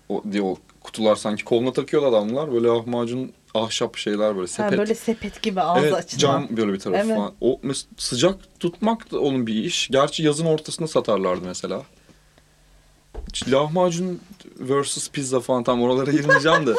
o, 0.09 0.23
diye 0.32 0.43
o 0.43 0.56
kutular 0.81 1.16
sanki 1.16 1.44
koluna 1.44 1.73
takıyorlar 1.73 2.09
adamlar. 2.09 2.52
Böyle 2.52 2.66
lahmacun 2.66 3.32
ahşap 3.55 3.97
şeyler 3.97 4.36
böyle 4.36 4.40
Ha, 4.40 4.47
sepet. 4.47 4.78
böyle 4.78 4.94
sepet 4.94 5.43
gibi 5.43 5.61
ağzı 5.61 5.81
evet, 5.86 5.94
açılan. 5.94 6.19
cam 6.19 6.56
böyle 6.56 6.73
bir 6.73 6.78
tarafı 6.78 7.06
Evet. 7.06 7.16
falan. 7.16 7.32
O 7.40 7.61
sıcak 7.97 8.61
tutmak 8.61 9.12
da 9.12 9.20
onun 9.20 9.47
bir 9.47 9.55
iş. 9.65 9.89
Gerçi 9.89 10.23
yazın 10.23 10.47
ortasında 10.47 10.89
satarlardı 10.89 11.44
mesela. 11.47 11.82
Lahmacun 13.48 14.20
versus 14.59 15.10
pizza 15.10 15.40
falan 15.40 15.62
tam 15.64 15.82
oralara 15.82 16.10
girmeyeceğim 16.10 16.66
de. 16.66 16.74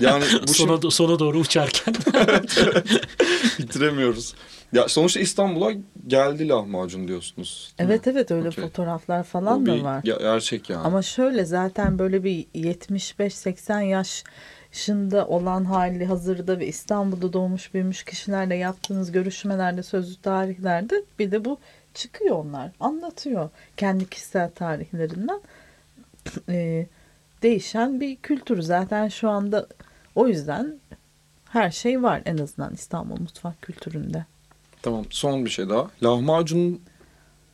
Yani 0.00 0.24
bu 0.48 0.54
şimdi 0.54 0.70
Sona, 0.80 0.90
sona 0.90 1.18
doğru 1.18 1.38
uçarken. 1.38 1.94
bitiremiyoruz. 3.58 4.34
Ya 4.72 4.88
sonuçta 4.88 5.20
İstanbul'a 5.20 5.72
geldi 6.06 6.48
lahmacun 6.48 7.08
diyorsunuz. 7.08 7.72
değil 7.78 7.88
mi? 7.88 7.94
Evet 7.94 8.06
evet 8.06 8.30
öyle 8.30 8.48
Okey. 8.48 8.64
fotoğraflar 8.64 9.20
O 9.20 9.22
falan 9.22 9.66
bir 9.66 9.80
da 9.80 9.84
var. 9.84 10.02
ge- 10.02 10.18
gerçek 10.22 10.70
yani. 10.70 10.82
Ama 10.86 11.02
şöyle 11.02 11.44
zaten 11.44 11.98
böyle 11.98 12.24
bir 12.24 12.46
75-80 12.54 13.82
yaşında 14.72 15.26
olan 15.26 15.64
hali 15.64 16.06
hazırda 16.06 16.58
ve 16.58 16.66
İstanbul'da 16.66 17.32
doğmuş 17.32 17.74
büyümüş 17.74 18.04
kişilerle 18.04 18.54
yaptığınız 18.56 19.12
görüşmelerde, 19.12 19.82
sözlü 19.82 20.16
tarihlerde 20.16 21.02
bir 21.18 21.30
de 21.30 21.44
bu 21.44 21.58
çıkıyor 21.94 22.36
onlar. 22.36 22.70
Anlatıyor 22.80 23.50
kendi 23.76 24.08
kişisel 24.10 24.50
tarihlerinden. 24.50 25.40
Ee, 26.48 26.86
değişen 27.42 28.00
bir 28.00 28.16
kültür. 28.16 28.62
Zaten 28.62 29.08
şu 29.08 29.28
anda 29.30 29.66
o 30.14 30.28
yüzden 30.28 30.74
her 31.50 31.70
şey 31.70 32.02
var 32.02 32.22
en 32.24 32.38
azından 32.38 32.74
İstanbul 32.74 33.20
mutfak 33.20 33.62
kültüründe. 33.62 34.24
Tamam 34.82 35.04
son 35.10 35.44
bir 35.44 35.50
şey 35.50 35.68
daha. 35.68 35.90
Lahmacun 36.02 36.80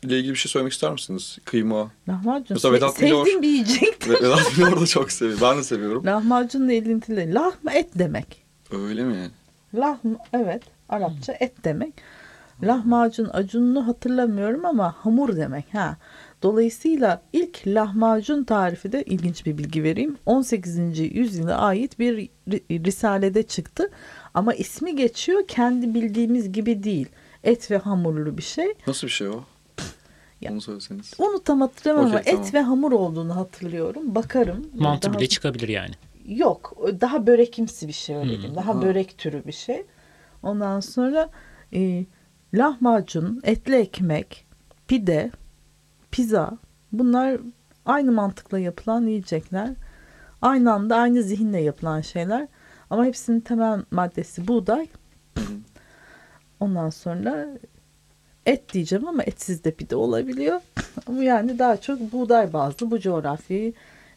ile 0.03 0.19
ilgili 0.19 0.33
bir 0.33 0.39
şey 0.39 0.51
söylemek 0.51 0.73
ister 0.73 0.93
misiniz? 0.93 1.39
Kıyma. 1.45 1.91
Lahmacun 2.09 2.47
Mesela 2.51 2.73
se- 2.75 2.77
Vedat 2.77 3.01
Milor- 3.03 3.19
sevdiğim 3.19 3.43
bir 3.43 3.49
yiyecek. 3.49 4.09
Ve 4.09 4.13
Vedat 4.23 4.59
Milor 4.59 4.81
da 4.81 4.87
çok 4.87 5.13
seviyor. 5.13 5.39
Ben 5.43 5.59
de 5.59 5.63
seviyorum. 5.63 6.07
Lahmacunla 6.07 6.73
ilintili. 6.73 7.35
Lahma 7.35 7.73
et 7.73 7.89
demek. 7.95 8.43
Öyle 8.73 9.05
mi? 9.05 9.31
Lahma 9.75 10.17
evet 10.33 10.63
Arapça 10.89 11.33
et 11.41 11.53
demek. 11.65 11.95
Lahmacun 12.63 13.31
acununu 13.33 13.87
hatırlamıyorum 13.87 14.65
ama 14.65 14.95
hamur 14.99 15.37
demek 15.37 15.75
ha. 15.75 15.97
Dolayısıyla 16.49 17.23
ilk 17.33 17.63
lahmacun 17.67 18.45
tarifi 18.45 18.93
de 18.93 19.03
ilginç 19.03 19.47
bir 19.47 19.59
bilgi 19.59 19.83
vereyim. 19.83 20.17
18. 20.27 20.99
yüzyıla 20.99 21.59
ait 21.59 21.99
bir 21.99 22.19
ri- 22.49 22.85
risalede 22.87 23.43
çıktı. 23.43 23.91
Ama 24.35 24.55
ismi 24.55 24.97
geçiyor 24.97 25.43
kendi 25.49 25.95
bildiğimiz 25.95 26.53
gibi 26.53 26.83
değil. 26.83 27.09
Et 27.45 27.71
ve 27.71 27.79
hamurlu 27.79 28.39
bir 28.39 28.43
şey. 28.43 28.75
Nasıl 28.87 29.07
bir 29.07 29.13
şey 29.13 29.29
o? 29.29 29.45
Ya- 30.41 30.53
Onu 30.53 30.61
söyleseniz. 30.61 31.13
Onu 31.19 31.43
tam 31.43 31.61
hatırlamam 31.61 32.05
ama 32.07 32.19
Okey, 32.19 32.33
tamam. 32.33 32.47
et 32.47 32.55
ve 32.55 32.61
hamur 32.61 32.93
olduğunu 32.93 33.37
hatırlıyorum. 33.37 34.15
Bakarım. 34.15 34.67
Mantı 34.75 35.09
Daha- 35.09 35.19
bile 35.19 35.29
çıkabilir 35.29 35.69
yani. 35.69 35.91
Yok 36.27 36.77
daha 37.01 37.27
börekimsi 37.27 37.89
bir 37.89 37.93
şey 37.93 38.17
öyle 38.17 38.37
Hmm. 38.49 38.55
Daha 38.55 38.83
börek 38.83 39.19
türü 39.19 39.43
bir 39.47 39.53
şey. 39.53 39.83
Ondan 40.43 40.81
sonra 40.81 41.31
e, 41.75 42.05
lahmacun, 42.55 43.41
etli 43.45 43.75
ekmek, 43.77 44.47
pide, 44.89 45.31
pizza 46.15 46.59
bunlar 46.93 47.41
Aynı 47.87 48.13
mantıkla 48.13 48.59
yapılan 48.59 49.07
yiyecekler. 49.07 49.71
Aynı 50.43 50.73
anda 50.73 50.97
aynı 50.97 51.23
zihinle 51.23 51.61
yapılan 51.61 52.01
şeyler. 52.01 52.49
Ama 52.91 53.05
hepsinin 53.05 53.41
temel 53.41 53.83
maddesi 53.91 54.49
buğday. 54.49 54.87
Ondan 56.61 56.91
sonra 56.91 57.47
et 58.47 58.73
diyeceğim 58.73 59.09
ama 59.09 59.23
etsiz 59.23 59.65
de 59.65 59.71
pide 59.71 59.97
olabiliyor. 59.97 60.61
Ama 61.07 61.25
yani 61.25 61.59
daha 61.59 61.77
çok 61.77 62.13
buğday 62.13 62.53
bazlı 62.53 62.91
bu 62.91 63.01
coğrafyayı 63.01 63.73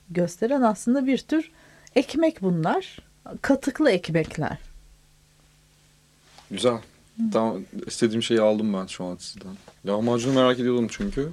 gösteren 0.09 0.61
aslında 0.61 1.07
bir 1.07 1.17
tür 1.17 1.51
ekmek 1.95 2.41
bunlar. 2.41 2.99
Katıklı 3.41 3.91
ekmekler. 3.91 4.57
Güzel. 6.51 6.77
Tamam 7.33 7.61
istediğim 7.85 8.23
şeyi 8.23 8.41
aldım 8.41 8.73
ben 8.73 8.85
şu 8.85 9.05
an 9.05 9.15
sizden. 9.15 9.55
Lahmacunu 9.85 10.33
merak 10.33 10.59
ediyordum 10.59 10.87
çünkü. 10.91 11.31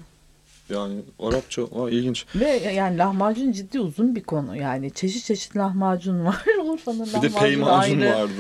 Yani 0.71 0.95
Arapça 1.23 1.63
aa, 1.63 1.91
ilginç. 1.91 2.27
Ve 2.35 2.47
yani 2.51 2.99
lahmacun 2.99 3.53
ciddi 3.53 3.81
uzun 3.81 4.17
bir 4.17 4.23
konu. 4.23 4.57
Yani 4.57 4.91
çeşit 4.91 5.25
çeşit 5.25 5.57
lahmacun 5.57 6.25
var. 6.25 6.45
Urfa'nın 6.65 7.01
Bir 7.01 7.07
de 7.07 7.13
lahmacunu 7.13 7.39
peymacun 7.41 8.01
ayrı. 8.01 8.15
vardı. 8.17 8.33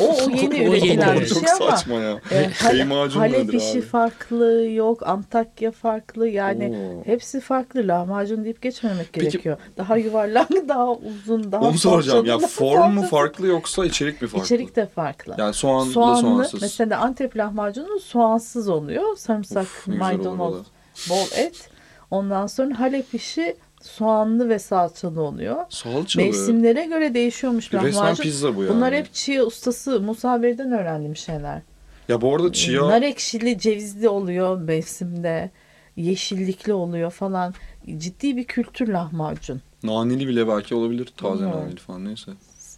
O, 0.00 0.04
o 0.04 0.30
yeni 0.30 0.48
O 0.50 0.54
yeni, 0.54 0.64
üretilen 0.68 1.14
bir 1.14 1.18
evet. 1.20 1.28
Çok 1.28 1.38
şey 1.38 1.50
ama. 1.60 1.76
saçma 1.76 1.94
ya. 1.94 2.20
E, 2.30 2.50
Peymacun 2.70 3.20
Halep 3.20 3.38
nedir 3.38 3.52
işi 3.52 3.72
abi? 3.72 3.80
farklı 3.80 4.66
yok. 4.70 5.08
Antakya 5.08 5.70
farklı. 5.70 6.28
Yani 6.28 6.76
Oo. 6.76 7.02
hepsi 7.04 7.40
farklı. 7.40 7.88
Lahmacun 7.88 8.44
deyip 8.44 8.62
geçmemek 8.62 9.08
Peki- 9.12 9.26
gerekiyor. 9.30 9.56
Daha 9.76 9.96
yuvarlak, 9.96 10.50
daha 10.68 10.92
uzun, 10.92 11.52
daha 11.52 11.60
Onu 11.62 11.78
soracağım 11.78 12.26
ya 12.26 12.38
form 12.38 12.92
mu 12.94 13.02
farklı 13.02 13.46
yoksa 13.46 13.84
içerik 13.86 14.22
mi 14.22 14.28
farklı? 14.28 14.44
İçerik 14.46 14.76
de 14.76 14.86
farklı. 14.86 15.34
Yani 15.38 15.54
soğanlı, 15.54 15.92
Soğanlı, 15.92 16.20
soğansız. 16.20 16.62
mesela 16.62 16.98
Antep 17.00 17.36
lahmacunu 17.36 18.00
soğansız 18.00 18.68
oluyor. 18.68 19.16
Sarımsak, 19.16 19.62
Uf, 19.62 19.88
ne 19.88 19.92
güzel 19.94 20.10
olur 20.14 20.14
o 20.26 20.34
maydanoz, 20.36 20.54
da. 20.54 20.79
Bol 21.08 21.26
et. 21.36 21.68
Ondan 22.10 22.46
sonra 22.46 22.80
Halep 22.80 23.14
işi 23.14 23.56
soğanlı 23.82 24.48
ve 24.48 24.58
salçalı 24.58 25.22
oluyor. 25.22 25.56
Salçalı. 25.68 26.24
Mevsimlere 26.24 26.84
göre 26.84 27.14
değişiyormuş 27.14 27.72
Bir 27.72 27.78
Resmen 27.78 27.94
lahmacun. 27.94 28.22
pizza 28.22 28.56
bu 28.56 28.62
yani. 28.64 28.74
Bunlar 28.76 28.94
hep 28.94 29.14
çiğ 29.14 29.42
ustası 29.42 30.00
Musa 30.00 30.42
Bey'den 30.42 30.72
öğrendiğim 30.72 31.16
şeyler. 31.16 31.62
Ya 32.08 32.20
bu 32.20 32.36
arada 32.36 32.52
chia... 32.52 32.88
Nar 32.88 33.02
ekşili 33.02 33.58
cevizli 33.58 34.08
oluyor 34.08 34.58
mevsimde. 34.58 35.50
Yeşillikli 35.96 36.72
oluyor 36.72 37.10
falan. 37.10 37.54
Ciddi 37.98 38.36
bir 38.36 38.44
kültür 38.44 38.88
lahmacun. 38.88 39.60
Naneli 39.82 40.28
bile 40.28 40.48
belki 40.48 40.74
olabilir. 40.74 41.08
Taze 41.16 41.34
Bilmiyorum. 41.34 41.60
naneli 41.60 41.76
falan 41.76 42.04
neyse. 42.04 42.30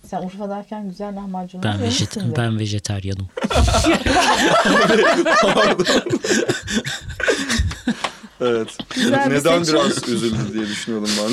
Sen 0.05 0.23
Urfa'dayken 0.23 0.89
güzel 0.89 1.17
lahmacun 1.17 1.63
Ben, 1.63 1.83
vejet 1.83 2.17
ben 2.37 2.59
vejetaryanım. 2.59 3.29
Evet. 8.43 8.69
Güzel 8.95 9.31
bir 9.31 9.35
Neden 9.35 9.63
seçim. 9.63 9.75
biraz 9.81 10.09
üzüldü 10.09 10.53
diye 10.55 10.67
düşünüyordum 10.67 11.11
ben. 11.19 11.33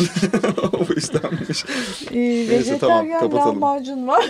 o 0.79 0.85
yüzdenmiş. 0.95 1.65
Ee, 2.11 2.17
Neyse, 2.49 2.77
tamam, 2.79 3.09
kapatalım. 3.19 3.61
lahmacun 3.61 4.07
var. 4.07 4.25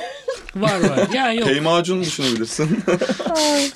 Var 0.55 0.79
var. 0.89 1.07
Ya 1.13 1.33
yok. 1.33 1.47
Peymacun 1.47 2.01
düşünebilirsin. 2.03 2.79
Ay, 3.35 3.69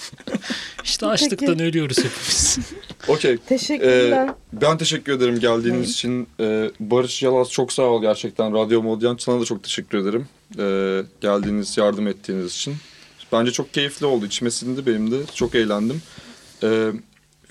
İşte 0.84 1.06
açlıktan 1.06 1.60
ölüyoruz 1.60 1.98
hepimiz. 1.98 2.58
Okey. 3.08 3.38
Teşekkürler. 3.38 4.28
Ee, 4.28 4.34
ben 4.54 4.78
teşekkür 4.78 5.14
ederim 5.14 5.40
geldiğiniz 5.40 5.90
için. 5.92 6.28
Ee, 6.40 6.72
Barış 6.80 7.24
Yalaz 7.24 7.52
çok 7.52 7.74
sağ 7.74 7.84
ol 7.84 8.02
gerçekten. 8.02 8.54
Radyo 8.54 8.82
Modyan 8.84 9.18
sana 9.20 9.42
da 9.42 9.46
çok 9.46 9.64
teşekkür 9.64 9.98
ederim. 9.98 10.28
Ee, 10.60 11.02
geldiğiniz, 11.22 11.78
yardım 11.78 12.08
ettiğiniz 12.08 12.52
için. 12.54 12.76
Bence 13.32 13.52
çok 13.52 13.74
keyifli 13.74 14.06
oldu. 14.06 14.26
İçime 14.26 14.52
sindi 14.52 14.86
benim 14.86 15.12
de. 15.12 15.16
Çok 15.34 15.56
eğlendim. 15.56 16.02
Ee, 16.64 16.88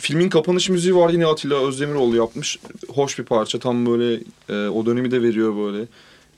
filmin 0.02 0.28
kapanış 0.28 0.68
müziği 0.68 0.96
var 0.96 1.10
yine 1.10 1.26
Atilla 1.26 1.66
Özdemiroğlu 1.68 2.16
yapmış. 2.16 2.58
Hoş 2.88 3.18
bir 3.18 3.24
parça. 3.24 3.58
Tam 3.58 3.86
böyle 3.86 4.20
e, 4.48 4.68
o 4.68 4.86
dönemi 4.86 5.10
de 5.10 5.22
veriyor 5.22 5.56
böyle. 5.56 5.86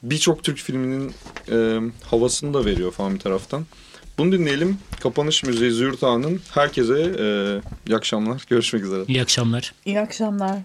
Birçok 0.03 0.45
Türk 0.45 0.59
filminin 0.59 1.13
e, 1.51 1.81
havasını 2.05 2.55
da 2.55 2.65
veriyor 2.65 2.93
falan 2.93 3.15
bir 3.15 3.21
taraftan. 3.21 3.67
Bunu 4.19 4.33
dinleyelim. 4.33 4.79
Kapanış 5.01 5.45
müziği 5.45 5.71
Züğürt 5.71 6.05
Ağa'nın. 6.05 6.41
Herkese 6.51 6.95
e, 7.19 7.27
iyi 7.89 7.97
akşamlar. 7.97 8.45
Görüşmek 8.49 8.85
üzere. 8.85 9.05
İyi 9.09 9.23
akşamlar. 9.23 9.75
İyi 9.85 10.01
akşamlar. 10.01 10.59